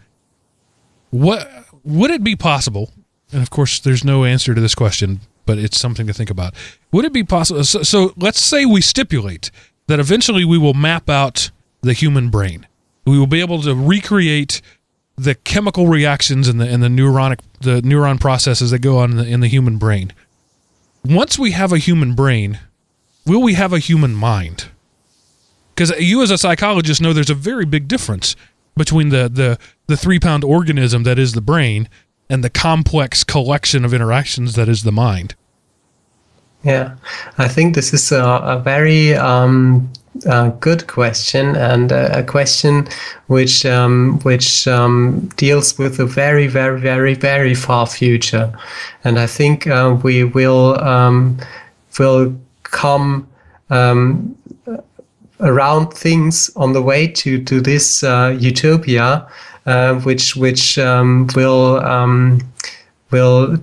what 1.11 1.47
would 1.83 2.11
it 2.11 2.23
be 2.23 2.35
possible? 2.35 2.91
And 3.31 3.41
of 3.41 3.49
course, 3.49 3.79
there's 3.79 4.03
no 4.03 4.23
answer 4.23 4.53
to 4.53 4.61
this 4.61 4.75
question, 4.75 5.21
but 5.45 5.57
it's 5.57 5.79
something 5.79 6.07
to 6.07 6.13
think 6.13 6.29
about. 6.29 6.53
Would 6.91 7.05
it 7.05 7.13
be 7.13 7.23
possible? 7.23 7.63
So, 7.63 7.83
so 7.83 8.13
let's 8.17 8.39
say 8.39 8.65
we 8.65 8.81
stipulate 8.81 9.51
that 9.87 9.99
eventually 9.99 10.45
we 10.45 10.57
will 10.57 10.73
map 10.73 11.09
out 11.09 11.51
the 11.81 11.93
human 11.93 12.29
brain. 12.29 12.67
We 13.05 13.19
will 13.19 13.27
be 13.27 13.41
able 13.41 13.61
to 13.61 13.75
recreate 13.75 14.61
the 15.17 15.35
chemical 15.35 15.87
reactions 15.87 16.47
and 16.47 16.59
the 16.59 16.67
and 16.67 16.83
the 16.83 16.87
neuronic 16.87 17.39
the 17.61 17.81
neuron 17.81 18.19
processes 18.19 18.71
that 18.71 18.79
go 18.79 18.97
on 18.97 19.11
in 19.11 19.17
the, 19.17 19.25
in 19.25 19.39
the 19.39 19.47
human 19.47 19.77
brain. 19.77 20.11
Once 21.03 21.39
we 21.39 21.51
have 21.51 21.71
a 21.71 21.77
human 21.77 22.15
brain, 22.15 22.59
will 23.25 23.41
we 23.41 23.53
have 23.53 23.71
a 23.71 23.79
human 23.79 24.13
mind? 24.13 24.69
Because 25.73 25.91
you, 25.99 26.21
as 26.21 26.31
a 26.31 26.37
psychologist, 26.37 27.01
know 27.01 27.13
there's 27.13 27.29
a 27.29 27.35
very 27.35 27.65
big 27.65 27.87
difference 27.87 28.35
between 28.75 29.09
the 29.09 29.29
the 29.29 29.57
the 29.87 29.95
three 29.97 30.19
pound 30.19 30.43
organism 30.43 31.03
that 31.03 31.19
is 31.19 31.33
the 31.33 31.41
brain 31.41 31.87
and 32.29 32.43
the 32.43 32.49
complex 32.49 33.23
collection 33.23 33.85
of 33.85 33.93
interactions 33.93 34.55
that 34.55 34.67
is 34.67 34.83
the 34.83 34.91
mind. 34.91 35.35
Yeah, 36.63 36.95
I 37.37 37.47
think 37.47 37.75
this 37.75 37.93
is 37.93 38.11
a, 38.11 38.23
a 38.23 38.59
very 38.59 39.13
um, 39.13 39.91
uh, 40.25 40.49
good 40.59 40.87
question 40.87 41.55
and 41.55 41.91
a 41.91 42.23
question 42.23 42.87
which 43.27 43.65
um, 43.65 44.19
which 44.23 44.67
um, 44.67 45.29
deals 45.35 45.77
with 45.77 45.99
a 45.99 46.05
very 46.05 46.47
very 46.47 46.79
very 46.79 47.13
very 47.13 47.53
far 47.53 47.85
future, 47.85 48.51
and 49.03 49.19
I 49.19 49.27
think 49.27 49.67
uh, 49.67 49.97
we 50.01 50.23
will 50.23 50.81
um, 50.81 51.37
will 51.99 52.33
come 52.63 53.27
um, 53.69 54.35
around 55.39 55.91
things 55.93 56.49
on 56.55 56.73
the 56.73 56.81
way 56.81 57.07
to 57.07 57.43
to 57.43 57.61
this 57.61 58.03
uh, 58.03 58.35
utopia, 58.39 59.27
uh, 59.65 59.95
which 60.01 60.35
which 60.35 60.77
um, 60.77 61.27
will 61.35 61.79
um, 61.79 62.39
will 63.11 63.57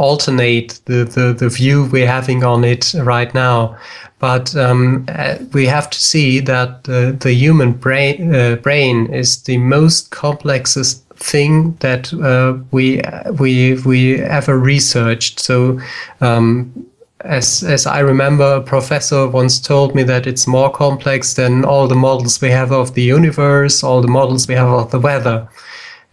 alternate 0.00 0.80
the, 0.86 1.04
the, 1.04 1.34
the 1.38 1.48
view 1.48 1.84
we're 1.92 2.06
having 2.06 2.42
on 2.42 2.64
it 2.64 2.94
right 3.02 3.34
now. 3.34 3.76
But 4.18 4.54
um, 4.56 5.06
uh, 5.08 5.36
we 5.52 5.66
have 5.66 5.88
to 5.90 5.98
see 5.98 6.40
that 6.40 6.84
the, 6.84 7.16
the 7.18 7.32
human 7.32 7.72
brain, 7.72 8.34
uh, 8.34 8.56
brain 8.56 9.12
is 9.12 9.42
the 9.42 9.58
most 9.58 10.10
complexest 10.10 11.06
thing 11.16 11.76
that 11.80 12.12
uh, 12.14 12.58
we 12.70 13.02
we 13.38 13.74
we 13.84 14.20
ever 14.20 14.58
researched. 14.58 15.38
So 15.40 15.80
um, 16.20 16.86
as 17.24 17.62
as 17.62 17.86
I 17.86 18.00
remember, 18.00 18.56
a 18.56 18.60
professor 18.60 19.28
once 19.28 19.60
told 19.60 19.94
me 19.94 20.02
that 20.04 20.26
it's 20.26 20.46
more 20.46 20.70
complex 20.70 21.34
than 21.34 21.64
all 21.64 21.88
the 21.88 21.94
models 21.94 22.40
we 22.40 22.50
have 22.50 22.72
of 22.72 22.94
the 22.94 23.02
universe, 23.02 23.84
all 23.84 24.00
the 24.00 24.08
models 24.08 24.48
we 24.48 24.54
have 24.54 24.68
of 24.68 24.90
the 24.90 25.00
weather, 25.00 25.48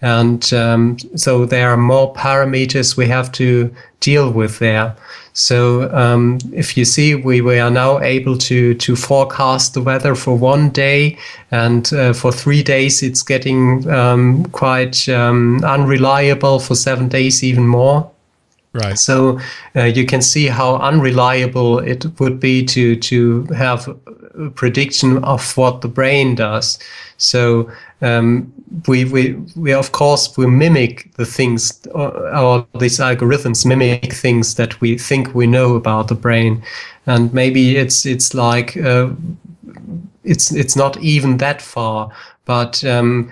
and 0.01 0.53
um, 0.53 0.97
so 1.16 1.45
there 1.45 1.70
are 1.70 1.78
more 1.78 2.14
parameters 2.14 2.97
we 2.97 3.08
have 3.08 3.32
to 3.34 3.74
deal 3.99 4.32
with 4.32 4.60
there. 4.60 4.95
So 5.34 5.93
um, 5.93 6.39
if 6.51 6.76
you 6.76 6.84
see, 6.84 7.14
we, 7.14 7.41
we 7.41 7.60
are 7.60 7.70
now 7.70 7.99
able 7.99 8.38
to 8.39 8.74
to 8.74 8.95
forecast 8.95 9.74
the 9.74 9.82
weather 9.82 10.16
for 10.16 10.36
one 10.36 10.70
day, 10.70 11.18
and 11.51 11.93
uh, 11.93 12.14
for 12.14 12.32
three 12.32 12.64
days 12.64 13.03
it's 13.03 13.24
getting 13.24 13.89
um, 13.89 14.45
quite 14.45 15.08
um, 15.10 15.64
unreliable. 15.64 16.60
For 16.60 16.76
seven 16.76 17.08
days, 17.08 17.43
even 17.43 17.68
more. 17.68 18.12
Right. 18.84 18.97
So 18.97 19.39
uh, 19.75 19.84
you 19.84 20.05
can 20.05 20.21
see 20.21 20.47
how 20.47 20.75
unreliable 20.78 21.80
it 21.80 22.05
would 22.19 22.39
be 22.39 22.63
to 22.65 22.95
to 22.95 23.43
have 23.55 23.88
a 24.36 24.49
prediction 24.51 25.23
of 25.23 25.57
what 25.57 25.82
the 25.82 25.88
brain 25.88 26.36
does. 26.36 26.78
So 27.17 27.71
um, 28.01 28.53
we, 28.88 29.05
we 29.05 29.34
we 29.55 29.73
of 29.73 29.91
course 29.91 30.38
we 30.38 30.45
mimic 30.45 31.11
the 31.15 31.25
things 31.25 31.82
or, 31.88 32.36
or, 32.36 32.67
these 32.80 32.99
algorithms 32.99 33.65
mimic 33.65 34.13
things 34.13 34.55
that 34.55 34.80
we 34.80 34.97
think 34.97 35.34
we 35.34 35.47
know 35.47 35.75
about 35.75 36.07
the 36.07 36.15
brain, 36.15 36.61
and 37.07 37.34
maybe 37.34 37.78
it's 37.78 38.05
it's 38.05 38.36
like 38.36 38.78
uh, 38.78 39.09
it's 40.23 40.51
it's 40.51 40.75
not 40.75 40.97
even 40.97 41.38
that 41.38 41.61
far, 41.61 42.11
but 42.45 42.84
um, 42.84 43.32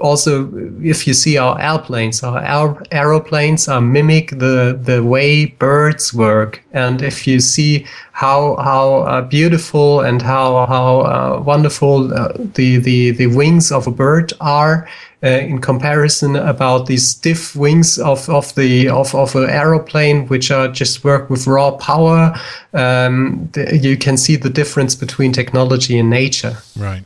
also 0.00 0.50
if 0.82 1.06
you 1.06 1.14
see 1.14 1.38
our 1.38 1.60
airplanes 1.60 2.22
our 2.22 2.82
aeroplanes 2.90 3.68
are 3.68 3.80
mimic 3.80 4.30
the 4.30 4.78
the 4.82 5.02
way 5.04 5.46
birds 5.46 6.14
work. 6.14 6.62
And 6.72 7.02
if 7.02 7.26
you 7.26 7.40
see 7.40 7.86
how 8.12 8.56
how 8.56 9.02
uh, 9.02 9.22
beautiful 9.22 10.00
and 10.00 10.22
how 10.22 10.66
how 10.66 11.00
uh, 11.00 11.42
wonderful 11.44 12.12
uh, 12.12 12.32
the 12.54 12.78
the 12.78 13.12
the 13.12 13.26
wings 13.28 13.70
of 13.72 13.86
a 13.86 13.90
bird 13.90 14.32
are 14.40 14.88
uh, 15.22 15.28
in 15.28 15.60
comparison 15.60 16.36
about 16.36 16.86
these 16.86 17.08
stiff 17.08 17.54
wings 17.54 17.98
of 17.98 18.28
of 18.28 18.54
the 18.54 18.88
of 18.88 19.14
of 19.14 19.36
an 19.36 19.48
aeroplane 19.48 20.26
which 20.28 20.50
are 20.50 20.68
just 20.68 21.04
work 21.04 21.30
with 21.30 21.46
raw 21.46 21.70
power 21.72 22.34
um, 22.72 23.48
the, 23.52 23.76
you 23.76 23.96
can 23.96 24.16
see 24.16 24.36
the 24.36 24.50
difference 24.50 24.94
between 24.94 25.32
technology 25.32 25.98
and 25.98 26.10
nature. 26.10 26.56
Right 26.76 27.04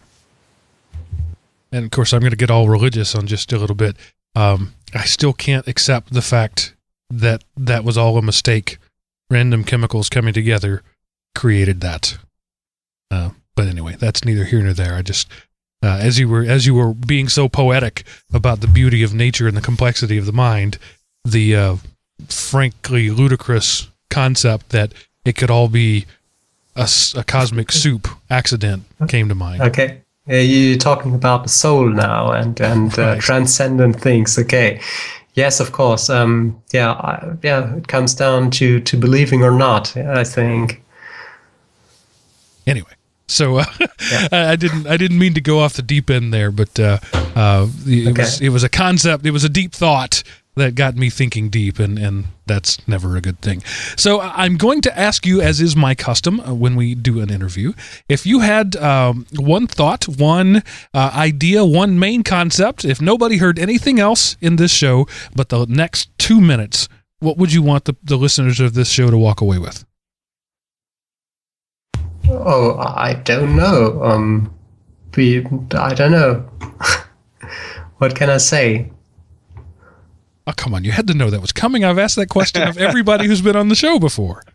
and 1.75 1.85
of 1.85 1.91
course 1.91 2.13
I'm 2.13 2.21
going 2.21 2.31
to 2.31 2.37
get 2.37 2.51
all 2.51 2.69
religious 2.69 3.15
on 3.15 3.27
just 3.27 3.53
a 3.53 3.59
little 3.59 3.77
bit. 3.77 3.97
Um, 4.35 4.75
I 4.95 5.05
still 5.05 5.33
can't 5.33 5.67
accept 5.67 6.13
the 6.13 6.23
fact 6.23 6.75
that 7.11 7.43
that 7.57 7.85
was 7.85 7.99
all 7.99 8.17
a 8.17 8.23
mistake. 8.23 8.79
Random 9.29 9.65
chemicals 9.65 10.09
coming 10.09 10.33
together 10.33 10.83
created 11.35 11.81
that. 11.81 12.19
Uh, 13.11 13.31
but 13.57 13.67
anyway, 13.67 13.97
that's 13.99 14.25
neither 14.25 14.45
here 14.45 14.63
nor 14.63 14.73
there. 14.73 14.95
I 14.95 15.03
just 15.03 15.29
uh, 15.83 15.99
as 16.01 16.19
you 16.19 16.29
were 16.29 16.45
as 16.45 16.67
you 16.67 16.75
were 16.75 16.95
being 16.95 17.29
so 17.29 17.49
poetic 17.49 18.05
about 18.33 18.61
the 18.61 18.67
beauty 18.67 19.03
of 19.03 19.13
nature 19.13 19.49
and 19.49 19.57
the 19.57 19.61
complexity 19.61 20.17
of 20.17 20.27
the 20.27 20.33
mind, 20.33 20.79
the 21.25 21.57
uh, 21.57 21.77
frankly 22.29 23.11
ludicrous 23.11 23.89
concept 24.11 24.69
that 24.71 24.93
it 25.25 25.37
could 25.37 25.51
all 25.51 25.69
be 25.69 26.07
a, 26.77 26.89
a 27.17 27.25
cosmic 27.25 27.73
soup 27.73 28.09
accident 28.31 28.85
came 29.09 29.29
to 29.29 29.35
mind. 29.35 29.61
Okay. 29.61 30.04
Uh, 30.29 30.37
you're 30.37 30.79
talking 30.79 31.15
about 31.15 31.43
the 31.43 31.49
soul 31.51 31.87
now 31.87 32.33
and 32.33 32.59
and 32.61 32.99
uh, 32.99 33.03
right. 33.03 33.21
transcendent 33.21 34.01
things. 34.01 34.39
Okay, 34.39 34.81
yes, 35.35 35.61
of 35.61 35.73
course. 35.73 36.09
Um, 36.09 36.63
yeah, 36.73 36.93
I, 36.93 37.37
yeah. 37.43 37.75
It 37.77 37.89
comes 37.89 38.15
down 38.15 38.51
to 38.53 38.81
to 38.81 38.97
believing 38.97 39.43
or 39.43 39.51
not. 39.51 39.97
I 39.97 40.25
think. 40.25 40.83
Anyway, 42.67 42.93
so 43.27 43.59
uh, 43.59 43.67
yeah. 44.11 44.29
I 44.33 44.57
didn't 44.57 44.87
I 44.87 44.97
didn't 44.97 45.19
mean 45.19 45.35
to 45.35 45.43
go 45.43 45.61
off 45.61 45.75
the 45.75 45.83
deep 45.83 46.09
end 46.09 46.33
there, 46.33 46.51
but 46.51 46.81
uh, 46.81 46.99
uh, 47.35 47.69
it 47.87 48.09
okay. 48.09 48.23
was 48.23 48.41
it 48.41 48.49
was 48.49 48.65
a 48.65 48.71
concept. 48.71 49.27
It 49.27 49.31
was 49.33 49.45
a 49.45 49.51
deep 49.51 49.73
thought 49.73 50.23
that 50.57 50.75
got 50.75 50.97
me 50.97 51.11
thinking 51.11 51.49
deep, 51.49 51.79
and, 51.79 51.99
and 51.99 52.27
that's 52.47 52.87
never 52.87 53.17
a 53.17 53.21
good 53.21 53.41
thing. 53.41 53.63
So 53.97 54.21
I'm 54.21 54.57
going 54.57 54.81
to 54.83 54.99
ask 54.99 55.27
you, 55.27 55.41
as 55.41 55.61
is 55.61 55.75
my 55.75 55.95
custom 55.95 56.41
uh, 56.41 56.55
when 56.55 56.77
we 56.77 56.95
do 56.95 57.21
an 57.21 57.31
interview, 57.31 57.73
if 58.09 58.27
you 58.27 58.41
had 58.41 58.77
um, 58.77 59.27
one 59.37 59.67
thought, 59.67 60.07
one 60.07 60.63
uh, 60.93 61.11
idea, 61.15 61.65
one 61.65 61.99
main 61.99 62.23
concept, 62.23 62.85
if 62.85 63.01
nobody 63.01 63.39
heard 63.39 63.59
anything 63.59 63.99
else 63.99 64.37
in 64.41 64.57
this 64.57 64.73
show 64.73 65.07
but 65.35 65.49
the 65.49 65.67
next 65.67 66.17
two 66.19 66.41
minutes, 66.41 66.89
what 67.19 67.37
would 67.37 67.53
you 67.53 67.63
want 67.63 67.87
the, 67.87 67.97
the 68.03 68.17
listeners 68.17 68.61
of 68.61 68.75
this 68.75 68.89
show 68.89 69.11
to 69.11 69.19
walk 69.19 69.41
away 69.41 69.59
with? 69.59 69.85
Oh, 72.29 72.77
I 72.79 73.15
don't 73.15 73.57
know. 73.57 74.03
Um, 74.03 74.55
we, 75.17 75.47
I 75.73 75.95
don't 75.95 76.13
know. 76.13 76.49
what 77.99 78.15
can 78.15 78.31
I 78.31 78.39
say? 78.39 78.91
Oh, 80.47 80.53
come 80.57 80.75
on. 80.75 80.85
You 80.85 80.93
had 80.93 81.07
to 81.09 81.15
know 81.15 81.31
that 81.31 81.41
was 81.41 81.53
coming. 81.53 81.85
I've 81.85 81.99
asked 81.99 82.17
that 82.17 82.29
question 82.29 82.63
of 82.63 82.77
everybody 82.77 83.27
who's 83.27 83.41
been 83.41 83.57
on 83.57 83.69
the 83.69 83.75
show 83.75 83.99
before. 83.99 84.43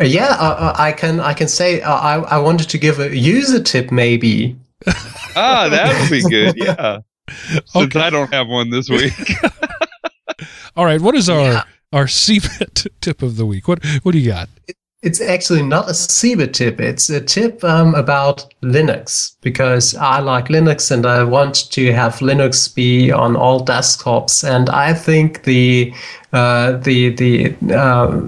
Yeah, 0.00 0.36
uh, 0.38 0.54
uh, 0.54 0.74
I 0.78 0.92
can. 0.92 1.18
I 1.18 1.34
can 1.34 1.48
say 1.48 1.80
uh, 1.80 1.92
I. 1.92 2.20
I 2.20 2.38
wanted 2.38 2.68
to 2.68 2.78
give 2.78 3.00
a 3.00 3.16
user 3.16 3.60
tip, 3.60 3.90
maybe. 3.90 4.56
ah, 5.34 5.68
that 5.68 6.00
would 6.00 6.08
be 6.08 6.22
good. 6.22 6.56
Yeah. 6.56 7.00
Since 7.66 7.74
okay. 7.96 8.00
I 8.00 8.08
don't 8.08 8.32
have 8.32 8.46
one 8.46 8.70
this 8.70 8.88
week. 8.88 9.12
All 10.76 10.84
right. 10.84 11.00
What 11.00 11.16
is 11.16 11.28
our 11.28 11.40
yeah. 11.40 11.64
our 11.92 12.04
CeBIT 12.04 12.86
tip 13.00 13.22
of 13.22 13.36
the 13.36 13.44
week? 13.44 13.66
What 13.66 13.84
What 14.04 14.12
do 14.12 14.20
you 14.20 14.30
got? 14.30 14.48
It, 14.68 14.76
it's 15.02 15.20
actually 15.20 15.62
not 15.62 15.88
a 15.88 15.92
CeBIT 15.92 16.52
tip. 16.52 16.80
It's 16.80 17.10
a 17.10 17.20
tip 17.20 17.62
um, 17.64 17.94
about 17.96 18.46
Linux 18.62 19.34
because 19.40 19.96
I 19.96 20.20
like 20.20 20.46
Linux 20.46 20.92
and 20.92 21.04
I 21.04 21.24
want 21.24 21.70
to 21.72 21.92
have 21.92 22.20
Linux 22.20 22.72
be 22.72 23.10
on 23.10 23.34
all 23.34 23.64
desktops. 23.64 24.48
And 24.48 24.70
I 24.70 24.94
think 24.94 25.42
the 25.42 25.92
uh, 26.32 26.78
the 26.78 27.10
the 27.10 27.54
uh, 27.74 28.20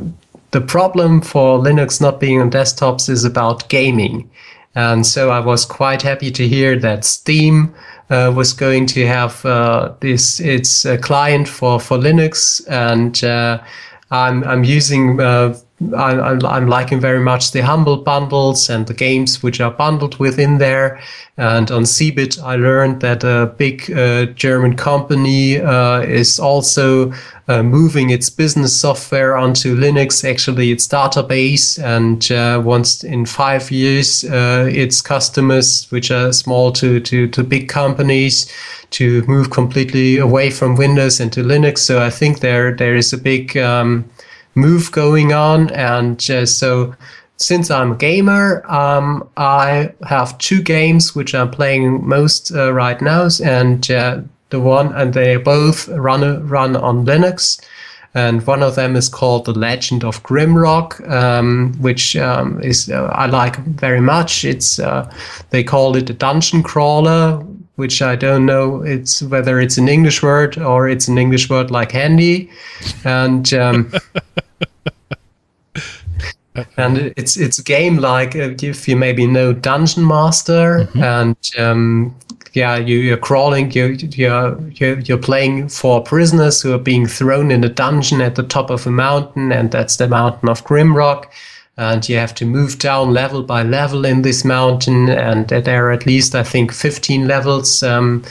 the 0.50 0.60
problem 0.60 1.20
for 1.20 1.60
Linux 1.60 2.00
not 2.00 2.18
being 2.18 2.40
on 2.40 2.50
desktops 2.50 3.08
is 3.08 3.24
about 3.24 3.68
gaming. 3.68 4.28
And 4.74 5.06
so 5.06 5.30
I 5.30 5.38
was 5.38 5.64
quite 5.64 6.02
happy 6.02 6.32
to 6.32 6.48
hear 6.48 6.76
that 6.80 7.04
Steam 7.04 7.72
uh, 8.10 8.32
was 8.34 8.52
going 8.52 8.86
to 8.86 9.06
have 9.06 9.46
uh, 9.46 9.92
this 10.00 10.40
its 10.40 10.84
a 10.84 10.98
client 10.98 11.48
for 11.48 11.78
for 11.78 11.98
Linux, 11.98 12.66
and 12.68 13.22
uh, 13.22 13.62
I'm 14.10 14.42
I'm 14.42 14.64
using 14.64 15.20
uh, 15.20 15.56
I, 15.96 16.56
am 16.56 16.68
liking 16.68 17.00
very 17.00 17.18
much 17.18 17.50
the 17.50 17.60
Humble 17.60 17.96
bundles 17.96 18.70
and 18.70 18.86
the 18.86 18.94
games 18.94 19.42
which 19.42 19.60
are 19.60 19.72
bundled 19.72 20.16
within 20.18 20.58
there. 20.58 21.00
And 21.36 21.68
on 21.70 21.82
CeBIT, 21.82 22.40
I 22.40 22.54
learned 22.54 23.00
that 23.00 23.24
a 23.24 23.52
big 23.56 23.90
uh, 23.90 24.26
German 24.26 24.76
company 24.76 25.60
uh, 25.60 26.00
is 26.00 26.38
also 26.38 27.12
uh, 27.48 27.64
moving 27.64 28.10
its 28.10 28.30
business 28.30 28.74
software 28.74 29.36
onto 29.36 29.76
Linux. 29.76 30.24
Actually, 30.28 30.70
it's 30.70 30.86
database, 30.86 31.82
and 31.82 32.30
uh, 32.30 32.62
once 32.64 33.02
in 33.02 33.26
five 33.26 33.72
years, 33.72 34.24
uh, 34.24 34.68
its 34.70 35.02
customers, 35.02 35.90
which 35.90 36.12
are 36.12 36.32
small 36.32 36.70
to, 36.70 37.00
to, 37.00 37.26
to 37.28 37.42
big 37.42 37.68
companies, 37.68 38.50
to 38.90 39.22
move 39.22 39.50
completely 39.50 40.18
away 40.18 40.50
from 40.50 40.76
Windows 40.76 41.18
into 41.18 41.42
Linux. 41.42 41.78
So 41.78 42.00
I 42.00 42.10
think 42.10 42.40
there 42.40 42.72
there 42.76 42.94
is 42.94 43.12
a 43.12 43.18
big 43.18 43.56
um, 43.56 44.08
move 44.54 44.92
going 44.92 45.32
on. 45.32 45.70
And 45.70 46.30
uh, 46.30 46.46
so, 46.46 46.94
since 47.36 47.70
I'm 47.70 47.92
a 47.92 47.96
gamer, 47.96 48.64
um, 48.70 49.28
I 49.36 49.92
have 50.06 50.38
two 50.38 50.62
games 50.62 51.14
which 51.14 51.34
I'm 51.34 51.50
playing 51.50 52.06
most 52.06 52.52
uh, 52.54 52.72
right 52.72 53.00
now, 53.00 53.28
and 53.42 53.90
uh, 53.90 54.20
the 54.50 54.60
one 54.60 54.92
and 54.94 55.14
they 55.14 55.36
both 55.36 55.88
run 55.88 56.46
run 56.46 56.76
on 56.76 57.04
Linux. 57.04 57.60
And 58.16 58.46
one 58.46 58.62
of 58.62 58.76
them 58.76 58.94
is 58.94 59.08
called 59.08 59.44
The 59.44 59.52
Legend 59.52 60.04
of 60.04 60.22
Grimrock, 60.22 61.00
um, 61.10 61.74
which 61.80 62.14
um, 62.14 62.62
is 62.62 62.88
uh, 62.88 63.06
I 63.06 63.26
like 63.26 63.56
very 63.56 64.00
much. 64.00 64.44
It's 64.44 64.78
uh, 64.78 65.12
they 65.50 65.64
call 65.64 65.96
it 65.96 66.08
a 66.10 66.14
dungeon 66.14 66.62
crawler, 66.62 67.38
which 67.74 68.00
I 68.02 68.14
don't 68.14 68.46
know 68.46 68.82
it's 68.82 69.20
whether 69.22 69.58
it's 69.58 69.78
an 69.78 69.88
English 69.88 70.22
word 70.22 70.56
or 70.58 70.88
it's 70.88 71.08
an 71.08 71.18
English 71.18 71.50
word 71.50 71.72
like 71.72 71.90
handy, 71.90 72.48
and 73.04 73.52
and 76.76 77.12
it's 77.16 77.36
it's 77.36 77.58
a 77.58 77.62
game 77.62 77.96
like 77.96 78.36
uh, 78.36 78.54
if 78.62 78.86
you 78.86 78.96
maybe 78.96 79.26
know 79.26 79.52
Dungeon 79.52 80.06
Master 80.06 80.84
mm-hmm. 80.84 81.02
and 81.02 81.36
um, 81.58 82.14
yeah 82.52 82.76
you, 82.76 82.98
you're 82.98 83.16
crawling 83.16 83.70
you 83.72 83.86
you're, 84.12 84.60
you're 84.70 84.98
you're 85.00 85.18
playing 85.18 85.68
for 85.68 86.02
prisoners 86.02 86.62
who 86.62 86.72
are 86.72 86.78
being 86.78 87.06
thrown 87.06 87.50
in 87.50 87.64
a 87.64 87.68
dungeon 87.68 88.20
at 88.20 88.36
the 88.36 88.42
top 88.42 88.70
of 88.70 88.86
a 88.86 88.90
mountain 88.90 89.52
and 89.52 89.70
that's 89.70 89.96
the 89.96 90.08
mountain 90.08 90.48
of 90.48 90.64
Grimrock 90.64 91.26
and 91.76 92.08
you 92.08 92.16
have 92.16 92.34
to 92.36 92.44
move 92.44 92.78
down 92.78 93.12
level 93.12 93.42
by 93.42 93.62
level 93.64 94.04
in 94.04 94.22
this 94.22 94.44
mountain 94.44 95.08
and 95.08 95.48
there 95.48 95.88
are 95.88 95.90
at 95.90 96.06
least 96.06 96.34
i 96.34 96.42
think 96.44 96.72
15 96.72 97.26
levels 97.26 97.82
um, 97.82 98.22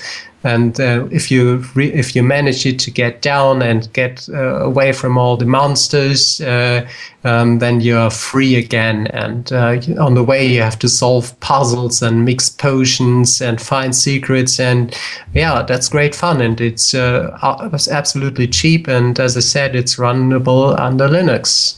and 0.44 0.80
uh, 0.80 1.08
if 1.10 1.32
you 1.32 1.64
re- 1.74 1.94
if 1.94 2.16
you 2.16 2.24
manage 2.24 2.66
it 2.66 2.78
to 2.80 2.92
get 2.92 3.22
down 3.22 3.62
and 3.62 3.92
get 3.94 4.28
uh, 4.30 4.60
away 4.62 4.92
from 4.92 5.18
all 5.18 5.38
the 5.38 5.46
monsters, 5.46 6.42
uh, 6.42 6.86
um, 7.24 7.60
then 7.60 7.80
you're 7.80 8.10
free 8.10 8.56
again. 8.56 9.08
And 9.08 9.52
uh, 9.54 9.80
on 10.00 10.16
the 10.16 10.24
way, 10.24 10.46
you 10.46 10.62
have 10.62 10.78
to 10.80 10.90
solve 10.90 11.40
puzzles 11.40 12.02
and 12.02 12.26
mix 12.26 12.50
potions 12.50 13.42
and 13.42 13.62
find 13.62 13.96
secrets. 13.96 14.60
And 14.60 14.94
yeah, 15.34 15.64
that's 15.64 15.88
great 15.88 16.14
fun. 16.14 16.42
And 16.42 16.60
it's, 16.60 16.94
uh, 16.94 17.38
it's 17.72 17.88
absolutely 17.88 18.48
cheap. 18.48 18.88
And 18.88 19.20
as 19.20 19.38
I 19.38 19.42
said, 19.42 19.76
it's 19.76 19.96
runnable 19.96 20.78
under 20.78 21.08
Linux. 21.08 21.78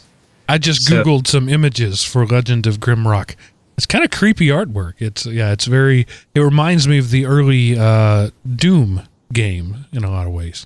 I 0.49 0.57
just 0.57 0.83
so, 0.83 1.03
googled 1.03 1.27
some 1.27 1.49
images 1.49 2.03
for 2.03 2.25
Legend 2.25 2.67
of 2.67 2.79
Grimrock. 2.79 3.35
It's 3.77 3.85
kind 3.85 4.03
of 4.03 4.11
creepy 4.11 4.47
artwork. 4.47 4.93
It's 4.99 5.25
yeah, 5.25 5.51
it's 5.51 5.65
very. 5.65 6.07
It 6.33 6.39
reminds 6.39 6.87
me 6.87 6.97
of 6.97 7.09
the 7.09 7.25
early 7.25 7.77
uh, 7.77 8.29
Doom 8.55 9.03
game 9.33 9.85
in 9.91 10.03
a 10.03 10.09
lot 10.09 10.27
of 10.27 10.33
ways. 10.33 10.65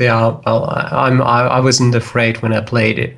Yeah, 0.00 0.38
well, 0.46 0.64
I'm 0.70 1.20
I, 1.20 1.42
I 1.42 1.60
wasn't 1.60 1.94
afraid 1.94 2.40
when 2.40 2.54
I 2.54 2.62
played 2.62 2.98
it. 2.98 3.16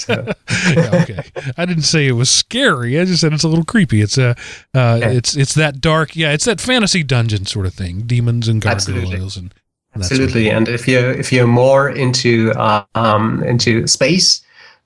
So. 0.00 0.32
yeah, 0.74 1.02
okay, 1.02 1.20
I 1.58 1.66
didn't 1.66 1.82
say 1.82 2.06
it 2.06 2.12
was 2.12 2.30
scary. 2.30 2.98
I 2.98 3.04
just 3.04 3.20
said 3.20 3.34
it's 3.34 3.44
a 3.44 3.48
little 3.48 3.66
creepy. 3.66 4.00
It's 4.00 4.16
a, 4.16 4.30
uh, 4.74 4.98
yeah. 5.00 5.10
it's 5.10 5.36
it's 5.36 5.54
that 5.54 5.80
dark. 5.80 6.16
Yeah, 6.16 6.32
it's 6.32 6.46
that 6.46 6.60
fantasy 6.60 7.02
dungeon 7.02 7.44
sort 7.44 7.66
of 7.66 7.74
thing. 7.74 8.02
Demons 8.02 8.48
and 8.48 8.60
gargoyles 8.62 9.36
and. 9.36 9.54
Absolutely, 9.94 10.44
sort 10.44 10.52
of 10.52 10.56
and 10.56 10.68
if 10.68 10.88
you're 10.88 11.10
if 11.10 11.30
you're 11.30 11.46
more 11.46 11.90
into 11.90 12.50
uh, 12.52 12.82
um 12.94 13.44
into 13.44 13.86
space, 13.86 14.42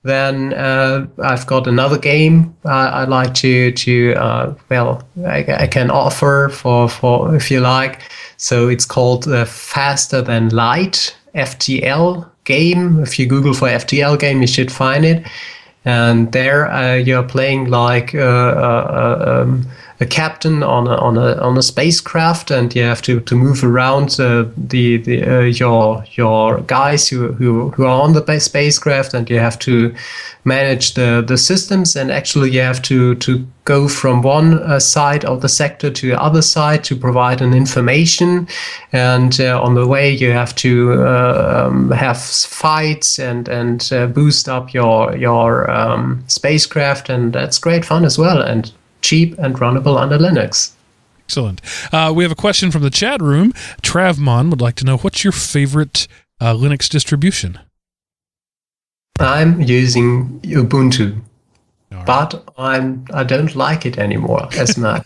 then 0.07 0.53
uh, 0.53 1.05
I've 1.23 1.45
got 1.45 1.67
another 1.67 1.97
game 1.97 2.55
uh, 2.65 2.91
I'd 2.93 3.09
like 3.09 3.33
to 3.35 3.71
to 3.71 4.13
uh, 4.15 4.53
well 4.69 5.03
I, 5.25 5.45
I, 5.63 5.67
can 5.67 5.91
offer 5.91 6.49
for 6.53 6.89
for 6.89 7.35
if 7.35 7.51
you 7.51 7.59
like. 7.59 8.01
So 8.37 8.69
it's 8.69 8.85
called 8.85 9.27
uh, 9.27 9.45
Faster 9.45 10.21
Than 10.21 10.49
Light 10.49 11.15
FTL 11.35 12.29
game. 12.45 12.99
If 13.01 13.19
you 13.19 13.25
Google 13.27 13.53
for 13.53 13.67
FTL 13.67 14.19
game, 14.19 14.41
you 14.41 14.47
should 14.47 14.71
find 14.71 15.05
it. 15.05 15.25
And 15.85 16.31
there 16.31 16.71
uh, 16.71 16.95
you're 16.95 17.23
playing 17.23 17.69
like 17.69 18.13
uh, 18.15 19.41
um, 19.41 19.67
a 19.99 20.05
captain 20.05 20.61
on 20.61 20.87
a, 20.87 20.95
on 20.95 21.17
a 21.17 21.37
on 21.41 21.57
a 21.57 21.63
spacecraft, 21.63 22.51
and 22.51 22.75
you 22.75 22.83
have 22.83 23.01
to, 23.01 23.19
to 23.21 23.35
move 23.35 23.63
around 23.63 24.19
uh, 24.19 24.45
the 24.55 24.97
the 24.97 25.23
uh, 25.23 25.41
your 25.41 26.03
your 26.11 26.61
guys 26.61 27.07
who, 27.07 27.31
who 27.33 27.69
who 27.71 27.83
are 27.83 28.01
on 28.01 28.13
the 28.13 28.39
spacecraft, 28.39 29.13
and 29.15 29.29
you 29.29 29.39
have 29.39 29.57
to 29.57 29.95
manage 30.43 30.93
the 30.93 31.23
the 31.25 31.37
systems, 31.37 31.95
and 31.95 32.11
actually 32.11 32.51
you 32.51 32.61
have 32.61 32.81
to 32.83 33.15
to 33.15 33.45
go 33.65 33.87
from 33.87 34.21
one 34.21 34.59
uh, 34.59 34.79
side 34.79 35.25
of 35.25 35.41
the 35.41 35.49
sector 35.49 35.89
to 35.89 36.07
the 36.09 36.21
other 36.21 36.43
side 36.43 36.83
to 36.83 36.95
provide 36.95 37.41
an 37.41 37.55
information, 37.55 38.47
and 38.91 39.41
uh, 39.41 39.59
on 39.59 39.73
the 39.73 39.87
way 39.87 40.11
you 40.11 40.31
have 40.31 40.53
to 40.55 40.93
uh, 41.03 41.65
um, 41.67 41.89
have 41.89 42.21
fights 42.21 43.17
and 43.17 43.49
and 43.49 43.89
uh, 43.91 44.05
boost 44.05 44.47
up 44.47 44.75
your 44.75 45.17
your 45.17 45.69
um, 45.71 46.23
spacecraft, 46.27 47.09
and 47.09 47.33
that's 47.33 47.57
great 47.57 47.83
fun 47.83 48.05
as 48.05 48.19
well, 48.19 48.39
and 48.43 48.71
cheap 49.07 49.37
and 49.37 49.55
runnable 49.55 49.97
under 49.97 50.17
Linux. 50.17 50.71
Excellent. 51.25 51.61
Uh, 51.91 52.11
we 52.15 52.23
have 52.23 52.31
a 52.31 52.35
question 52.35 52.71
from 52.71 52.83
the 52.83 52.89
chat 52.89 53.21
room. 53.21 53.53
Travmon 53.81 54.49
would 54.49 54.61
like 54.61 54.75
to 54.75 54.85
know 54.85 54.97
what's 54.97 55.23
your 55.23 55.33
favorite 55.33 56.07
uh, 56.39 56.53
Linux 56.53 56.89
distribution? 56.89 57.59
I'm 59.19 59.61
using 59.61 60.39
Ubuntu, 60.41 61.21
right. 61.91 62.05
but 62.05 62.43
I'm 62.57 63.05
I 63.13 63.23
don't 63.23 63.55
like 63.55 63.85
it 63.85 63.97
anymore 63.97 64.47
as 64.53 64.77
much. 64.77 65.05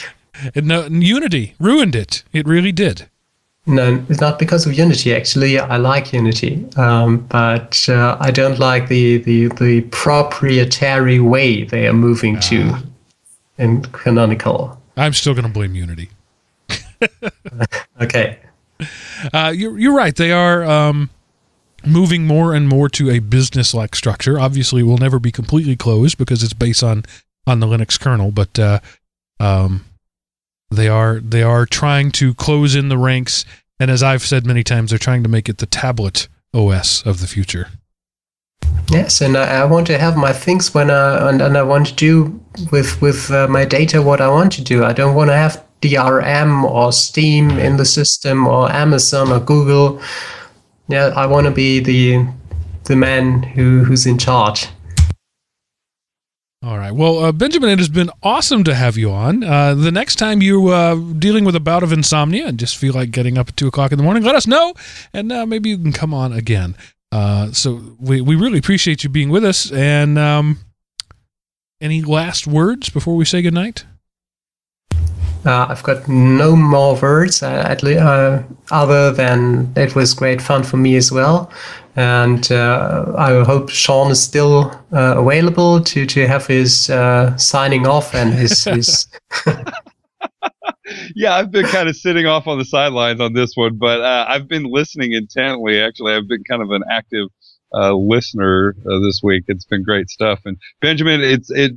no, 0.54 0.86
Unity 0.86 1.54
ruined 1.58 1.96
it. 1.96 2.22
It 2.32 2.46
really 2.46 2.72
did. 2.72 3.08
No, 3.66 4.02
it's 4.08 4.20
not 4.20 4.38
because 4.38 4.66
of 4.66 4.72
Unity. 4.72 5.14
Actually, 5.14 5.58
I 5.58 5.76
like 5.76 6.12
Unity, 6.12 6.64
um, 6.76 7.18
but 7.28 7.86
uh, 7.88 8.16
I 8.18 8.30
don't 8.30 8.58
like 8.58 8.88
the, 8.88 9.18
the 9.18 9.48
the 9.48 9.82
proprietary 9.90 11.20
way 11.20 11.64
they 11.64 11.86
are 11.86 11.92
moving 11.92 12.40
to. 12.40 12.89
And 13.60 13.92
canonical. 13.92 14.80
I'm 14.96 15.12
still 15.12 15.34
going 15.34 15.46
to 15.46 15.52
blame 15.52 15.74
Unity. 15.74 16.10
okay. 18.00 18.38
Uh, 19.32 19.52
you're, 19.54 19.78
you're 19.78 19.94
right. 19.94 20.16
They 20.16 20.32
are 20.32 20.64
um, 20.64 21.10
moving 21.86 22.26
more 22.26 22.54
and 22.54 22.68
more 22.68 22.88
to 22.88 23.10
a 23.10 23.18
business 23.18 23.74
like 23.74 23.94
structure. 23.94 24.40
Obviously, 24.40 24.80
it 24.80 24.84
will 24.84 24.98
never 24.98 25.18
be 25.18 25.30
completely 25.30 25.76
closed 25.76 26.18
because 26.18 26.42
it's 26.42 26.54
based 26.54 26.82
on, 26.82 27.04
on 27.46 27.60
the 27.60 27.66
Linux 27.66 28.00
kernel, 28.00 28.30
but 28.30 28.58
uh, 28.58 28.80
um, 29.38 29.84
they 30.70 30.88
are 30.88 31.20
they 31.20 31.42
are 31.42 31.66
trying 31.66 32.10
to 32.12 32.34
close 32.34 32.74
in 32.74 32.88
the 32.88 32.98
ranks. 32.98 33.44
And 33.78 33.90
as 33.90 34.02
I've 34.02 34.22
said 34.22 34.46
many 34.46 34.62
times, 34.62 34.90
they're 34.90 34.98
trying 34.98 35.22
to 35.22 35.28
make 35.28 35.48
it 35.48 35.58
the 35.58 35.66
tablet 35.66 36.28
OS 36.54 37.02
of 37.02 37.20
the 37.20 37.26
future. 37.26 37.68
Yes, 38.90 39.20
and 39.20 39.36
I, 39.36 39.60
I, 39.60 39.64
want 39.66 39.86
to 39.86 39.98
have 39.98 40.16
my 40.16 40.32
things 40.32 40.74
when 40.74 40.90
I 40.90 41.28
and, 41.28 41.40
and 41.40 41.56
I 41.56 41.62
want 41.62 41.86
to 41.86 41.94
do 41.94 42.40
with 42.72 43.00
with 43.00 43.30
uh, 43.30 43.46
my 43.46 43.64
data 43.64 44.02
what 44.02 44.20
I 44.20 44.28
want 44.28 44.52
to 44.54 44.62
do. 44.62 44.84
I 44.84 44.92
don't 44.92 45.14
want 45.14 45.30
to 45.30 45.36
have 45.36 45.64
DRM 45.80 46.64
or 46.64 46.92
Steam 46.92 47.50
in 47.50 47.76
the 47.76 47.84
system 47.84 48.48
or 48.48 48.70
Amazon 48.72 49.30
or 49.30 49.38
Google. 49.38 50.02
Yeah, 50.88 51.12
I 51.14 51.26
want 51.26 51.46
to 51.46 51.52
be 51.52 51.78
the 51.78 52.26
the 52.84 52.96
man 52.96 53.44
who 53.44 53.84
who's 53.84 54.06
in 54.06 54.18
charge. 54.18 54.66
All 56.62 56.76
right. 56.76 56.92
Well, 56.92 57.20
uh, 57.20 57.32
Benjamin, 57.32 57.70
it 57.70 57.78
has 57.78 57.88
been 57.88 58.10
awesome 58.22 58.64
to 58.64 58.74
have 58.74 58.98
you 58.98 59.10
on. 59.10 59.42
Uh, 59.42 59.74
the 59.74 59.90
next 59.90 60.16
time 60.16 60.42
you're 60.42 60.74
uh, 60.74 60.94
dealing 60.94 61.46
with 61.46 61.56
a 61.56 61.60
bout 61.60 61.82
of 61.82 61.90
insomnia 61.90 62.46
and 62.46 62.58
just 62.58 62.76
feel 62.76 62.92
like 62.92 63.12
getting 63.12 63.38
up 63.38 63.48
at 63.48 63.56
2 63.56 63.68
o'clock 63.68 63.92
in 63.92 63.96
the 63.98 64.04
morning, 64.04 64.24
let 64.24 64.34
us 64.34 64.46
know, 64.46 64.74
and 65.14 65.32
uh, 65.32 65.46
maybe 65.46 65.70
you 65.70 65.78
can 65.78 65.92
come 65.92 66.12
on 66.12 66.34
again. 66.34 66.76
Uh, 67.12 67.50
so 67.52 67.96
we, 67.98 68.20
we 68.20 68.36
really 68.36 68.58
appreciate 68.58 69.02
you 69.02 69.10
being 69.10 69.30
with 69.30 69.44
us. 69.44 69.70
And 69.72 70.18
um, 70.18 70.58
any 71.80 72.02
last 72.02 72.46
words 72.46 72.88
before 72.88 73.16
we 73.16 73.24
say 73.24 73.42
goodnight? 73.42 73.84
Uh, 75.44 75.66
I've 75.70 75.82
got 75.82 76.06
no 76.06 76.54
more 76.54 76.96
words 76.96 77.42
uh, 77.42 77.64
at 77.66 77.82
le- 77.82 77.96
uh, 77.96 78.42
other 78.70 79.10
than 79.10 79.72
it 79.74 79.94
was 79.94 80.12
great 80.12 80.42
fun 80.42 80.62
for 80.62 80.76
me 80.76 80.96
as 80.96 81.10
well. 81.10 81.50
And 81.96 82.50
uh, 82.52 83.14
I 83.16 83.42
hope 83.44 83.70
Sean 83.70 84.10
is 84.10 84.22
still 84.22 84.70
uh, 84.92 85.18
available 85.18 85.80
to, 85.80 86.06
to 86.06 86.26
have 86.26 86.46
his 86.46 86.90
signing 87.36 87.86
off 87.86 88.14
and 88.14 88.32
his. 88.34 88.64
his 88.64 89.08
yeah, 91.14 91.34
I've 91.34 91.50
been 91.50 91.66
kind 91.66 91.88
of 91.88 91.96
sitting 91.96 92.26
off 92.26 92.46
on 92.46 92.58
the 92.58 92.64
sidelines 92.64 93.20
on 93.20 93.32
this 93.32 93.56
one, 93.56 93.76
but 93.76 94.00
uh, 94.00 94.26
I've 94.28 94.48
been 94.48 94.64
listening 94.64 95.12
intently. 95.12 95.80
Actually, 95.80 96.14
I've 96.14 96.28
been 96.28 96.44
kind 96.44 96.62
of 96.62 96.70
an 96.70 96.82
active 96.90 97.28
uh, 97.74 97.94
listener 97.94 98.74
uh, 98.90 98.98
this 99.00 99.20
week. 99.22 99.44
It's 99.48 99.64
been 99.64 99.82
great 99.82 100.10
stuff. 100.10 100.40
And 100.44 100.56
Benjamin, 100.80 101.20
it's 101.20 101.50
it. 101.50 101.72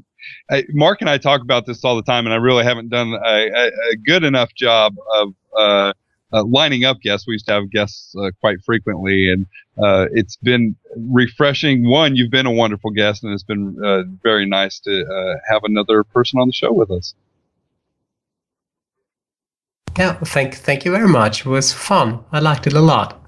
I, 0.49 0.63
Mark 0.69 1.01
and 1.01 1.09
I 1.09 1.17
talk 1.17 1.41
about 1.41 1.65
this 1.65 1.83
all 1.83 1.95
the 1.95 2.03
time, 2.03 2.25
and 2.25 2.33
I 2.33 2.37
really 2.37 2.63
haven't 2.63 2.89
done 2.89 3.13
a, 3.13 3.49
a, 3.49 3.67
a 3.67 3.95
good 4.05 4.23
enough 4.23 4.53
job 4.55 4.95
of 5.15 5.33
uh, 5.57 5.93
uh, 6.31 6.43
lining 6.45 6.85
up 6.85 7.01
guests. 7.01 7.27
We 7.27 7.33
used 7.33 7.47
to 7.47 7.53
have 7.53 7.69
guests 7.69 8.15
uh, 8.15 8.31
quite 8.39 8.63
frequently, 8.63 9.29
and 9.29 9.45
it's 10.13 10.37
been 10.37 10.75
refreshing. 10.95 11.87
One, 11.87 12.15
you've 12.15 12.31
been 12.31 12.45
a 12.45 12.51
wonderful 12.51 12.91
guest, 12.91 13.23
and 13.23 13.33
it's 13.33 13.43
been 13.43 14.17
very 14.23 14.45
nice 14.45 14.79
to 14.81 15.39
have 15.49 15.63
another 15.63 16.03
person 16.03 16.39
on 16.39 16.47
the 16.47 16.53
show 16.53 16.71
with 16.71 16.89
us. 16.89 17.13
Yeah, 19.97 20.13
thank 20.25 20.55
thank 20.55 20.85
you 20.85 20.91
very 20.91 21.07
much. 21.07 21.41
It 21.41 21.49
was 21.49 21.73
fun. 21.73 22.23
I 22.31 22.39
liked 22.39 22.67
it 22.67 22.73
a 22.73 22.81
lot. 22.81 23.19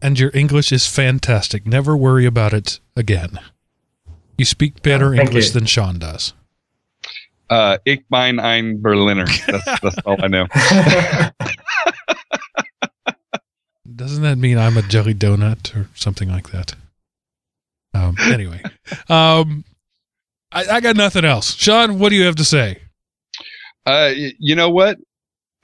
And 0.00 0.18
your 0.18 0.30
English 0.34 0.72
is 0.72 0.86
fantastic. 0.86 1.66
Never 1.66 1.96
worry 1.96 2.26
about 2.26 2.52
it 2.52 2.80
again. 2.94 3.38
You 4.38 4.44
speak 4.44 4.82
better 4.82 5.14
yeah, 5.14 5.22
English 5.22 5.46
you. 5.46 5.52
than 5.52 5.66
Sean 5.66 5.98
does. 5.98 6.32
Uh, 7.48 7.78
ich 7.84 8.04
bin 8.10 8.38
ein 8.40 8.82
Berliner. 8.82 9.26
That's, 9.46 9.80
that's 9.80 9.98
all 10.04 10.16
I 10.22 10.26
know. 10.28 10.46
Doesn't 13.96 14.22
that 14.22 14.36
mean 14.36 14.58
I'm 14.58 14.76
a 14.76 14.82
jelly 14.82 15.14
donut 15.14 15.74
or 15.74 15.88
something 15.94 16.28
like 16.28 16.50
that? 16.50 16.74
Um, 17.94 18.16
anyway, 18.20 18.62
um, 19.08 19.64
I, 20.52 20.66
I 20.66 20.80
got 20.80 20.96
nothing 20.96 21.24
else. 21.24 21.54
Sean, 21.54 21.98
what 21.98 22.10
do 22.10 22.16
you 22.16 22.24
have 22.24 22.36
to 22.36 22.44
say? 22.44 22.82
Uh, 23.86 24.12
you 24.14 24.54
know 24.54 24.68
what? 24.68 24.98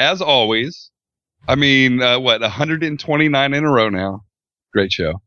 As 0.02 0.20
always, 0.20 0.90
I 1.48 1.54
mean, 1.54 2.02
uh, 2.02 2.18
what 2.18 2.40
129 2.40 3.54
in 3.54 3.64
a 3.64 3.70
row 3.70 3.88
now. 3.88 4.24
Great 4.72 4.92
show. 4.92 5.20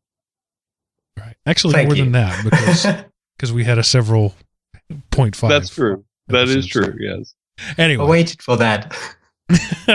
Right. 1.18 1.36
Actually, 1.46 1.74
Thank 1.74 1.90
more 1.90 1.96
you. 1.96 2.04
than 2.04 2.12
that 2.14 2.44
because 2.44 2.88
because 3.38 3.54
we 3.54 3.64
had 3.64 3.78
a 3.78 3.84
several 3.84 4.36
point 5.12 5.36
five. 5.36 5.50
That's 5.50 5.70
true. 5.70 6.04
That 6.28 6.50
is 6.50 6.66
true. 6.68 6.96
Yes. 7.00 7.34
Anyway, 7.78 8.04
I 8.04 8.08
waited 8.08 8.42
for 8.42 8.58
that. 8.58 8.96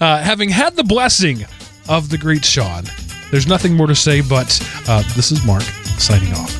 uh, 0.00 0.22
having 0.22 0.50
had 0.50 0.76
the 0.76 0.84
blessing 0.84 1.44
of 1.88 2.10
the 2.10 2.18
great 2.18 2.44
Sean, 2.44 2.84
there's 3.30 3.46
nothing 3.46 3.74
more 3.74 3.86
to 3.86 3.94
say. 3.94 4.20
But 4.20 4.60
uh, 4.88 5.02
this 5.14 5.32
is 5.32 5.44
Mark 5.46 5.62
signing 5.62 6.32
off. 6.34 6.52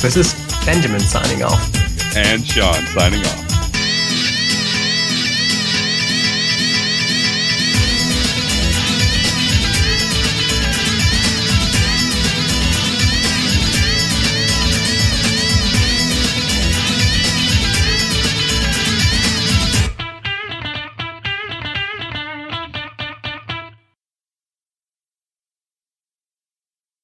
This 0.00 0.16
is 0.16 0.32
Benjamin 0.64 1.00
signing 1.00 1.42
off. 1.42 1.74
And 2.16 2.44
Sean 2.44 2.74
signing 2.86 3.20
off. 3.20 3.57